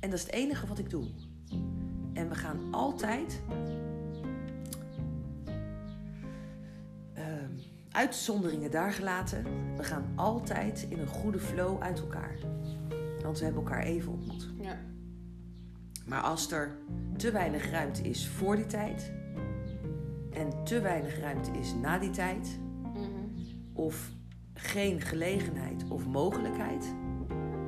En 0.00 0.10
dat 0.10 0.18
is 0.18 0.24
het 0.24 0.34
enige 0.34 0.66
wat 0.66 0.78
ik 0.78 0.90
doe. 0.90 1.06
En 2.12 2.28
we 2.28 2.34
gaan 2.34 2.58
altijd. 2.70 3.42
Uitzonderingen 7.98 8.70
daar 8.70 8.92
gelaten. 8.92 9.44
We 9.76 9.84
gaan 9.84 10.12
altijd 10.14 10.86
in 10.88 10.98
een 10.98 11.06
goede 11.06 11.38
flow 11.38 11.82
uit 11.82 12.00
elkaar. 12.00 12.38
Want 13.22 13.38
we 13.38 13.44
hebben 13.44 13.62
elkaar 13.62 13.82
even 13.82 14.12
ontmoet. 14.12 14.48
Ja. 14.60 14.76
Maar 16.06 16.20
als 16.20 16.52
er 16.52 16.76
te 17.16 17.30
weinig 17.30 17.70
ruimte 17.70 18.02
is 18.02 18.28
voor 18.28 18.56
die 18.56 18.66
tijd. 18.66 19.12
En 20.30 20.64
te 20.64 20.80
weinig 20.80 21.20
ruimte 21.20 21.50
is 21.50 21.74
na 21.74 21.98
die 21.98 22.10
tijd. 22.10 22.58
Of 23.72 24.10
geen 24.54 25.00
gelegenheid 25.00 25.84
of 25.88 26.06
mogelijkheid. 26.06 26.94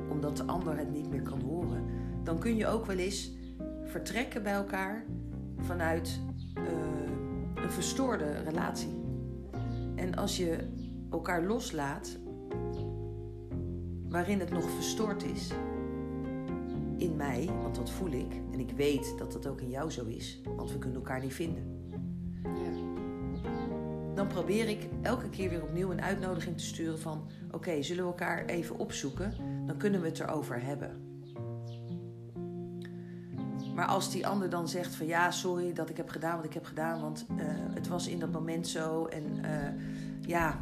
Omdat 0.09 0.37
de 0.37 0.43
ander 0.43 0.77
het 0.77 0.91
niet 0.91 1.09
meer 1.09 1.21
kan 1.21 1.41
horen. 1.41 1.85
Dan 2.23 2.39
kun 2.39 2.55
je 2.55 2.67
ook 2.67 2.85
wel 2.85 2.97
eens 2.97 3.31
vertrekken 3.83 4.43
bij 4.43 4.53
elkaar 4.53 5.05
vanuit 5.57 6.19
eh, 6.53 6.63
een 7.63 7.71
verstoorde 7.71 8.43
relatie. 8.43 9.00
En 10.01 10.15
als 10.15 10.37
je 10.37 10.57
elkaar 11.11 11.43
loslaat 11.43 12.17
waarin 14.07 14.39
het 14.39 14.49
nog 14.49 14.69
verstoord 14.69 15.23
is 15.23 15.51
in 16.97 17.15
mij, 17.15 17.49
want 17.61 17.75
dat 17.75 17.89
voel 17.89 18.11
ik 18.11 18.41
en 18.51 18.59
ik 18.59 18.71
weet 18.71 19.17
dat 19.17 19.31
dat 19.31 19.47
ook 19.47 19.61
in 19.61 19.69
jou 19.69 19.91
zo 19.91 20.05
is, 20.05 20.41
want 20.55 20.71
we 20.71 20.77
kunnen 20.77 20.97
elkaar 20.97 21.21
niet 21.21 21.33
vinden. 21.33 21.79
Dan 24.15 24.27
probeer 24.27 24.69
ik 24.69 24.89
elke 25.01 25.29
keer 25.29 25.49
weer 25.49 25.63
opnieuw 25.63 25.91
een 25.91 26.01
uitnodiging 26.01 26.57
te 26.57 26.63
sturen 26.63 26.99
van 26.99 27.29
oké, 27.51 27.81
zullen 27.81 28.03
we 28.03 28.09
elkaar 28.09 28.45
even 28.45 28.79
opzoeken, 28.79 29.33
dan 29.65 29.77
kunnen 29.77 30.01
we 30.01 30.07
het 30.07 30.19
erover 30.19 30.63
hebben. 30.63 31.11
Maar 33.75 33.85
als 33.85 34.11
die 34.11 34.27
ander 34.27 34.49
dan 34.49 34.67
zegt 34.67 34.95
van 34.95 35.05
ja, 35.05 35.31
sorry 35.31 35.73
dat 35.73 35.89
ik 35.89 35.97
heb 35.97 36.09
gedaan 36.09 36.35
wat 36.35 36.45
ik 36.45 36.53
heb 36.53 36.65
gedaan, 36.65 37.01
want 37.01 37.25
eh, 37.37 37.45
het 37.73 37.87
was 37.87 38.07
in 38.07 38.19
dat 38.19 38.31
moment 38.31 38.67
zo 38.67 39.05
en 39.05 39.43
eh, 39.43 39.73
ja, 40.31 40.59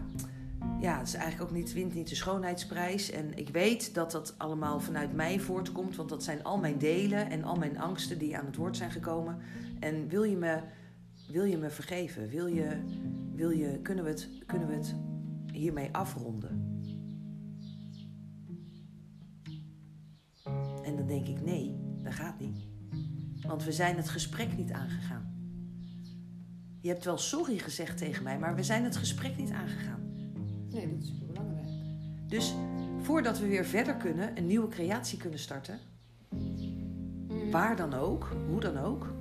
ja, 0.79 0.97
het 0.97 1.07
is 1.07 1.13
eigenlijk 1.13 1.49
ook 1.49 1.57
niet, 1.57 1.73
wint 1.73 1.93
niet 1.93 2.09
de 2.09 2.15
schoonheidsprijs. 2.15 3.11
En 3.11 3.37
ik 3.37 3.49
weet 3.49 3.93
dat 3.93 4.11
dat 4.11 4.35
allemaal 4.37 4.79
vanuit 4.79 5.13
mij 5.13 5.39
voortkomt, 5.39 5.95
want 5.95 6.09
dat 6.09 6.23
zijn 6.23 6.43
al 6.43 6.57
mijn 6.57 6.77
delen 6.77 7.29
en 7.29 7.43
al 7.43 7.55
mijn 7.55 7.79
angsten 7.79 8.17
die 8.17 8.37
aan 8.37 8.45
het 8.45 8.55
woord 8.55 8.77
zijn 8.77 8.91
gekomen. 8.91 9.37
En 9.79 10.07
wil 10.07 10.23
je 10.23 10.37
me, 10.37 10.59
wil 11.27 11.43
je 11.43 11.57
me 11.57 11.69
vergeven? 11.69 12.29
Wil 12.29 12.47
je, 12.47 12.81
wil 13.35 13.49
je, 13.49 13.79
kunnen, 13.81 14.03
we 14.03 14.09
het, 14.09 14.29
kunnen 14.45 14.67
we 14.67 14.73
het 14.73 14.95
hiermee 15.51 15.89
afronden? 15.91 16.81
En 20.83 20.95
dan 20.95 21.07
denk 21.07 21.27
ik, 21.27 21.41
nee, 21.41 21.79
dat 22.03 22.13
gaat 22.13 22.39
niet. 22.39 22.57
Want 23.47 23.63
we 23.63 23.71
zijn 23.71 23.95
het 23.95 24.09
gesprek 24.09 24.57
niet 24.57 24.71
aangegaan. 24.71 25.28
Je 26.81 26.89
hebt 26.89 27.05
wel 27.05 27.17
sorry 27.17 27.57
gezegd 27.57 27.97
tegen 27.97 28.23
mij, 28.23 28.39
maar 28.39 28.55
we 28.55 28.63
zijn 28.63 28.83
het 28.83 28.97
gesprek 28.97 29.37
niet 29.37 29.51
aangegaan. 29.51 29.99
Nee, 30.69 30.89
dat 30.89 31.01
is 31.01 31.07
super 31.07 31.27
belangrijk. 31.27 31.67
Dus 32.27 32.53
voordat 33.01 33.39
we 33.39 33.47
weer 33.47 33.65
verder 33.65 33.95
kunnen, 33.95 34.37
een 34.37 34.47
nieuwe 34.47 34.67
creatie 34.67 35.17
kunnen 35.17 35.39
starten, 35.39 35.79
waar 37.51 37.75
dan 37.75 37.93
ook, 37.93 38.31
hoe 38.47 38.59
dan 38.59 38.77
ook, 38.77 39.13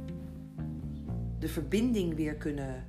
de 1.39 1.49
verbinding 1.49 2.15
weer 2.15 2.35
kunnen 2.35 2.85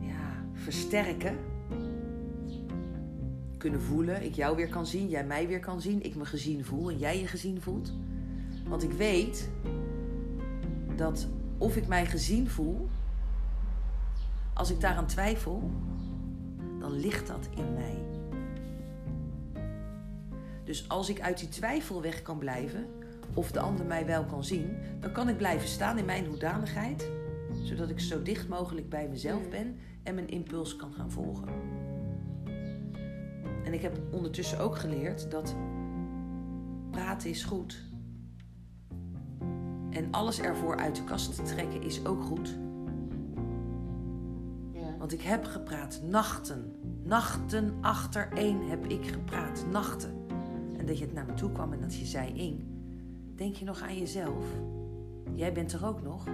ja, 0.00 0.44
versterken, 0.52 1.38
kunnen 3.58 3.82
voelen, 3.82 4.24
ik 4.24 4.34
jou 4.34 4.56
weer 4.56 4.68
kan 4.68 4.86
zien, 4.86 5.08
jij 5.08 5.26
mij 5.26 5.46
weer 5.46 5.60
kan 5.60 5.80
zien, 5.80 6.02
ik 6.02 6.14
me 6.14 6.24
gezien 6.24 6.64
voel 6.64 6.90
en 6.90 6.98
jij 6.98 7.20
je 7.20 7.26
gezien 7.26 7.60
voelt. 7.60 7.92
Want 8.68 8.82
ik 8.82 8.92
weet 8.92 9.50
dat 10.96 11.28
of 11.58 11.76
ik 11.76 11.86
mij 11.86 12.06
gezien 12.06 12.48
voel, 12.48 12.88
als 14.54 14.70
ik 14.70 14.80
daaraan 14.80 15.06
twijfel, 15.06 15.70
dan 16.78 16.92
ligt 16.92 17.26
dat 17.26 17.48
in 17.56 17.72
mij. 17.74 18.04
Dus 20.64 20.88
als 20.88 21.08
ik 21.08 21.20
uit 21.20 21.38
die 21.38 21.48
twijfel 21.48 22.02
weg 22.02 22.22
kan 22.22 22.38
blijven, 22.38 22.86
of 23.34 23.52
de 23.52 23.60
ander 23.60 23.86
mij 23.86 24.06
wel 24.06 24.24
kan 24.24 24.44
zien, 24.44 24.76
dan 25.00 25.12
kan 25.12 25.28
ik 25.28 25.36
blijven 25.36 25.68
staan 25.68 25.98
in 25.98 26.04
mijn 26.04 26.26
hoedanigheid, 26.26 27.10
zodat 27.62 27.90
ik 27.90 28.00
zo 28.00 28.22
dicht 28.22 28.48
mogelijk 28.48 28.88
bij 28.88 29.08
mezelf 29.08 29.48
ben 29.48 29.78
en 30.02 30.14
mijn 30.14 30.28
impuls 30.28 30.76
kan 30.76 30.92
gaan 30.92 31.10
volgen. 31.10 31.48
En 33.64 33.72
ik 33.72 33.82
heb 33.82 33.98
ondertussen 34.10 34.58
ook 34.58 34.76
geleerd 34.76 35.30
dat 35.30 35.54
praten 36.90 37.30
is 37.30 37.44
goed. 37.44 37.84
En 39.96 40.08
alles 40.10 40.40
ervoor 40.40 40.76
uit 40.76 40.96
de 40.96 41.04
kast 41.04 41.34
te 41.34 41.42
trekken 41.42 41.82
is 41.82 42.04
ook 42.06 42.22
goed. 42.22 42.56
Ja. 44.72 44.96
Want 44.98 45.12
ik 45.12 45.22
heb 45.22 45.44
gepraat 45.44 46.00
nachten. 46.02 46.74
Nachten 47.02 47.74
achtereen 47.80 48.68
heb 48.68 48.86
ik 48.86 49.06
gepraat. 49.06 49.64
Nachten. 49.70 50.26
En 50.78 50.86
dat 50.86 50.98
je 50.98 51.04
het 51.04 51.14
naar 51.14 51.26
me 51.26 51.34
toe 51.34 51.52
kwam 51.52 51.72
en 51.72 51.80
dat 51.80 51.94
je 51.94 52.04
zei: 52.04 52.32
Ing, 52.32 52.64
denk 53.34 53.54
je 53.54 53.64
nog 53.64 53.82
aan 53.82 53.98
jezelf? 53.98 54.44
Jij 55.34 55.52
bent 55.52 55.72
er 55.72 55.86
ook 55.86 56.02
nog. 56.02 56.24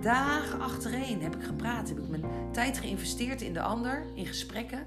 Dagen 0.00 0.60
achtereen 0.60 1.22
heb 1.22 1.34
ik 1.36 1.42
gepraat. 1.42 1.88
Heb 1.88 1.98
ik 1.98 2.08
mijn 2.08 2.24
tijd 2.52 2.78
geïnvesteerd 2.78 3.42
in 3.42 3.52
de 3.52 3.62
ander, 3.62 4.02
in 4.14 4.26
gesprekken. 4.26 4.86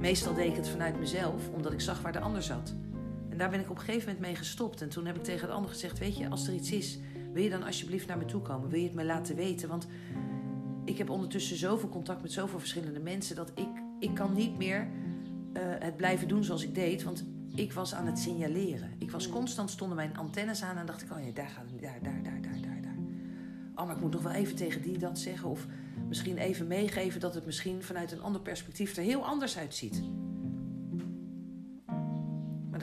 Meestal 0.00 0.34
deed 0.34 0.46
ik 0.46 0.56
het 0.56 0.68
vanuit 0.68 0.98
mezelf, 0.98 1.48
omdat 1.48 1.72
ik 1.72 1.80
zag 1.80 2.02
waar 2.02 2.12
de 2.12 2.20
ander 2.20 2.42
zat. 2.42 2.74
Daar 3.38 3.50
ben 3.50 3.60
ik 3.60 3.70
op 3.70 3.76
een 3.76 3.82
gegeven 3.82 4.06
moment 4.06 4.26
mee 4.26 4.34
gestopt. 4.34 4.82
En 4.82 4.88
toen 4.88 5.06
heb 5.06 5.16
ik 5.16 5.22
tegen 5.24 5.48
de 5.48 5.54
ander 5.54 5.70
gezegd: 5.70 5.98
Weet 5.98 6.16
je, 6.16 6.28
als 6.28 6.46
er 6.46 6.54
iets 6.54 6.72
is, 6.72 6.98
wil 7.32 7.42
je 7.42 7.50
dan 7.50 7.62
alsjeblieft 7.62 8.06
naar 8.06 8.18
me 8.18 8.24
toe 8.24 8.42
komen? 8.42 8.68
Wil 8.68 8.78
je 8.78 8.86
het 8.86 8.94
me 8.94 9.04
laten 9.04 9.36
weten? 9.36 9.68
Want 9.68 9.86
ik 10.84 10.98
heb 10.98 11.10
ondertussen 11.10 11.56
zoveel 11.56 11.88
contact 11.88 12.22
met 12.22 12.32
zoveel 12.32 12.58
verschillende 12.58 13.00
mensen 13.00 13.36
dat 13.36 13.52
ik, 13.54 13.68
ik 13.98 14.14
kan 14.14 14.32
niet 14.32 14.58
meer 14.58 14.88
eh, 15.52 15.62
het 15.78 15.96
blijven 15.96 16.28
doen 16.28 16.44
zoals 16.44 16.62
ik 16.62 16.74
deed. 16.74 17.02
Want 17.02 17.24
ik 17.54 17.72
was 17.72 17.94
aan 17.94 18.06
het 18.06 18.18
signaleren. 18.18 18.90
Ik 18.98 19.10
was 19.10 19.28
constant, 19.28 19.70
stonden 19.70 19.96
mijn 19.96 20.16
antennes 20.16 20.62
aan 20.62 20.76
en 20.76 20.86
dacht 20.86 21.02
ik, 21.02 21.10
oh 21.10 21.16
daar 21.16 21.24
het, 21.24 21.34
daar, 21.34 21.98
daar, 22.02 22.22
daar, 22.22 22.42
daar, 22.42 22.60
daar, 22.60 22.82
daar. 22.82 22.96
Oh, 23.74 23.86
maar 23.86 23.94
ik 23.96 24.02
moet 24.02 24.12
nog 24.12 24.22
wel 24.22 24.32
even 24.32 24.56
tegen 24.56 24.82
die 24.82 24.98
dat 24.98 25.18
zeggen. 25.18 25.48
Of 25.48 25.66
misschien 26.08 26.38
even 26.38 26.66
meegeven 26.66 27.20
dat 27.20 27.34
het 27.34 27.46
misschien 27.46 27.82
vanuit 27.82 28.12
een 28.12 28.22
ander 28.22 28.40
perspectief 28.40 28.96
er 28.96 29.02
heel 29.02 29.24
anders 29.24 29.58
uitziet. 29.58 30.02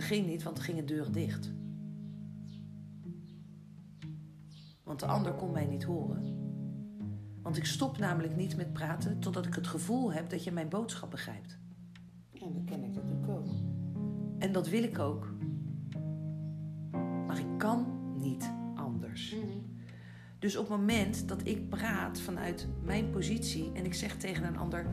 Dat 0.05 0.13
ging 0.13 0.27
niet, 0.27 0.43
want 0.43 0.57
er 0.57 0.63
gingen 0.63 0.85
deuren 0.85 1.11
dicht. 1.11 1.51
Want 4.83 4.99
de 4.99 5.05
ander 5.05 5.33
kon 5.33 5.51
mij 5.51 5.65
niet 5.65 5.83
horen. 5.83 6.23
Want 7.41 7.57
ik 7.57 7.65
stop 7.65 7.97
namelijk 7.97 8.35
niet 8.35 8.55
met 8.55 8.73
praten 8.73 9.19
totdat 9.19 9.45
ik 9.45 9.53
het 9.55 9.67
gevoel 9.67 10.13
heb 10.13 10.29
dat 10.29 10.43
je 10.43 10.51
mijn 10.51 10.69
boodschap 10.69 11.11
begrijpt. 11.11 11.59
Ja, 12.31 12.47
dat 12.47 12.63
ken 12.65 12.83
ik 12.83 12.93
natuurlijk 12.95 13.27
ook. 13.29 13.47
En 14.37 14.51
dat 14.51 14.67
wil 14.67 14.83
ik 14.83 14.99
ook. 14.99 15.33
Maar 17.27 17.39
ik 17.39 17.57
kan 17.57 17.85
niet 18.17 18.51
anders. 18.75 19.35
Dus 20.39 20.57
op 20.57 20.69
het 20.69 20.77
moment 20.77 21.27
dat 21.27 21.47
ik 21.47 21.69
praat 21.69 22.19
vanuit 22.19 22.67
mijn 22.83 23.09
positie 23.09 23.71
en 23.73 23.85
ik 23.85 23.93
zeg 23.93 24.17
tegen 24.17 24.43
een 24.43 24.57
ander: 24.57 24.85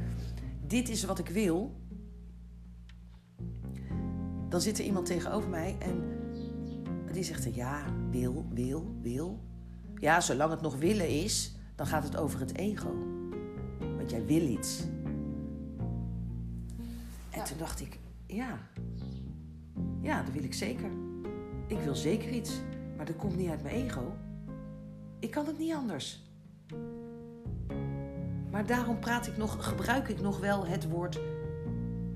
Dit 0.66 0.88
is 0.88 1.04
wat 1.04 1.18
ik 1.18 1.28
wil. 1.28 1.81
Dan 4.52 4.60
zit 4.60 4.78
er 4.78 4.84
iemand 4.84 5.06
tegenover 5.06 5.48
mij 5.50 5.76
en 5.78 6.02
die 7.12 7.22
zegt: 7.22 7.54
Ja, 7.54 7.84
wil, 8.10 8.46
wil, 8.54 8.94
wil. 9.02 9.38
Ja, 9.98 10.20
zolang 10.20 10.50
het 10.50 10.60
nog 10.60 10.76
willen 10.76 11.08
is, 11.08 11.54
dan 11.74 11.86
gaat 11.86 12.04
het 12.04 12.16
over 12.16 12.40
het 12.40 12.56
ego. 12.56 12.94
Want 13.96 14.10
jij 14.10 14.24
wil 14.26 14.48
iets. 14.48 14.84
En 17.30 17.38
Ja. 17.38 17.42
toen 17.42 17.58
dacht 17.58 17.80
ik: 17.80 17.98
Ja, 18.26 18.58
ja, 20.00 20.22
dat 20.22 20.32
wil 20.32 20.44
ik 20.44 20.54
zeker. 20.54 20.90
Ik 21.66 21.78
wil 21.78 21.94
zeker 21.94 22.30
iets, 22.30 22.60
maar 22.96 23.06
dat 23.06 23.16
komt 23.16 23.36
niet 23.36 23.48
uit 23.48 23.62
mijn 23.62 23.74
ego. 23.74 24.14
Ik 25.18 25.30
kan 25.30 25.46
het 25.46 25.58
niet 25.58 25.72
anders. 25.74 26.22
Maar 28.50 28.66
daarom 28.66 28.98
praat 28.98 29.26
ik 29.26 29.36
nog, 29.36 29.66
gebruik 29.68 30.08
ik 30.08 30.20
nog 30.20 30.40
wel 30.40 30.66
het 30.66 30.88
woord 30.88 31.20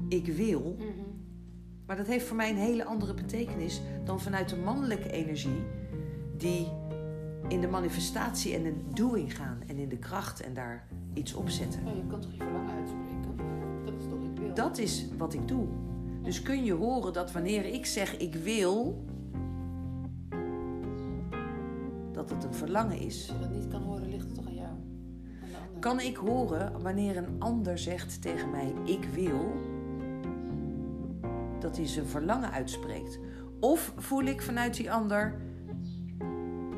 ik 0.08 0.26
wil. 0.26 0.76
Mhm. 0.78 1.05
Maar 1.86 1.96
dat 1.96 2.06
heeft 2.06 2.26
voor 2.26 2.36
mij 2.36 2.50
een 2.50 2.56
hele 2.56 2.84
andere 2.84 3.14
betekenis 3.14 3.80
dan 4.04 4.20
vanuit 4.20 4.48
de 4.48 4.56
mannelijke 4.56 5.10
energie, 5.10 5.62
die 6.36 6.68
in 7.48 7.60
de 7.60 7.68
manifestatie 7.68 8.54
en 8.54 8.62
de 8.62 8.74
doing 8.94 9.36
gaan 9.36 9.62
en 9.66 9.78
in 9.78 9.88
de 9.88 9.98
kracht 9.98 10.40
en 10.40 10.54
daar 10.54 10.86
iets 11.14 11.34
op 11.34 11.48
zetten. 11.48 11.84
Ja, 11.84 11.90
je 11.90 12.06
kan 12.06 12.20
toch 12.20 12.32
je 12.32 12.42
verlangen 12.42 12.74
uitspreken? 12.74 13.16
Dat 13.84 13.94
is 13.98 14.04
toch 14.08 14.22
ik 14.22 14.38
wil? 14.38 14.54
Dat 14.54 14.78
is 14.78 15.06
wat 15.16 15.34
ik 15.34 15.48
doe. 15.48 15.66
Dus 16.22 16.42
kun 16.42 16.64
je 16.64 16.72
horen 16.72 17.12
dat 17.12 17.32
wanneer 17.32 17.64
ik 17.64 17.86
zeg 17.86 18.16
ik 18.16 18.34
wil, 18.34 19.04
dat 22.12 22.30
het 22.30 22.44
een 22.44 22.54
verlangen 22.54 22.98
is. 22.98 23.28
Als 23.28 23.38
je 23.38 23.42
dat 23.46 23.54
niet 23.54 23.68
kan 23.68 23.82
horen, 23.82 24.08
ligt 24.08 24.26
het 24.26 24.34
toch 24.34 24.46
aan 24.46 24.54
jou? 24.54 24.68
Aan? 24.68 25.80
Kan 25.80 26.00
ik 26.00 26.16
horen 26.16 26.82
wanneer 26.82 27.16
een 27.16 27.36
ander 27.38 27.78
zegt 27.78 28.22
tegen 28.22 28.50
mij 28.50 28.72
ik 28.84 29.04
wil, 29.04 29.52
dat 31.60 31.76
hij 31.76 31.86
zijn 31.86 32.06
verlangen 32.06 32.50
uitspreekt? 32.50 33.18
Of 33.60 33.92
voel 33.96 34.22
ik 34.22 34.42
vanuit 34.42 34.76
die 34.76 34.92
ander 34.92 35.34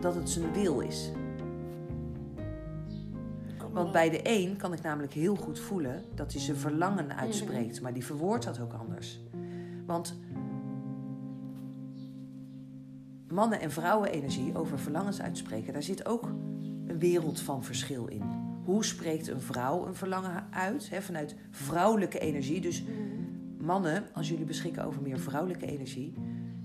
dat 0.00 0.14
het 0.14 0.30
zijn 0.30 0.52
wil 0.52 0.80
is? 0.80 1.10
Want 3.72 3.92
bij 3.92 4.10
de 4.10 4.20
een 4.22 4.56
kan 4.56 4.72
ik 4.72 4.82
namelijk 4.82 5.12
heel 5.12 5.34
goed 5.36 5.58
voelen 5.58 6.04
dat 6.14 6.32
hij 6.32 6.40
zijn 6.40 6.56
verlangen 6.56 7.16
uitspreekt, 7.16 7.80
maar 7.80 7.92
die 7.92 8.04
verwoordt 8.04 8.44
dat 8.44 8.60
ook 8.60 8.72
anders. 8.72 9.20
Want 9.86 10.18
mannen- 13.28 13.60
en 13.60 13.70
vrouwen-energie 13.70 14.56
over 14.56 14.78
verlangens 14.78 15.20
uitspreken, 15.20 15.72
daar 15.72 15.82
zit 15.82 16.06
ook 16.06 16.24
een 16.86 16.98
wereld 16.98 17.40
van 17.40 17.64
verschil 17.64 18.06
in. 18.06 18.22
Hoe 18.64 18.84
spreekt 18.84 19.28
een 19.28 19.40
vrouw 19.40 19.86
een 19.86 19.94
verlangen 19.94 20.46
uit? 20.50 20.90
Vanuit 21.00 21.36
vrouwelijke 21.50 22.18
energie. 22.18 22.60
Dus 22.60 22.82
Mhm. 22.82 22.90
Mannen, 23.68 24.04
als 24.14 24.28
jullie 24.28 24.44
beschikken 24.44 24.84
over 24.84 25.02
meer 25.02 25.18
vrouwelijke 25.18 25.66
energie, 25.66 26.14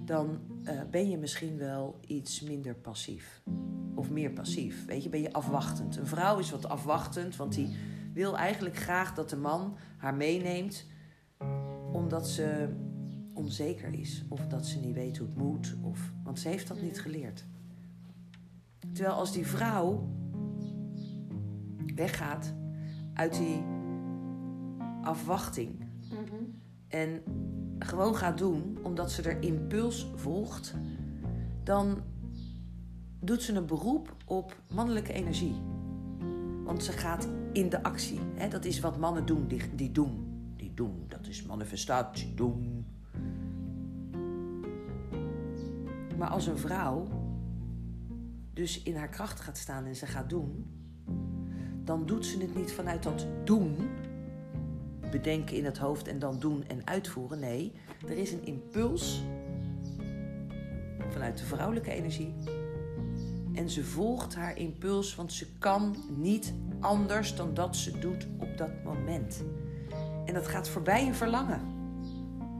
dan 0.06 0.40
eh, 0.64 0.82
ben 0.92 1.10
je 1.10 1.18
misschien 1.18 1.58
wel 1.58 2.00
iets 2.08 2.42
minder 2.42 2.76
passief. 2.76 3.42
Of 3.96 4.10
meer 4.10 4.32
passief. 4.32 4.86
Weet 4.86 5.04
je, 5.04 5.10
ben 5.10 5.22
je 5.22 5.34
afwachtend. 5.34 5.98
Een 5.98 6.08
vrouw 6.08 6.38
is 6.38 6.52
wat 6.52 6.70
afwachtend, 6.70 7.36
want 7.36 7.54
die 7.54 7.70
wil 8.14 8.38
eigenlijk 8.38 8.76
graag 8.76 9.14
dat 9.14 9.30
de 9.30 9.38
man 9.38 9.78
haar 9.98 10.16
meeneemt, 10.16 10.86
omdat 11.92 12.28
ze 12.28 12.70
onzeker 13.34 13.94
is. 13.94 14.24
Of 14.30 14.48
dat 14.48 14.66
ze 14.66 14.80
niet 14.80 14.96
weet 14.96 15.18
hoe 15.18 15.28
het 15.28 15.38
moet. 15.38 15.76
Of, 15.82 16.12
want 16.24 16.40
ze 16.40 16.48
heeft 16.48 16.68
dat 16.68 16.82
niet 16.82 17.02
geleerd. 17.02 17.46
Terwijl 18.94 19.16
als 19.16 19.32
die 19.32 19.48
vrouw 19.48 20.10
weggaat 21.96 22.54
uit 23.14 23.38
die 23.38 23.64
afwachting 25.02 25.92
Mhm. 26.14 26.63
En 26.94 27.22
gewoon 27.80 28.16
gaat 28.16 28.38
doen 28.38 28.78
omdat 28.82 29.12
ze 29.12 29.22
er 29.22 29.42
impuls 29.42 30.08
volgt, 30.16 30.74
dan 31.64 32.02
doet 33.20 33.42
ze 33.42 33.54
een 33.54 33.66
beroep 33.66 34.16
op 34.26 34.56
mannelijke 34.74 35.14
energie. 35.14 35.56
Want 36.64 36.84
ze 36.84 36.92
gaat 36.92 37.28
in 37.52 37.70
de 37.70 37.84
actie. 37.84 38.20
Dat 38.50 38.66
is 38.66 38.80
wat 38.80 38.98
mannen 38.98 39.26
doen, 39.26 39.48
die, 39.48 39.76
die 39.76 39.92
doen. 39.92 40.32
Die 40.56 40.74
doen, 40.74 41.06
dat 41.08 41.28
is 41.28 41.44
manifestatie 41.44 42.34
doen. 42.34 42.86
Maar 46.18 46.30
als 46.30 46.48
een 46.48 46.58
vrouw 46.58 47.08
dus 48.54 48.84
in 48.84 48.96
haar 48.96 49.10
kracht 49.10 49.40
gaat 49.40 49.58
staan 49.58 49.86
en 49.86 49.96
ze 49.96 50.06
gaat 50.06 50.30
doen, 50.30 50.66
dan 51.84 52.06
doet 52.06 52.26
ze 52.26 52.38
het 52.40 52.56
niet 52.56 52.72
vanuit 52.72 53.04
dat 53.04 53.28
doen, 53.44 53.78
bedenken 55.14 55.56
in 55.56 55.66
het 55.66 55.78
hoofd 55.78 56.08
en 56.08 56.20
dan 56.20 56.40
doen 56.40 56.64
en 56.68 56.88
uitvoeren. 56.88 57.40
Nee, 57.40 57.72
er 58.08 58.18
is 58.18 58.32
een 58.32 58.46
impuls 58.46 59.22
vanuit 61.10 61.38
de 61.38 61.46
vrouwelijke 61.46 61.92
energie. 61.92 62.34
En 63.54 63.70
ze 63.70 63.84
volgt 63.84 64.36
haar 64.36 64.58
impuls, 64.58 65.16
want 65.16 65.34
ze 65.34 65.48
kan 65.60 65.96
niet 66.10 66.54
anders 66.80 67.36
dan 67.36 67.54
dat 67.54 67.76
ze 67.76 68.00
doet 68.00 68.28
op 68.40 68.58
dat 68.58 68.84
moment. 68.84 69.44
En 70.26 70.34
dat 70.34 70.48
gaat 70.48 70.70
voorbij 70.70 71.08
een 71.08 71.16
verlangen. 71.16 71.62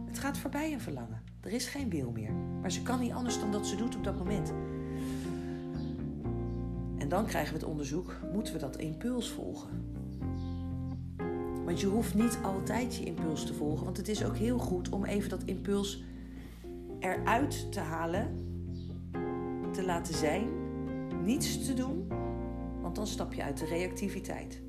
Het 0.06 0.20
gaat 0.20 0.38
voorbij 0.38 0.74
een 0.74 0.82
verlangen. 0.82 1.22
Er 1.42 1.52
is 1.52 1.68
geen 1.68 1.90
wil 1.90 2.12
meer. 2.12 2.32
Maar 2.62 2.72
ze 2.72 2.82
kan 2.82 3.00
niet 3.00 3.12
anders 3.12 3.40
dan 3.40 3.52
dat 3.52 3.68
ze 3.68 3.76
doet 3.76 3.96
op 3.96 4.04
dat 4.04 4.18
moment. 4.18 4.54
En 6.98 7.10
dan 7.10 7.26
krijgen 7.26 7.54
we 7.54 7.60
het 7.60 7.70
onderzoek: 7.70 8.16
moeten 8.34 8.54
we 8.54 8.60
dat 8.60 8.78
impuls 8.78 9.30
volgen? 9.30 9.70
Want 11.66 11.80
je 11.80 11.88
hoeft 11.88 12.14
niet 12.14 12.40
altijd 12.44 12.96
je 12.96 13.04
impuls 13.04 13.46
te 13.46 13.54
volgen. 13.54 13.84
Want 13.84 13.98
het 13.98 14.08
is 14.08 14.26
ook 14.26 14.36
heel 14.36 14.58
goed 14.58 14.90
om 14.90 15.06
even 15.06 15.30
dat 15.30 15.44
impuls 15.46 16.04
eruit 17.00 17.72
te 17.72 17.80
halen. 17.80 18.52
Te 19.72 19.84
laten 19.86 20.14
zijn. 20.14 20.48
Niets 21.24 21.66
te 21.66 21.74
doen. 21.74 22.08
Want 22.82 22.96
dan 22.96 23.08
stap 23.08 23.34
je 23.34 23.44
uit 23.44 23.58
de 23.58 23.66
reactiviteit. 23.66 24.62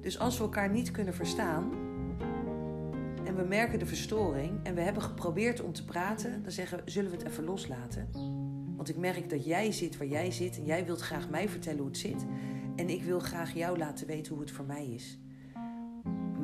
Dus 0.00 0.18
als 0.18 0.36
we 0.36 0.42
elkaar 0.42 0.70
niet 0.70 0.90
kunnen 0.90 1.14
verstaan. 1.14 1.70
En 3.24 3.36
we 3.36 3.42
merken 3.42 3.78
de 3.78 3.86
verstoring. 3.86 4.60
En 4.62 4.74
we 4.74 4.80
hebben 4.80 5.02
geprobeerd 5.02 5.60
om 5.60 5.72
te 5.72 5.84
praten. 5.84 6.42
Dan 6.42 6.52
zeggen 6.52 6.84
we, 6.84 6.90
zullen 6.90 7.10
we 7.10 7.16
het 7.16 7.26
even 7.26 7.44
loslaten? 7.44 8.08
Want 8.76 8.88
ik 8.88 8.96
merk 8.96 9.30
dat 9.30 9.44
jij 9.44 9.72
zit 9.72 9.96
waar 9.96 10.06
jij 10.06 10.30
zit. 10.30 10.56
En 10.56 10.64
jij 10.64 10.84
wilt 10.84 11.00
graag 11.00 11.30
mij 11.30 11.48
vertellen 11.48 11.78
hoe 11.78 11.88
het 11.88 11.98
zit. 11.98 12.26
En 12.76 12.88
ik 12.88 13.02
wil 13.02 13.20
graag 13.20 13.54
jou 13.54 13.78
laten 13.78 14.06
weten 14.06 14.32
hoe 14.32 14.42
het 14.42 14.50
voor 14.50 14.64
mij 14.64 14.86
is. 14.86 15.18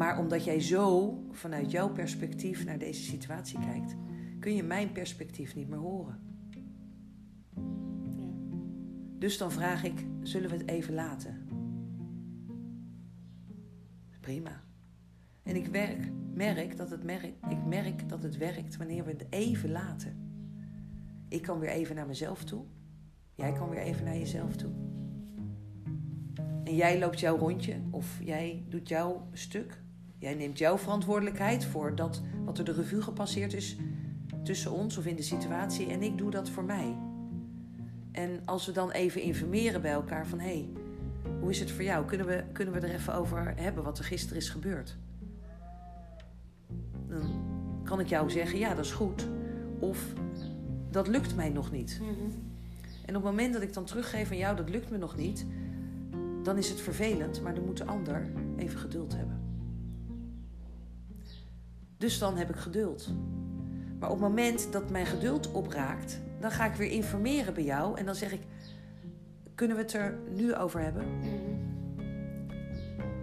Maar 0.02 0.18
omdat 0.18 0.44
jij 0.44 0.60
zo 0.60 1.18
vanuit 1.30 1.70
jouw 1.70 1.92
perspectief 1.92 2.64
naar 2.64 2.78
deze 2.78 3.02
situatie 3.02 3.58
kijkt, 3.58 3.96
kun 4.40 4.54
je 4.54 4.62
mijn 4.62 4.92
perspectief 4.92 5.54
niet 5.54 5.68
meer 5.68 5.78
horen. 5.78 6.20
Ja. 6.50 6.60
Dus 9.18 9.38
dan 9.38 9.52
vraag 9.52 9.84
ik: 9.84 10.06
zullen 10.22 10.50
we 10.50 10.56
het 10.56 10.68
even 10.68 10.94
laten? 10.94 11.48
Prima. 14.20 14.60
En 15.42 15.56
ik 15.56 15.66
werk, 15.66 16.10
merk 16.34 16.76
dat 16.76 16.90
het 16.90 17.04
merk, 17.04 17.32
ik 17.48 17.64
merk 17.66 18.08
dat 18.08 18.22
het 18.22 18.36
werkt 18.36 18.76
wanneer 18.76 19.04
we 19.04 19.10
het 19.10 19.26
even 19.30 19.70
laten. 19.70 20.16
Ik 21.28 21.42
kan 21.42 21.58
weer 21.58 21.70
even 21.70 21.94
naar 21.94 22.06
mezelf 22.06 22.44
toe. 22.44 22.64
Jij 23.34 23.52
kan 23.52 23.68
weer 23.68 23.82
even 23.82 24.04
naar 24.04 24.18
jezelf 24.18 24.56
toe. 24.56 24.72
En 26.64 26.74
jij 26.74 26.98
loopt 26.98 27.20
jouw 27.20 27.36
rondje 27.36 27.80
of 27.90 28.20
jij 28.22 28.64
doet 28.68 28.88
jouw 28.88 29.28
stuk. 29.32 29.80
Jij 30.22 30.34
neemt 30.34 30.58
jouw 30.58 30.78
verantwoordelijkheid 30.78 31.64
voor 31.64 31.94
dat 31.94 32.22
wat 32.44 32.58
er 32.58 32.64
de 32.64 32.72
revue 32.72 33.02
gepasseerd 33.02 33.54
is 33.54 33.76
tussen 34.42 34.72
ons 34.72 34.96
of 34.96 35.06
in 35.06 35.16
de 35.16 35.22
situatie. 35.22 35.86
En 35.86 36.02
ik 36.02 36.18
doe 36.18 36.30
dat 36.30 36.48
voor 36.48 36.64
mij. 36.64 36.96
En 38.12 38.40
als 38.44 38.66
we 38.66 38.72
dan 38.72 38.90
even 38.90 39.20
informeren 39.20 39.82
bij 39.82 39.92
elkaar 39.92 40.26
van 40.26 40.38
hé, 40.38 40.46
hey, 40.46 40.68
hoe 41.40 41.50
is 41.50 41.60
het 41.60 41.70
voor 41.70 41.84
jou? 41.84 42.04
Kunnen 42.04 42.26
we, 42.26 42.44
kunnen 42.52 42.74
we 42.74 42.80
er 42.80 42.94
even 42.94 43.14
over 43.14 43.52
hebben 43.56 43.84
wat 43.84 43.98
er 43.98 44.04
gisteren 44.04 44.36
is 44.36 44.48
gebeurd? 44.48 44.96
Dan 47.08 47.44
kan 47.84 48.00
ik 48.00 48.06
jou 48.06 48.30
zeggen, 48.30 48.58
ja, 48.58 48.74
dat 48.74 48.84
is 48.84 48.92
goed. 48.92 49.28
Of 49.78 50.12
dat 50.90 51.08
lukt 51.08 51.36
mij 51.36 51.48
nog 51.48 51.70
niet. 51.70 51.98
Mhm. 52.00 52.10
En 53.04 53.16
op 53.16 53.22
het 53.22 53.30
moment 53.32 53.52
dat 53.52 53.62
ik 53.62 53.72
dan 53.72 53.84
teruggeef 53.84 54.30
aan 54.30 54.36
jou, 54.36 54.56
dat 54.56 54.70
lukt 54.70 54.90
me 54.90 54.98
nog 54.98 55.16
niet, 55.16 55.46
dan 56.42 56.58
is 56.58 56.68
het 56.68 56.80
vervelend, 56.80 57.42
maar 57.42 57.54
dan 57.54 57.64
moet 57.64 57.76
de 57.76 57.86
ander 57.86 58.30
even 58.56 58.78
geduld 58.78 59.16
hebben. 59.16 59.41
Dus 62.02 62.18
dan 62.18 62.36
heb 62.36 62.48
ik 62.48 62.56
geduld. 62.56 63.08
Maar 63.98 64.10
op 64.10 64.20
het 64.20 64.28
moment 64.28 64.72
dat 64.72 64.90
mijn 64.90 65.06
geduld 65.06 65.52
opraakt, 65.52 66.20
dan 66.40 66.50
ga 66.50 66.64
ik 66.64 66.74
weer 66.74 66.90
informeren 66.90 67.54
bij 67.54 67.64
jou 67.64 67.98
en 67.98 68.04
dan 68.04 68.14
zeg 68.14 68.32
ik: 68.32 68.40
Kunnen 69.54 69.76
we 69.76 69.82
het 69.82 69.92
er 69.92 70.18
nu 70.30 70.54
over 70.54 70.80
hebben? 70.80 71.18
Mhm. 71.18 71.30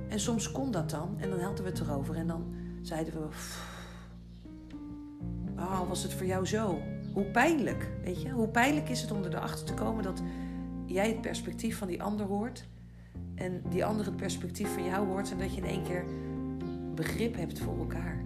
En 0.09 0.19
soms 0.19 0.51
kon 0.51 0.71
dat 0.71 0.89
dan 0.89 1.15
en 1.17 1.29
dan 1.29 1.39
hadden 1.39 1.63
we 1.63 1.69
het 1.69 1.79
erover 1.79 2.15
en 2.15 2.27
dan 2.27 2.53
zeiden 2.81 3.13
we: 3.13 3.27
Oh, 5.55 5.87
was 5.87 6.03
het 6.03 6.13
voor 6.13 6.25
jou 6.25 6.45
zo? 6.45 6.81
Hoe 7.13 7.25
pijnlijk, 7.25 7.87
weet 8.03 8.21
je? 8.21 8.29
Hoe 8.29 8.47
pijnlijk 8.47 8.89
is 8.89 9.01
het 9.01 9.11
om 9.11 9.23
erachter 9.23 9.65
te 9.65 9.73
komen 9.73 10.03
dat 10.03 10.21
jij 10.85 11.07
het 11.07 11.21
perspectief 11.21 11.77
van 11.77 11.87
die 11.87 12.03
ander 12.03 12.25
hoort 12.25 12.67
en 13.35 13.61
die 13.69 13.85
ander 13.85 14.05
het 14.05 14.15
perspectief 14.15 14.73
van 14.73 14.85
jou 14.85 15.07
hoort 15.07 15.31
en 15.31 15.37
dat 15.37 15.55
je 15.55 15.61
in 15.61 15.67
één 15.67 15.83
keer 15.83 16.05
begrip 16.95 17.35
hebt 17.35 17.59
voor 17.59 17.77
elkaar. 17.77 18.18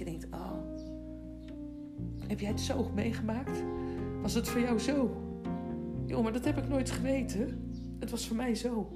Je 0.00 0.06
denkt: 0.06 0.26
Oh, 0.30 0.52
heb 2.26 2.40
jij 2.40 2.48
het 2.48 2.60
zo 2.60 2.90
meegemaakt? 2.94 3.62
Was 4.22 4.34
het 4.34 4.48
voor 4.48 4.60
jou 4.60 4.78
zo? 4.78 5.10
Joh, 6.06 6.22
maar 6.22 6.32
dat 6.32 6.44
heb 6.44 6.58
ik 6.58 6.68
nooit 6.68 6.90
geweten. 6.90 7.72
Het 7.98 8.10
was 8.10 8.26
voor 8.26 8.36
mij 8.36 8.54
zo. 8.54 8.88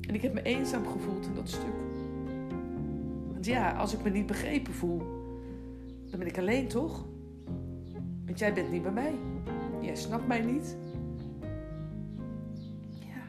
En 0.00 0.14
ik 0.14 0.22
heb 0.22 0.32
me 0.32 0.42
eenzaam 0.42 0.86
gevoeld 0.86 1.26
in 1.26 1.34
dat 1.34 1.48
stuk. 1.48 1.74
Want 3.32 3.46
ja, 3.46 3.72
als 3.72 3.94
ik 3.94 4.02
me 4.02 4.10
niet 4.10 4.26
begrepen 4.26 4.72
voel, 4.72 4.98
dan 6.10 6.18
ben 6.18 6.28
ik 6.28 6.38
alleen 6.38 6.68
toch? 6.68 7.06
Want 8.24 8.38
jij 8.38 8.52
bent 8.52 8.70
niet 8.70 8.82
bij 8.82 8.92
mij. 8.92 9.14
Jij 9.80 9.96
snapt 9.96 10.26
mij 10.26 10.40
niet. 10.40 10.76
Ja. 12.90 13.22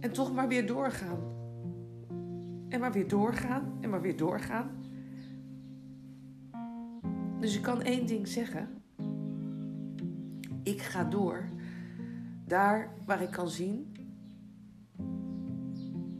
En 0.00 0.12
toch 0.12 0.34
maar 0.34 0.48
weer 0.48 0.66
doorgaan. 0.66 1.33
En 2.74 2.80
maar 2.80 2.92
weer 2.92 3.08
doorgaan 3.08 3.78
en 3.80 3.90
maar 3.90 4.00
weer 4.00 4.16
doorgaan. 4.16 4.70
Dus 7.40 7.56
ik 7.56 7.62
kan 7.62 7.82
één 7.82 8.06
ding 8.06 8.28
zeggen. 8.28 8.68
Ik 10.62 10.82
ga 10.82 11.04
door. 11.04 11.44
Daar 12.46 12.94
waar 13.06 13.22
ik 13.22 13.30
kan 13.30 13.48
zien. 13.48 13.96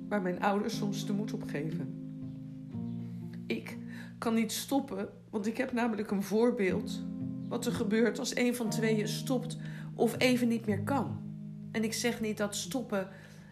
Waar 0.08 0.22
mijn 0.22 0.42
ouders 0.42 0.76
soms 0.76 1.06
de 1.06 1.12
moed 1.12 1.32
op 1.32 1.42
geven. 1.42 1.94
Ik 3.46 3.78
kan 4.18 4.34
niet 4.34 4.52
stoppen, 4.52 5.08
want 5.30 5.46
ik 5.46 5.56
heb 5.56 5.72
namelijk 5.72 6.10
een 6.10 6.22
voorbeeld. 6.22 7.02
Wat 7.48 7.66
er 7.66 7.72
gebeurt 7.72 8.18
als 8.18 8.36
een 8.36 8.54
van 8.54 8.70
tweeën 8.70 9.08
stopt 9.08 9.56
of 9.94 10.14
even 10.18 10.48
niet 10.48 10.66
meer 10.66 10.82
kan. 10.82 11.18
En 11.70 11.84
ik 11.84 11.92
zeg 11.92 12.20
niet 12.20 12.36
dat 12.36 12.56
stoppen 12.56 13.08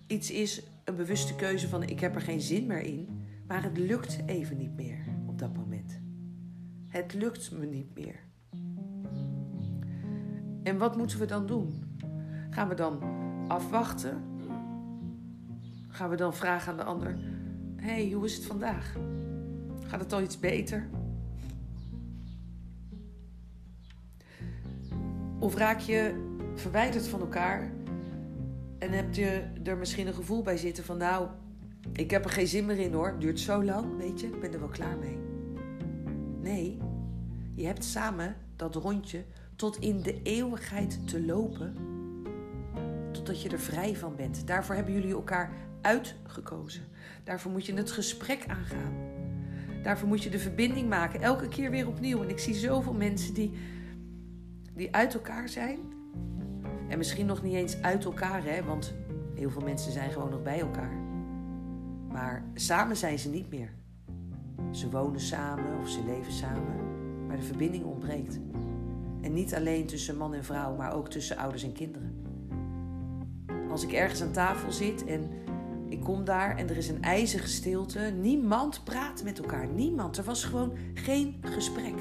iets 0.07 0.31
is, 0.31 0.63
een 0.85 0.97
bewuste 0.97 1.35
keuze 1.35 1.69
van 1.69 1.83
ik 1.83 2.01
heb 2.01 2.15
er 2.15 2.21
geen 2.21 2.41
zin 2.41 2.67
meer 2.67 2.81
in. 2.81 3.09
Maar 3.47 3.63
het 3.63 3.79
lukt 3.79 4.21
even 4.27 4.57
niet 4.57 4.77
meer 4.77 5.05
op 5.27 5.39
dat 5.39 5.57
moment. 5.57 6.01
Het 6.89 7.15
lukt 7.15 7.51
me 7.51 7.67
niet 7.67 7.95
meer. 7.95 8.21
En 10.63 10.79
wat 10.79 10.97
moeten 10.97 11.19
we 11.19 11.27
dan 11.27 11.47
doen? 11.47 11.97
Gaan 12.51 12.69
we 12.69 12.75
dan 12.75 13.03
afwachten? 13.49 14.23
Gaan 15.89 16.11
we 16.11 16.17
dan 16.17 16.35
vragen 16.35 16.71
aan 16.71 16.79
de 16.79 16.85
ander: 16.85 17.19
hey, 17.77 18.11
hoe 18.11 18.25
is 18.25 18.37
het 18.37 18.45
vandaag? 18.45 18.97
Gaat 19.87 20.01
het 20.01 20.13
al 20.13 20.23
iets 20.23 20.39
beter? 20.39 20.89
Of 25.39 25.57
raak 25.57 25.79
je 25.79 26.31
verwijderd 26.55 27.09
van 27.09 27.21
elkaar 27.21 27.71
en 28.83 28.93
heb 28.93 29.15
je 29.15 29.43
er 29.65 29.77
misschien 29.77 30.07
een 30.07 30.15
gevoel 30.15 30.43
bij 30.43 30.57
zitten 30.57 30.85
van 30.85 30.97
nou, 30.97 31.29
ik 31.93 32.11
heb 32.11 32.25
er 32.25 32.31
geen 32.31 32.47
zin 32.47 32.67
meer 32.67 32.79
in 32.79 32.93
hoor, 32.93 33.09
het 33.09 33.21
duurt 33.21 33.41
zo 33.41 33.65
lang, 33.65 33.97
weet 33.97 34.21
je, 34.21 34.27
ik 34.27 34.41
ben 34.41 34.53
er 34.53 34.59
wel 34.59 34.69
klaar 34.69 34.99
mee. 34.99 35.19
Nee, 36.41 36.79
je 37.55 37.67
hebt 37.67 37.85
samen 37.85 38.37
dat 38.57 38.75
rondje 38.75 39.25
tot 39.57 39.77
in 39.77 40.03
de 40.03 40.23
eeuwigheid 40.23 41.09
te 41.09 41.25
lopen, 41.25 41.77
totdat 43.13 43.43
je 43.43 43.49
er 43.49 43.61
vrij 43.61 43.97
van 43.97 44.17
bent. 44.17 44.47
Daarvoor 44.47 44.75
hebben 44.75 44.95
jullie 44.95 45.13
elkaar 45.13 45.53
uitgekozen. 45.81 46.83
Daarvoor 47.25 47.53
moet 47.53 47.67
je 47.67 47.75
het 47.75 47.91
gesprek 47.91 48.45
aangaan. 48.47 48.95
Daarvoor 49.83 50.09
moet 50.09 50.23
je 50.23 50.31
de 50.31 50.39
verbinding 50.39 50.89
maken, 50.89 51.21
elke 51.21 51.49
keer 51.49 51.71
weer 51.71 51.89
opnieuw. 51.89 52.23
En 52.23 52.29
ik 52.29 52.39
zie 52.39 52.55
zoveel 52.55 52.95
mensen 52.95 53.35
die, 53.35 53.53
die 54.75 54.95
uit 54.95 55.15
elkaar 55.15 55.49
zijn. 55.49 55.79
En 56.93 56.99
misschien 56.99 57.27
nog 57.27 57.43
niet 57.43 57.55
eens 57.55 57.83
uit 57.83 58.05
elkaar, 58.05 58.45
hè, 58.45 58.65
want 58.65 58.95
heel 59.35 59.51
veel 59.51 59.63
mensen 59.63 59.93
zijn 59.93 60.11
gewoon 60.11 60.31
nog 60.31 60.43
bij 60.43 60.61
elkaar. 60.61 60.93
Maar 62.09 62.45
samen 62.55 62.97
zijn 62.97 63.19
ze 63.19 63.29
niet 63.29 63.51
meer. 63.51 63.73
Ze 64.71 64.91
wonen 64.91 65.21
samen 65.21 65.79
of 65.81 65.89
ze 65.89 66.05
leven 66.05 66.33
samen, 66.33 66.77
maar 67.27 67.37
de 67.37 67.43
verbinding 67.43 67.85
ontbreekt. 67.85 68.41
En 69.21 69.33
niet 69.33 69.55
alleen 69.55 69.87
tussen 69.87 70.17
man 70.17 70.35
en 70.35 70.45
vrouw, 70.45 70.77
maar 70.77 70.95
ook 70.95 71.09
tussen 71.09 71.37
ouders 71.37 71.63
en 71.63 71.73
kinderen. 71.73 72.25
Als 73.71 73.83
ik 73.83 73.93
ergens 73.93 74.23
aan 74.23 74.33
tafel 74.33 74.73
zit 74.73 75.05
en 75.05 75.31
ik 75.89 76.01
kom 76.01 76.25
daar 76.25 76.57
en 76.57 76.69
er 76.69 76.77
is 76.77 76.89
een 76.89 77.03
ijzige 77.03 77.49
stilte. 77.49 78.01
Niemand 78.21 78.85
praat 78.85 79.25
met 79.25 79.39
elkaar. 79.39 79.67
Niemand. 79.67 80.17
Er 80.17 80.25
was 80.25 80.45
gewoon 80.45 80.73
geen 80.95 81.37
gesprek. 81.41 81.95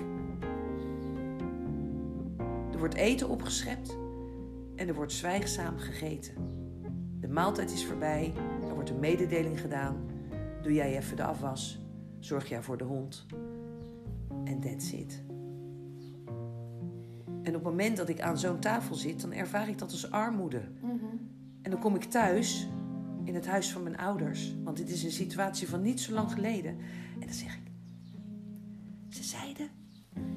Er 2.72 2.80
wordt 2.80 2.96
eten 2.96 3.30
opgeschept 3.30 4.00
en 4.82 4.88
er 4.88 4.94
wordt 4.94 5.12
zwijgzaam 5.12 5.78
gegeten. 5.78 6.34
De 7.20 7.28
maaltijd 7.28 7.72
is 7.72 7.86
voorbij. 7.86 8.34
Er 8.68 8.74
wordt 8.74 8.90
een 8.90 9.00
mededeling 9.00 9.60
gedaan. 9.60 9.96
Doe 10.62 10.74
jij 10.74 10.98
even 10.98 11.16
de 11.16 11.24
afwas. 11.24 11.80
Zorg 12.20 12.50
jij 12.50 12.62
voor 12.62 12.78
de 12.78 12.84
hond. 12.84 13.26
En 14.44 14.60
that's 14.60 14.92
it. 14.92 15.24
En 17.44 17.48
op 17.48 17.54
het 17.54 17.64
moment 17.64 17.98
dat 17.98 18.10
ik 18.10 18.22
aan 18.22 18.38
zo'n 18.38 18.60
tafel 18.60 18.96
zit, 18.96 19.22
dan 19.22 19.34
ervaar 19.34 19.70
ik 19.70 19.78
dat 19.78 19.92
als 19.92 20.12
armoede. 20.12 20.62
En 21.62 21.72
dan 21.72 21.80
kom 21.80 21.96
ik 21.96 22.04
thuis 22.04 22.68
in 23.24 23.36
het 23.36 23.48
huis 23.48 23.72
van 23.72 23.84
mijn 23.84 23.98
ouders. 23.98 24.56
Want 24.64 24.78
dit 24.78 24.90
is 24.90 25.04
een 25.04 25.12
situatie 25.12 25.70
van 25.70 25.82
niet 25.82 26.00
zo 26.00 26.14
lang 26.14 26.32
geleden. 26.32 26.78
En 27.20 27.26
dan 27.26 27.34
zeg 27.34 27.56
ik. 27.56 27.72
Ze 29.10 29.24
zeiden. 29.24 29.70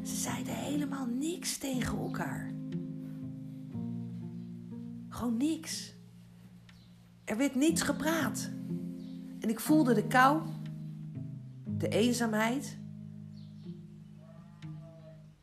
Ze 0.03 0.17
zeiden 0.17 0.55
helemaal 0.55 1.07
niks 1.07 1.59
tegen 1.59 1.99
elkaar. 1.99 2.53
Gewoon 5.15 5.37
niks. 5.37 5.95
Er 7.25 7.37
werd 7.37 7.55
niets 7.55 7.83
gepraat. 7.83 8.51
En 9.41 9.49
ik 9.49 9.61
voelde 9.61 9.95
de 9.95 10.07
kou, 10.07 10.43
de 11.65 11.89
eenzaamheid, 11.89 12.79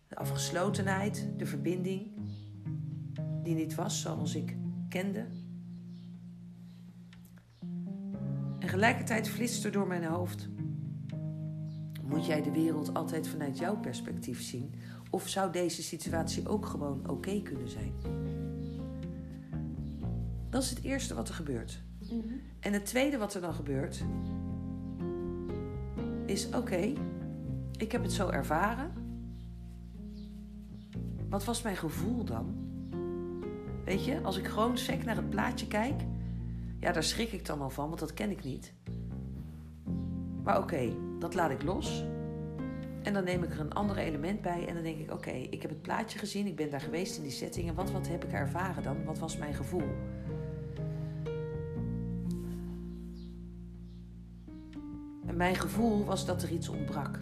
de 0.08 0.16
afgeslotenheid, 0.16 1.30
de 1.38 1.46
verbinding, 1.46 2.12
die 3.44 3.56
niet 3.56 3.76
was 3.76 4.02
zoals 4.02 4.36
ik 4.36 4.58
kende. 4.90 5.26
En 8.60 8.68
gelijkertijd 8.68 9.30
flitst 9.30 9.66
er 9.66 9.72
door 9.72 9.88
mijn 9.88 10.04
hoofd. 10.04 10.50
Moet 12.04 12.26
jij 12.26 12.42
de 12.42 12.52
wereld 12.52 12.94
altijd 12.94 13.28
vanuit 13.28 13.58
jouw 13.58 13.80
perspectief 13.80 14.42
zien? 14.42 14.74
Of 15.10 15.28
zou 15.28 15.52
deze 15.52 15.84
situatie 15.84 16.48
ook 16.48 16.66
gewoon 16.66 17.10
oké 17.10 17.42
kunnen 17.42 17.70
zijn? 17.70 17.94
Dat 20.52 20.64
is 20.64 20.70
het 20.70 20.84
eerste 20.84 21.14
wat 21.14 21.28
er 21.28 21.34
gebeurt. 21.34 21.82
En 22.60 22.74
het 22.74 22.86
tweede 22.86 23.18
wat 23.18 23.34
er 23.34 23.42
dan 23.42 23.54
gebeurt, 23.54 24.04
is: 26.26 26.50
oké, 26.56 26.94
ik 27.78 27.92
heb 27.92 28.02
het 28.02 28.12
zo 28.12 28.30
ervaren. 28.30 28.92
Wat 31.30 31.46
was 31.46 31.62
mijn 31.62 31.76
gevoel 31.76 32.24
dan? 32.24 32.56
Weet 33.86 34.06
je, 34.06 34.22
als 34.22 34.38
ik 34.38 34.48
gewoon 34.48 34.78
sec 34.78 35.04
naar 35.04 35.16
het 35.16 35.30
plaatje 35.30 35.68
kijk, 35.68 36.02
ja, 36.80 36.92
daar 36.92 37.04
schrik 37.04 37.32
ik 37.32 37.46
dan 37.46 37.62
al 37.62 37.70
van, 37.70 37.88
want 37.88 38.00
dat 38.00 38.14
ken 38.14 38.32
ik 38.32 38.44
niet. 38.44 38.74
Maar 40.44 40.58
oké, 40.58 40.94
dat 41.20 41.34
laat 41.34 41.52
ik 41.52 41.64
los. 41.64 42.04
En 43.04 43.14
dan 43.14 43.24
neem 43.24 43.44
ik 43.44 43.54
er 43.54 43.60
een 43.60 43.74
ander 43.74 43.98
element 43.98 44.42
bij 44.42 44.68
en 44.68 44.74
dan 44.74 44.84
denk 44.84 45.00
ik: 45.00 45.12
oké, 45.12 45.32
ik 45.32 45.62
heb 45.62 45.72
het 45.72 45.82
plaatje 45.82 46.20
gezien, 46.20 46.48
ik 46.48 46.56
ben 46.56 46.70
daar 46.70 46.82
geweest 46.82 47.18
in 47.18 47.24
die 47.24 47.32
setting 47.32 47.68
en 47.68 47.76
wat, 47.76 47.92
wat 47.92 48.08
heb 48.08 48.24
ik 48.24 48.32
ervaren 48.32 48.84
dan? 48.84 49.04
Wat 49.04 49.20
was 49.20 49.38
mijn 49.38 49.54
gevoel? 49.54 49.90
En 55.32 55.38
mijn 55.38 55.56
gevoel 55.56 56.06
was 56.06 56.26
dat 56.26 56.44
er 56.44 56.52
iets 56.52 56.70
ontbrak. 56.70 57.20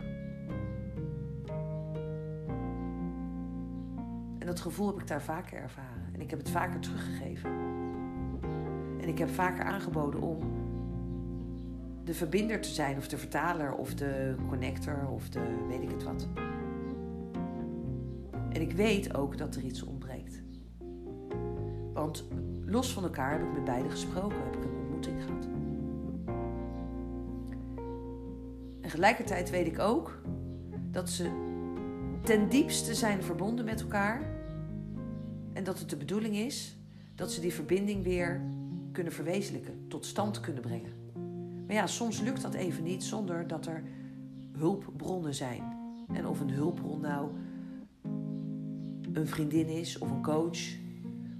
En 4.39 4.45
dat 4.45 4.59
gevoel 4.59 4.87
heb 4.87 4.99
ik 4.99 5.07
daar 5.07 5.21
vaker 5.21 5.57
ervaren. 5.57 6.09
En 6.13 6.21
ik 6.21 6.29
heb 6.29 6.39
het 6.39 6.49
vaker 6.49 6.79
teruggegeven. 6.79 7.49
En 9.01 9.07
ik 9.07 9.17
heb 9.17 9.29
vaker 9.29 9.63
aangeboden 9.63 10.21
om 10.21 10.37
de 12.03 12.13
verbinder 12.13 12.61
te 12.61 12.69
zijn, 12.69 12.97
of 12.97 13.07
de 13.07 13.17
vertaler, 13.17 13.73
of 13.73 13.93
de 13.93 14.35
connector, 14.47 15.07
of 15.07 15.29
de 15.29 15.65
weet 15.67 15.81
ik 15.81 15.89
het 15.89 16.03
wat. 16.03 16.27
En 18.49 18.61
ik 18.61 18.71
weet 18.71 19.15
ook 19.15 19.37
dat 19.37 19.55
er 19.55 19.61
iets 19.61 19.83
ontbreekt. 19.83 20.41
Want 21.93 22.27
los 22.65 22.93
van 22.93 23.03
elkaar 23.03 23.31
heb 23.31 23.41
ik 23.41 23.53
met 23.53 23.63
beiden 23.63 23.91
gesproken, 23.91 24.51
En 28.99 29.05
gelijkertijd 29.05 29.49
weet 29.49 29.67
ik 29.67 29.79
ook 29.79 30.21
dat 30.91 31.09
ze 31.09 31.29
ten 32.23 32.49
diepste 32.49 32.95
zijn 32.95 33.23
verbonden 33.23 33.65
met 33.65 33.81
elkaar. 33.81 34.21
En 35.53 35.63
dat 35.63 35.79
het 35.79 35.89
de 35.89 35.97
bedoeling 35.97 36.35
is 36.35 36.77
dat 37.15 37.31
ze 37.31 37.41
die 37.41 37.53
verbinding 37.53 38.03
weer 38.03 38.41
kunnen 38.91 39.13
verwezenlijken, 39.13 39.87
tot 39.87 40.05
stand 40.05 40.39
kunnen 40.39 40.61
brengen. 40.61 40.91
Maar 41.65 41.75
ja, 41.75 41.87
soms 41.87 42.21
lukt 42.21 42.41
dat 42.41 42.53
even 42.53 42.83
niet 42.83 43.03
zonder 43.03 43.47
dat 43.47 43.65
er 43.65 43.83
hulpbronnen 44.51 45.35
zijn. 45.35 45.63
En 46.13 46.27
of 46.27 46.39
een 46.39 46.51
hulpbron 46.51 47.01
nou 47.01 47.29
een 49.13 49.27
vriendin 49.27 49.67
is, 49.67 49.97
of 49.97 50.11
een 50.11 50.23
coach, 50.23 50.59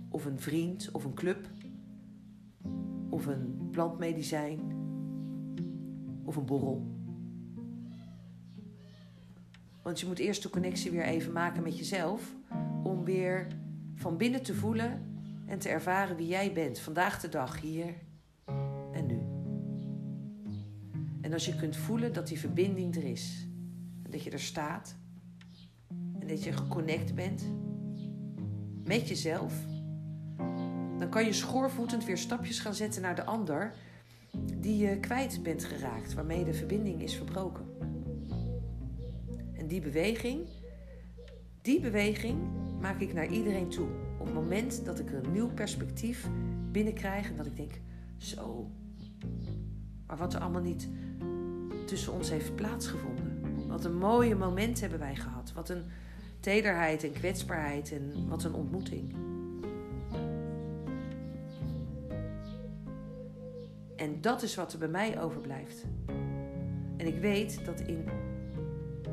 of 0.10 0.26
een 0.26 0.40
vriend, 0.40 0.90
of 0.92 1.04
een 1.04 1.14
club, 1.14 1.50
of 3.10 3.26
een 3.26 3.68
plantmedicijn, 3.72 4.60
of 6.24 6.36
een 6.36 6.46
borrel. 6.46 6.98
Want 9.90 10.02
je 10.02 10.08
moet 10.08 10.20
eerst 10.20 10.44
de 10.44 10.50
connectie 10.50 10.92
weer 10.92 11.04
even 11.04 11.32
maken 11.32 11.64
met 11.64 11.78
jezelf. 11.78 12.22
Om 12.84 13.04
weer 13.04 13.48
van 13.96 14.18
binnen 14.18 14.44
te 14.44 14.54
voelen 14.54 15.22
en 15.46 15.60
te 15.60 15.70
ervaren 15.70 16.16
wie 16.16 16.28
jij 16.28 16.54
bent. 16.54 16.80
Vandaag 16.80 17.20
de 17.20 17.30
dag, 17.30 17.62
hier 17.62 17.94
en 18.92 19.06
nu. 19.06 19.20
En 21.22 21.34
als 21.34 21.46
je 21.46 21.56
kunt 21.56 21.76
voelen 21.76 22.14
dat 22.14 22.28
die 22.28 22.40
verbinding 22.40 22.96
er 22.96 23.04
is. 23.04 23.48
En 24.04 24.12
dat 24.12 24.24
je 24.24 24.30
er 24.30 24.40
staat. 24.40 24.96
En 26.20 26.28
dat 26.28 26.44
je 26.44 26.52
geconnect 26.52 27.16
bent. 27.16 27.44
Met 28.84 29.08
jezelf. 29.08 29.54
Dan 30.98 31.10
kan 31.10 31.26
je 31.26 31.34
schoorvoetend 31.34 32.06
weer 32.06 32.18
stapjes 32.18 32.60
gaan 32.60 32.76
zetten 32.76 33.02
naar 33.02 33.16
de 33.16 33.24
ander 33.24 33.74
die 34.56 34.78
je 34.78 35.00
kwijt 35.00 35.44
bent 35.44 35.64
geraakt, 35.64 36.14
waarmee 36.14 36.44
de 36.44 36.54
verbinding 36.54 37.02
is 37.02 37.16
verbroken. 37.16 37.69
Die 39.70 39.82
beweging, 39.82 40.48
die 41.62 41.80
beweging 41.80 42.38
maak 42.80 43.00
ik 43.00 43.14
naar 43.14 43.28
iedereen 43.28 43.70
toe. 43.70 43.88
Op 44.20 44.26
het 44.26 44.36
moment 44.36 44.86
dat 44.86 45.00
ik 45.00 45.12
een 45.12 45.32
nieuw 45.32 45.50
perspectief 45.54 46.28
binnenkrijg 46.72 47.30
en 47.30 47.36
dat 47.36 47.46
ik 47.46 47.56
denk, 47.56 47.72
zo, 48.18 48.72
maar 50.08 50.18
wat 50.18 50.34
er 50.34 50.40
allemaal 50.40 50.62
niet 50.62 50.90
tussen 51.86 52.14
ons 52.14 52.30
heeft 52.30 52.56
plaatsgevonden. 52.56 53.68
Wat 53.68 53.86
een 53.86 53.98
mooie 53.98 54.36
moment 54.36 54.80
hebben 54.80 55.00
wij 55.00 55.16
gehad. 55.16 55.54
Wat 55.54 55.70
een 55.70 55.84
tederheid 56.40 57.04
en 57.04 57.12
kwetsbaarheid 57.12 57.92
en 57.92 58.28
wat 58.28 58.44
een 58.44 58.54
ontmoeting. 58.54 59.16
En 63.96 64.22
dat 64.22 64.42
is 64.42 64.56
wat 64.56 64.74
er 64.74 64.80
bij 64.80 64.88
mij 64.88 65.22
overblijft. 65.22 65.86
En 66.98 67.08
ik 67.08 67.20
weet 67.20 67.66
dat 67.66 67.80
in 67.80 68.29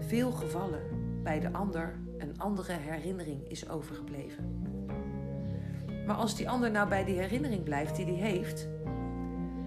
veel 0.07 0.32
gevallen 0.32 0.82
bij 1.22 1.40
de 1.40 1.52
ander 1.52 1.98
een 2.18 2.38
andere 2.38 2.72
herinnering 2.72 3.48
is 3.48 3.68
overgebleven. 3.68 4.62
Maar 6.07 6.16
als 6.16 6.36
die 6.36 6.50
ander 6.50 6.70
nou 6.70 6.88
bij 6.88 7.04
die 7.04 7.18
herinnering 7.18 7.62
blijft 7.62 7.96
die 7.96 8.04
hij 8.04 8.14
heeft, 8.14 8.68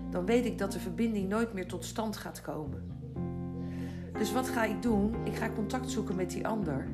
dan 0.09 0.25
weet 0.25 0.45
ik 0.45 0.57
dat 0.57 0.71
de 0.71 0.79
verbinding 0.79 1.29
nooit 1.29 1.53
meer 1.53 1.67
tot 1.67 1.85
stand 1.85 2.17
gaat 2.17 2.41
komen. 2.41 2.83
Dus 4.13 4.31
wat 4.31 4.49
ga 4.49 4.63
ik 4.63 4.81
doen? 4.81 5.15
Ik 5.23 5.35
ga 5.35 5.49
contact 5.49 5.91
zoeken 5.91 6.15
met 6.15 6.31
die 6.31 6.47
ander. 6.47 6.87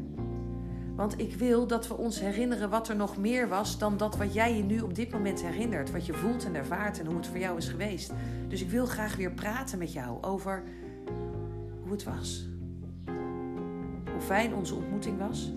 Want 0.95 1.19
ik 1.19 1.35
wil 1.35 1.67
dat 1.67 1.87
we 1.87 1.97
ons 1.97 2.19
herinneren 2.19 2.69
wat 2.69 2.89
er 2.89 2.95
nog 2.95 3.17
meer 3.17 3.47
was 3.47 3.77
dan 3.77 3.97
dat 3.97 4.17
wat 4.17 4.33
jij 4.33 4.57
je 4.57 4.63
nu 4.63 4.79
op 4.79 4.95
dit 4.95 5.11
moment 5.11 5.41
herinnert. 5.41 5.91
Wat 5.91 6.05
je 6.05 6.13
voelt 6.13 6.45
en 6.45 6.55
ervaart 6.55 6.99
en 6.99 7.05
hoe 7.05 7.15
het 7.15 7.27
voor 7.27 7.37
jou 7.37 7.57
is 7.57 7.67
geweest. 7.67 8.13
Dus 8.47 8.61
ik 8.61 8.69
wil 8.69 8.85
graag 8.85 9.15
weer 9.15 9.31
praten 9.31 9.77
met 9.77 9.93
jou 9.93 10.23
over 10.23 10.63
hoe 11.81 11.91
het 11.91 12.03
was. 12.03 12.54
Hoe 14.15 14.23
fijn 14.23 14.55
onze 14.55 14.75
ontmoeting 14.75 15.19
was. 15.19 15.53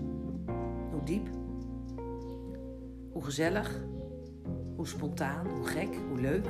Hoe 0.91 1.03
diep. 1.03 1.27
Hoe 3.11 3.23
gezellig. 3.23 3.81
Hoe 4.75 4.87
spontaan. 4.87 5.47
Hoe 5.47 5.65
gek. 5.65 5.97
Hoe 6.09 6.19
leuk. 6.19 6.45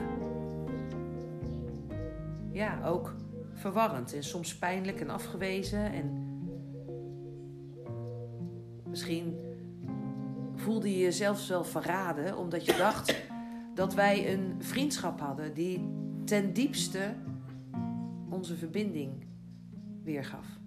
Ja, 2.52 2.86
ook 2.86 3.16
verwarrend 3.54 4.14
en 4.14 4.24
soms 4.24 4.58
pijnlijk 4.58 5.00
en 5.00 5.10
afgewezen. 5.10 5.92
En 5.92 6.28
misschien 8.88 9.38
voelde 10.56 10.92
je 10.92 10.98
je 10.98 11.12
zelfs 11.12 11.48
wel 11.48 11.64
verraden 11.64 12.38
omdat 12.38 12.66
je 12.66 12.76
dacht 12.78 13.16
dat 13.76 13.94
wij 13.94 14.34
een 14.34 14.56
vriendschap 14.60 15.20
hadden 15.20 15.54
die 15.54 15.90
ten 16.26 16.54
diepste 16.54 17.16
onze 18.30 18.56
verbinding 18.56 19.26
weergaf. 20.04 20.59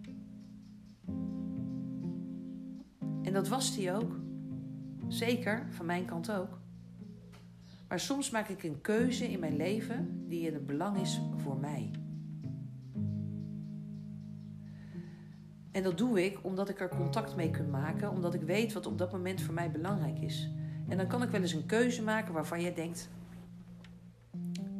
En 3.32 3.38
dat 3.38 3.48
was 3.48 3.74
die 3.74 3.92
ook. 3.92 4.16
Zeker, 5.08 5.66
van 5.70 5.86
mijn 5.86 6.04
kant 6.04 6.32
ook. 6.32 6.58
Maar 7.88 8.00
soms 8.00 8.30
maak 8.30 8.48
ik 8.48 8.62
een 8.62 8.80
keuze 8.80 9.30
in 9.30 9.40
mijn 9.40 9.56
leven 9.56 10.28
die 10.28 10.46
in 10.46 10.54
het 10.54 10.66
belang 10.66 11.00
is 11.00 11.20
voor 11.36 11.56
mij. 11.56 11.90
En 15.70 15.82
dat 15.82 15.98
doe 15.98 16.24
ik 16.24 16.38
omdat 16.42 16.68
ik 16.68 16.80
er 16.80 16.88
contact 16.88 17.36
mee 17.36 17.50
kan 17.50 17.70
maken, 17.70 18.10
omdat 18.10 18.34
ik 18.34 18.42
weet 18.42 18.72
wat 18.72 18.86
op 18.86 18.98
dat 18.98 19.12
moment 19.12 19.40
voor 19.40 19.54
mij 19.54 19.70
belangrijk 19.70 20.18
is. 20.18 20.50
En 20.88 20.96
dan 20.96 21.06
kan 21.06 21.22
ik 21.22 21.30
wel 21.30 21.40
eens 21.40 21.52
een 21.52 21.66
keuze 21.66 22.02
maken 22.02 22.34
waarvan 22.34 22.60
jij 22.60 22.74
denkt: 22.74 23.08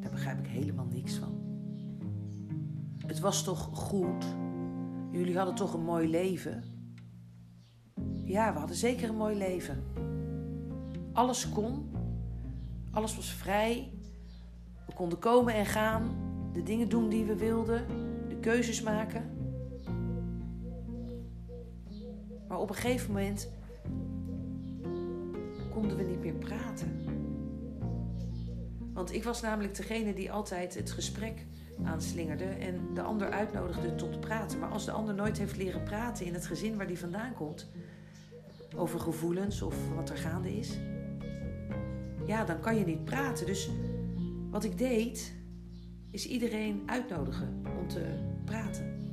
daar 0.01 0.11
begrijp 0.11 0.39
ik 0.39 0.47
helemaal 0.47 0.87
niks 0.87 1.15
van. 1.15 1.41
Het 3.07 3.21
was 3.21 3.45
toch 3.45 3.71
goed? 3.73 4.25
Jullie 5.11 5.37
hadden 5.37 5.55
toch 5.55 5.75
een 5.75 5.85
mooi 5.85 6.09
leven? 6.09 6.72
Ja, 8.33 8.53
we 8.53 8.59
hadden 8.59 8.77
zeker 8.77 9.09
een 9.09 9.17
mooi 9.17 9.37
leven. 9.37 9.85
Alles 11.13 11.49
kon, 11.49 11.91
alles 12.91 13.17
was 13.17 13.33
vrij. 13.33 13.93
We 14.87 14.95
konden 14.95 15.19
komen 15.19 15.55
en 15.55 15.67
gaan, 15.67 16.17
de 16.53 16.63
dingen 16.63 16.89
doen 16.89 17.09
die 17.09 17.25
we 17.25 17.37
wilden, 17.37 17.87
de 18.29 18.37
keuzes 18.41 18.83
maken. 18.83 19.31
Maar 22.49 22.59
op 22.59 22.69
een 22.69 22.75
gegeven 22.75 23.13
moment 23.13 23.51
konden 25.71 25.97
we 25.97 26.03
niet 26.03 26.21
meer 26.21 26.35
praten. 26.35 27.05
Want 28.93 29.13
ik 29.13 29.25
was 29.25 29.41
namelijk 29.41 29.77
degene 29.77 30.15
die 30.15 30.33
altijd 30.33 30.75
het 30.75 30.91
gesprek 30.91 31.47
aanslingerde 31.85 32.45
en 32.45 32.95
de 32.95 33.03
ander 33.03 33.31
uitnodigde 33.31 33.95
tot 33.95 34.21
praten. 34.21 34.59
Maar 34.59 34.71
als 34.71 34.85
de 34.85 34.93
ander 34.93 35.15
nooit 35.15 35.39
heeft 35.39 35.57
leren 35.57 35.83
praten 35.83 36.27
in 36.27 36.35
het 36.35 36.47
gezin 36.47 36.77
waar 36.77 36.87
die 36.87 36.99
vandaan 36.99 37.35
komt, 37.35 37.71
over 38.77 39.01
gevoelens 39.01 39.63
of 39.63 39.95
wat 39.95 40.11
er 40.11 40.17
gaande 40.17 40.57
is, 40.57 40.79
ja, 42.27 42.45
dan 42.45 42.61
kan 42.61 42.77
je 42.77 42.85
niet 42.85 43.05
praten. 43.05 43.47
Dus 43.47 43.71
wat 44.51 44.65
ik 44.65 44.79
deed, 44.79 45.35
is 46.11 46.27
iedereen 46.27 46.83
uitnodigen 46.87 47.63
om 47.79 47.89
te 47.89 48.05
praten. 48.45 49.11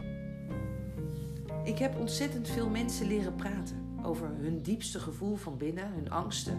Ik 1.63 1.77
heb 1.77 1.99
ontzettend 1.99 2.47
veel 2.47 2.69
mensen 2.69 3.07
leren 3.07 3.35
praten 3.35 3.77
over 4.03 4.27
hun 4.27 4.61
diepste 4.61 4.99
gevoel 4.99 5.35
van 5.35 5.57
binnen, 5.57 5.91
hun 5.91 6.09
angsten. 6.09 6.57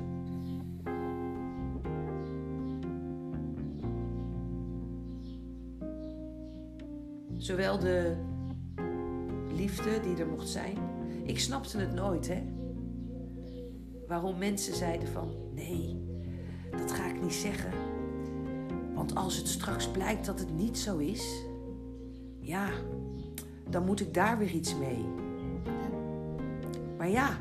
Zowel 7.37 7.79
de 7.79 8.17
liefde 9.53 10.01
die 10.01 10.17
er 10.17 10.29
mocht 10.29 10.49
zijn. 10.49 10.77
Ik 11.25 11.39
snapte 11.39 11.79
het 11.79 11.93
nooit, 11.93 12.29
hè? 12.29 12.43
Waarom 14.11 14.39
mensen 14.39 14.75
zeiden 14.75 15.09
van 15.09 15.35
nee, 15.55 15.97
dat 16.71 16.93
ga 16.93 17.07
ik 17.07 17.21
niet 17.23 17.35
zeggen. 17.35 17.73
Want 18.95 19.15
als 19.15 19.37
het 19.37 19.49
straks 19.49 19.89
blijkt 19.89 20.27
dat 20.27 20.39
het 20.39 20.55
niet 20.55 20.79
zo 20.79 20.97
is, 20.97 21.45
ja, 22.41 22.69
dan 23.69 23.85
moet 23.85 24.01
ik 24.01 24.15
daar 24.15 24.39
weer 24.39 24.51
iets 24.51 24.77
mee. 24.77 25.05
Maar 26.99 27.09
ja, 27.09 27.39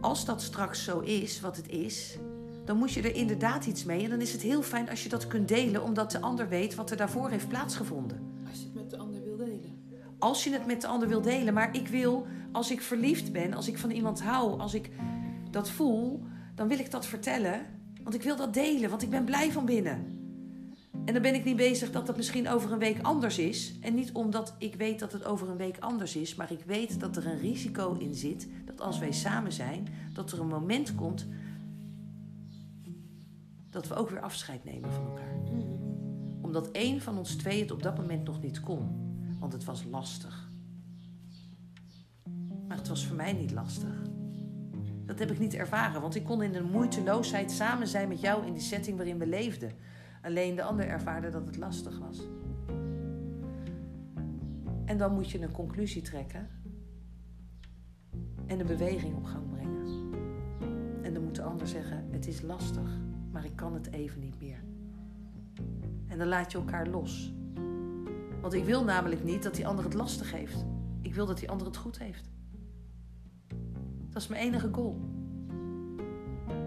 als 0.00 0.24
dat 0.24 0.42
straks 0.42 0.84
zo 0.84 1.00
is 1.00 1.40
wat 1.40 1.56
het 1.56 1.68
is, 1.68 2.18
dan 2.64 2.76
moet 2.76 2.92
je 2.92 3.02
er 3.02 3.14
inderdaad 3.14 3.66
iets 3.66 3.84
mee. 3.84 4.04
En 4.04 4.10
dan 4.10 4.20
is 4.20 4.32
het 4.32 4.42
heel 4.42 4.62
fijn 4.62 4.90
als 4.90 5.02
je 5.02 5.08
dat 5.08 5.26
kunt 5.26 5.48
delen, 5.48 5.82
omdat 5.82 6.10
de 6.10 6.20
ander 6.20 6.48
weet 6.48 6.74
wat 6.74 6.90
er 6.90 6.96
daarvoor 6.96 7.30
heeft 7.30 7.48
plaatsgevonden. 7.48 8.20
Als 8.48 8.58
je 8.58 8.64
het 8.64 8.74
met 8.74 8.90
de 8.90 8.96
ander 8.96 9.24
wil 9.24 9.36
delen. 9.36 9.82
Als 10.18 10.44
je 10.44 10.50
het 10.50 10.66
met 10.66 10.80
de 10.80 10.86
ander 10.86 11.08
wil 11.08 11.20
delen. 11.20 11.54
Maar 11.54 11.76
ik 11.76 11.88
wil, 11.88 12.26
als 12.52 12.70
ik 12.70 12.80
verliefd 12.80 13.32
ben, 13.32 13.54
als 13.54 13.68
ik 13.68 13.78
van 13.78 13.90
iemand 13.90 14.22
hou, 14.22 14.60
als 14.60 14.74
ik 14.74 14.90
dat 15.54 15.70
voel, 15.70 16.22
dan 16.54 16.68
wil 16.68 16.78
ik 16.78 16.90
dat 16.90 17.06
vertellen. 17.06 17.60
Want 18.02 18.14
ik 18.14 18.22
wil 18.22 18.36
dat 18.36 18.54
delen, 18.54 18.90
want 18.90 19.02
ik 19.02 19.10
ben 19.10 19.24
blij 19.24 19.52
van 19.52 19.64
binnen. 19.64 20.22
En 21.04 21.12
dan 21.12 21.22
ben 21.22 21.34
ik 21.34 21.44
niet 21.44 21.56
bezig 21.56 21.90
dat 21.90 22.06
dat 22.06 22.16
misschien 22.16 22.48
over 22.48 22.72
een 22.72 22.78
week 22.78 23.02
anders 23.02 23.38
is. 23.38 23.78
En 23.80 23.94
niet 23.94 24.12
omdat 24.12 24.54
ik 24.58 24.74
weet 24.74 24.98
dat 24.98 25.12
het 25.12 25.24
over 25.24 25.48
een 25.48 25.56
week 25.56 25.78
anders 25.78 26.16
is, 26.16 26.34
maar 26.34 26.52
ik 26.52 26.64
weet 26.66 27.00
dat 27.00 27.16
er 27.16 27.26
een 27.26 27.38
risico 27.38 27.94
in 27.98 28.14
zit 28.14 28.48
dat 28.64 28.80
als 28.80 28.98
wij 28.98 29.12
samen 29.12 29.52
zijn, 29.52 29.88
dat 30.12 30.32
er 30.32 30.40
een 30.40 30.46
moment 30.46 30.94
komt 30.94 31.26
dat 33.70 33.88
we 33.88 33.94
ook 33.94 34.10
weer 34.10 34.20
afscheid 34.20 34.64
nemen 34.64 34.92
van 34.92 35.04
elkaar. 35.04 35.36
Omdat 36.40 36.70
één 36.70 37.00
van 37.00 37.18
ons 37.18 37.34
twee 37.34 37.60
het 37.60 37.70
op 37.70 37.82
dat 37.82 37.96
moment 37.96 38.24
nog 38.24 38.40
niet 38.40 38.60
kon, 38.60 38.88
want 39.38 39.52
het 39.52 39.64
was 39.64 39.84
lastig. 39.90 40.48
Maar 42.68 42.76
het 42.76 42.88
was 42.88 43.06
voor 43.06 43.16
mij 43.16 43.32
niet 43.32 43.50
lastig. 43.50 44.13
Dat 45.06 45.18
heb 45.18 45.30
ik 45.30 45.38
niet 45.38 45.54
ervaren, 45.54 46.00
want 46.00 46.14
ik 46.14 46.24
kon 46.24 46.42
in 46.42 46.52
de 46.52 46.62
moeiteloosheid 46.62 47.50
samen 47.50 47.86
zijn 47.86 48.08
met 48.08 48.20
jou 48.20 48.46
in 48.46 48.52
die 48.52 48.62
setting 48.62 48.96
waarin 48.96 49.18
we 49.18 49.26
leefden. 49.26 49.72
Alleen 50.22 50.54
de 50.54 50.62
ander 50.62 50.86
ervaarde 50.86 51.30
dat 51.30 51.46
het 51.46 51.56
lastig 51.56 51.98
was. 51.98 52.28
En 54.84 54.98
dan 54.98 55.14
moet 55.14 55.30
je 55.30 55.42
een 55.42 55.52
conclusie 55.52 56.02
trekken 56.02 56.48
en 58.46 58.60
een 58.60 58.66
beweging 58.66 59.16
op 59.16 59.24
gang 59.24 59.50
brengen. 59.50 59.64
En 61.02 61.14
dan 61.14 61.24
moet 61.24 61.34
de 61.34 61.42
ander 61.42 61.66
zeggen: 61.66 62.08
Het 62.10 62.26
is 62.26 62.42
lastig, 62.42 63.00
maar 63.30 63.44
ik 63.44 63.56
kan 63.56 63.74
het 63.74 63.92
even 63.92 64.20
niet 64.20 64.40
meer. 64.40 64.64
En 66.06 66.18
dan 66.18 66.28
laat 66.28 66.52
je 66.52 66.58
elkaar 66.58 66.86
los. 66.86 67.34
Want 68.40 68.52
ik 68.52 68.64
wil 68.64 68.84
namelijk 68.84 69.24
niet 69.24 69.42
dat 69.42 69.54
die 69.54 69.66
ander 69.66 69.84
het 69.84 69.94
lastig 69.94 70.32
heeft. 70.32 70.64
Ik 71.00 71.14
wil 71.14 71.26
dat 71.26 71.38
die 71.38 71.50
ander 71.50 71.66
het 71.66 71.76
goed 71.76 71.98
heeft. 71.98 72.30
Dat 74.14 74.22
is 74.22 74.28
mijn 74.28 74.42
enige 74.42 74.68
goal. 74.72 74.96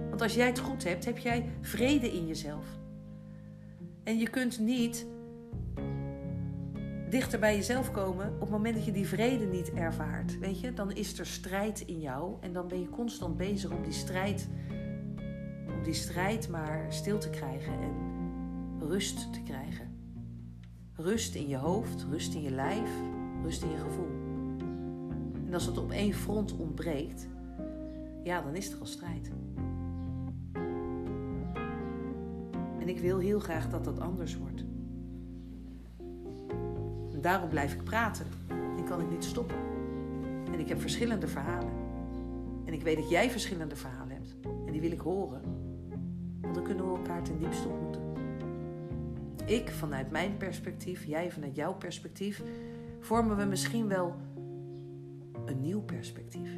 Want 0.09 0.21
als 0.21 0.33
jij 0.33 0.47
het 0.47 0.59
goed 0.59 0.83
hebt, 0.83 1.05
heb 1.05 1.17
jij 1.17 1.49
vrede 1.61 2.13
in 2.13 2.27
jezelf. 2.27 2.65
En 4.03 4.17
je 4.17 4.29
kunt 4.29 4.59
niet 4.59 5.05
dichter 7.09 7.39
bij 7.39 7.55
jezelf 7.55 7.91
komen 7.91 8.33
op 8.33 8.39
het 8.39 8.49
moment 8.49 8.75
dat 8.75 8.85
je 8.85 8.91
die 8.91 9.07
vrede 9.07 9.45
niet 9.45 9.73
ervaart. 9.73 10.39
Weet 10.39 10.59
je, 10.59 10.73
dan 10.73 10.91
is 10.91 11.19
er 11.19 11.25
strijd 11.25 11.81
in 11.81 11.99
jou 11.99 12.35
en 12.41 12.53
dan 12.53 12.67
ben 12.67 12.79
je 12.79 12.89
constant 12.89 13.37
bezig 13.37 13.71
om 13.71 13.83
die 13.83 13.91
strijd 13.91 14.47
om 15.77 15.83
die 15.83 15.93
strijd 15.93 16.49
maar 16.49 16.85
stil 16.89 17.17
te 17.17 17.29
krijgen 17.29 17.73
en 17.73 17.93
rust 18.79 19.33
te 19.33 19.43
krijgen. 19.43 19.95
Rust 20.93 21.35
in 21.35 21.47
je 21.47 21.57
hoofd, 21.57 22.05
rust 22.09 22.33
in 22.33 22.41
je 22.41 22.51
lijf, 22.51 22.89
rust 23.43 23.63
in 23.63 23.71
je 23.71 23.77
gevoel. 23.77 24.09
En 25.45 25.53
als 25.53 25.65
het 25.65 25.77
op 25.77 25.91
één 25.91 26.13
front 26.13 26.57
ontbreekt, 26.57 27.27
ja, 28.27 28.41
dan 28.41 28.55
is 28.55 28.71
er 28.71 28.79
al 28.79 28.85
strijd. 28.85 29.31
En 32.79 32.89
ik 32.89 32.99
wil 32.99 33.17
heel 33.17 33.39
graag 33.39 33.69
dat 33.69 33.83
dat 33.83 33.99
anders 33.99 34.37
wordt. 34.37 34.65
Daarom 37.21 37.49
blijf 37.49 37.73
ik 37.73 37.83
praten. 37.83 38.25
En 38.77 38.83
kan 38.83 39.01
ik 39.01 39.09
niet 39.09 39.23
stoppen. 39.23 39.55
En 40.51 40.59
ik 40.59 40.67
heb 40.67 40.81
verschillende 40.81 41.27
verhalen. 41.27 41.71
En 42.65 42.73
ik 42.73 42.81
weet 42.81 42.97
dat 42.97 43.09
jij 43.09 43.29
verschillende 43.29 43.75
verhalen 43.75 44.15
hebt. 44.15 44.35
En 44.65 44.71
die 44.71 44.81
wil 44.81 44.91
ik 44.91 44.99
horen. 44.99 45.41
Want 46.41 46.55
dan 46.55 46.63
kunnen 46.63 46.91
we 46.91 46.97
elkaar 46.97 47.23
ten 47.23 47.39
diepste 47.39 47.67
ontmoeten. 47.67 48.01
Ik 49.45 49.69
vanuit 49.69 50.11
mijn 50.11 50.37
perspectief, 50.37 51.05
jij 51.05 51.31
vanuit 51.31 51.55
jouw 51.55 51.73
perspectief, 51.73 52.43
vormen 52.99 53.37
we 53.37 53.45
misschien 53.45 53.87
wel 53.87 54.15
een 55.45 55.61
nieuw 55.61 55.81
perspectief. 55.81 56.49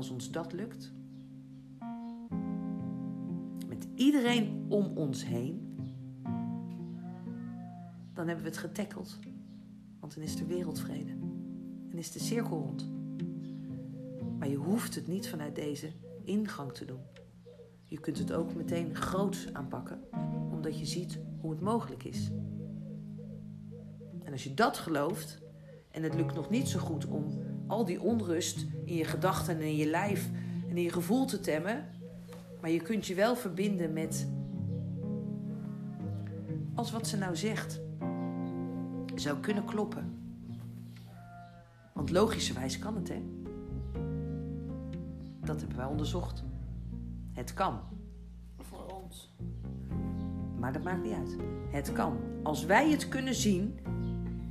Als 0.00 0.10
ons 0.10 0.30
dat 0.30 0.52
lukt, 0.52 0.92
met 3.68 3.86
iedereen 3.94 4.64
om 4.68 4.96
ons 4.96 5.24
heen, 5.24 5.76
dan 8.12 8.26
hebben 8.26 8.44
we 8.44 8.50
het 8.50 8.58
getackeld. 8.58 9.18
Want 9.98 10.14
dan 10.14 10.24
is 10.24 10.40
er 10.40 10.46
wereldvrede. 10.46 11.10
En 11.90 11.98
is 11.98 12.12
de 12.12 12.18
cirkel 12.18 12.58
rond. 12.58 12.90
Maar 14.38 14.48
je 14.48 14.56
hoeft 14.56 14.94
het 14.94 15.06
niet 15.06 15.28
vanuit 15.28 15.54
deze 15.54 15.92
ingang 16.24 16.72
te 16.72 16.84
doen. 16.84 17.02
Je 17.84 18.00
kunt 18.00 18.18
het 18.18 18.32
ook 18.32 18.54
meteen 18.54 18.94
groots 18.94 19.52
aanpakken, 19.52 20.00
omdat 20.50 20.78
je 20.78 20.86
ziet 20.86 21.18
hoe 21.40 21.50
het 21.50 21.60
mogelijk 21.60 22.04
is. 22.04 22.30
En 24.24 24.32
als 24.32 24.44
je 24.44 24.54
dat 24.54 24.78
gelooft, 24.78 25.42
en 25.90 26.02
het 26.02 26.14
lukt 26.14 26.34
nog 26.34 26.50
niet 26.50 26.68
zo 26.68 26.78
goed 26.78 27.06
om 27.06 27.49
al 27.70 27.84
die 27.84 28.00
onrust 28.00 28.66
in 28.84 28.94
je 28.94 29.04
gedachten 29.04 29.54
en 29.54 29.60
in 29.60 29.76
je 29.76 29.86
lijf 29.86 30.30
en 30.68 30.76
in 30.76 30.82
je 30.82 30.92
gevoel 30.92 31.26
te 31.26 31.40
temmen, 31.40 31.84
maar 32.60 32.70
je 32.70 32.80
kunt 32.80 33.06
je 33.06 33.14
wel 33.14 33.36
verbinden 33.36 33.92
met 33.92 34.28
als 36.74 36.90
wat 36.90 37.06
ze 37.06 37.16
nou 37.16 37.36
zegt 37.36 37.80
zou 39.14 39.38
kunnen 39.38 39.64
kloppen. 39.64 40.18
Want 41.92 42.10
logischerwijs 42.10 42.78
kan 42.78 42.96
het, 42.96 43.08
hè? 43.08 43.22
Dat 45.40 45.60
hebben 45.60 45.76
wij 45.76 45.86
onderzocht. 45.86 46.44
Het 47.32 47.54
kan. 47.54 47.80
Voor 48.58 48.86
ons. 49.02 49.36
Maar 50.58 50.72
dat 50.72 50.82
maakt 50.82 51.02
niet 51.02 51.12
uit. 51.12 51.36
Het 51.70 51.92
kan. 51.92 52.16
Als 52.42 52.64
wij 52.64 52.90
het 52.90 53.08
kunnen 53.08 53.34
zien 53.34 53.78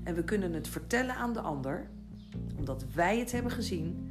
en 0.04 0.16
we 0.16 0.24
kunnen 0.24 0.54
het 0.54 0.68
vertellen 0.68 1.16
aan 1.16 1.34
de 1.34 1.42
ander, 1.42 1.90
omdat 2.60 2.86
wij 2.94 3.20
het 3.20 3.32
hebben 3.32 3.52
gezien, 3.52 4.10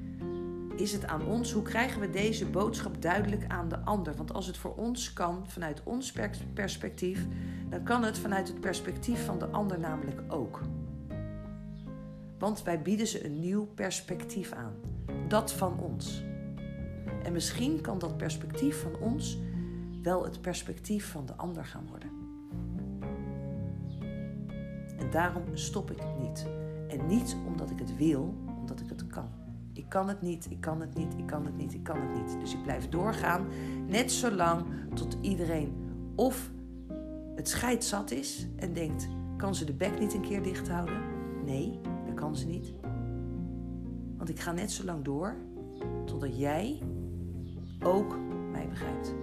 is 0.76 0.92
het 0.92 1.05
aan 1.05 1.26
ons 1.26 1.53
hoe 1.53 1.62
krijgen 1.62 2.01
we 2.01 2.11
deze 2.11 2.46
boodschap 2.46 3.03
duidelijk 3.03 3.44
aan 3.49 3.68
de 3.68 3.78
ander. 3.78 4.14
Want 4.14 4.32
als 4.32 4.46
het 4.46 4.57
voor 4.57 4.74
ons 4.74 5.12
kan, 5.12 5.44
vanuit 5.46 5.82
ons 5.84 6.12
perspectief, 6.55 7.26
dan 7.68 7.82
kan 7.82 8.05
het 8.05 8.18
vanuit 8.18 8.49
het 8.49 8.61
perspectief 8.61 9.24
van 9.24 9.38
de 9.38 9.46
ander 9.46 9.78
namelijk 9.78 10.22
ook. 10.28 10.61
Want 12.38 12.62
wij 12.62 12.82
bieden 12.82 13.07
ze 13.07 13.24
een 13.24 13.40
nieuw 13.40 13.64
perspectief 13.64 14.53
aan. 14.53 14.74
Dat 15.28 15.53
van 15.53 15.78
ons. 15.78 16.22
En 17.22 17.32
misschien 17.32 17.80
kan 17.80 17.99
dat 17.99 18.16
perspectief 18.16 18.82
van 18.82 18.96
ons 19.01 19.38
wel 20.03 20.24
het 20.24 20.40
perspectief 20.40 21.11
van 21.11 21.26
de 21.26 21.34
ander 21.36 21.64
gaan 21.64 21.86
worden. 21.88 22.11
En 24.99 25.11
daarom 25.11 25.44
stop 25.53 25.90
ik 25.90 26.03
niet. 26.20 26.46
En 26.89 27.07
niet 27.07 27.36
omdat 27.47 27.70
ik 27.70 27.78
het 27.78 27.97
wil, 27.97 28.34
omdat 28.61 28.80
ik 28.80 28.89
het 28.89 29.07
kan. 29.07 29.28
Ik 29.72 29.89
kan 29.89 30.09
het 30.09 30.22
niet, 30.22 30.51
ik 30.51 30.61
kan 30.61 30.80
het 30.80 30.95
niet, 30.95 31.14
ik 31.16 31.26
kan 31.26 31.45
het 31.45 31.57
niet, 31.57 31.74
ik 31.74 31.82
kan 31.82 32.01
het 32.01 32.22
niet. 32.22 32.41
Dus 32.41 32.55
ik 32.55 32.62
blijf 32.62 32.89
doorgaan, 32.89 33.47
net 33.86 34.12
zolang 34.12 34.64
tot 34.95 35.16
iedereen 35.20 35.72
of 36.14 36.51
het 37.34 37.49
scheid 37.49 37.84
zat 37.84 38.11
is 38.11 38.49
en 38.57 38.72
denkt: 38.72 39.09
kan 39.36 39.55
ze 39.55 39.64
de 39.64 39.74
bek 39.74 40.01
niet 40.01 40.14
een 40.14 40.20
keer 40.20 40.43
dicht 40.43 40.68
houden? 40.68 41.01
Nee, 41.45 41.80
dat 42.07 42.14
kan 42.14 42.36
ze 42.36 42.47
niet. 42.47 42.72
Want 44.16 44.28
ik 44.28 44.41
ga 44.41 44.53
net 44.53 44.70
zo 44.70 44.84
lang 44.84 45.05
door 45.05 45.36
totdat 46.05 46.39
jij 46.39 46.82
ook 47.82 48.18
mij 48.53 48.68
begrijpt. 48.68 49.14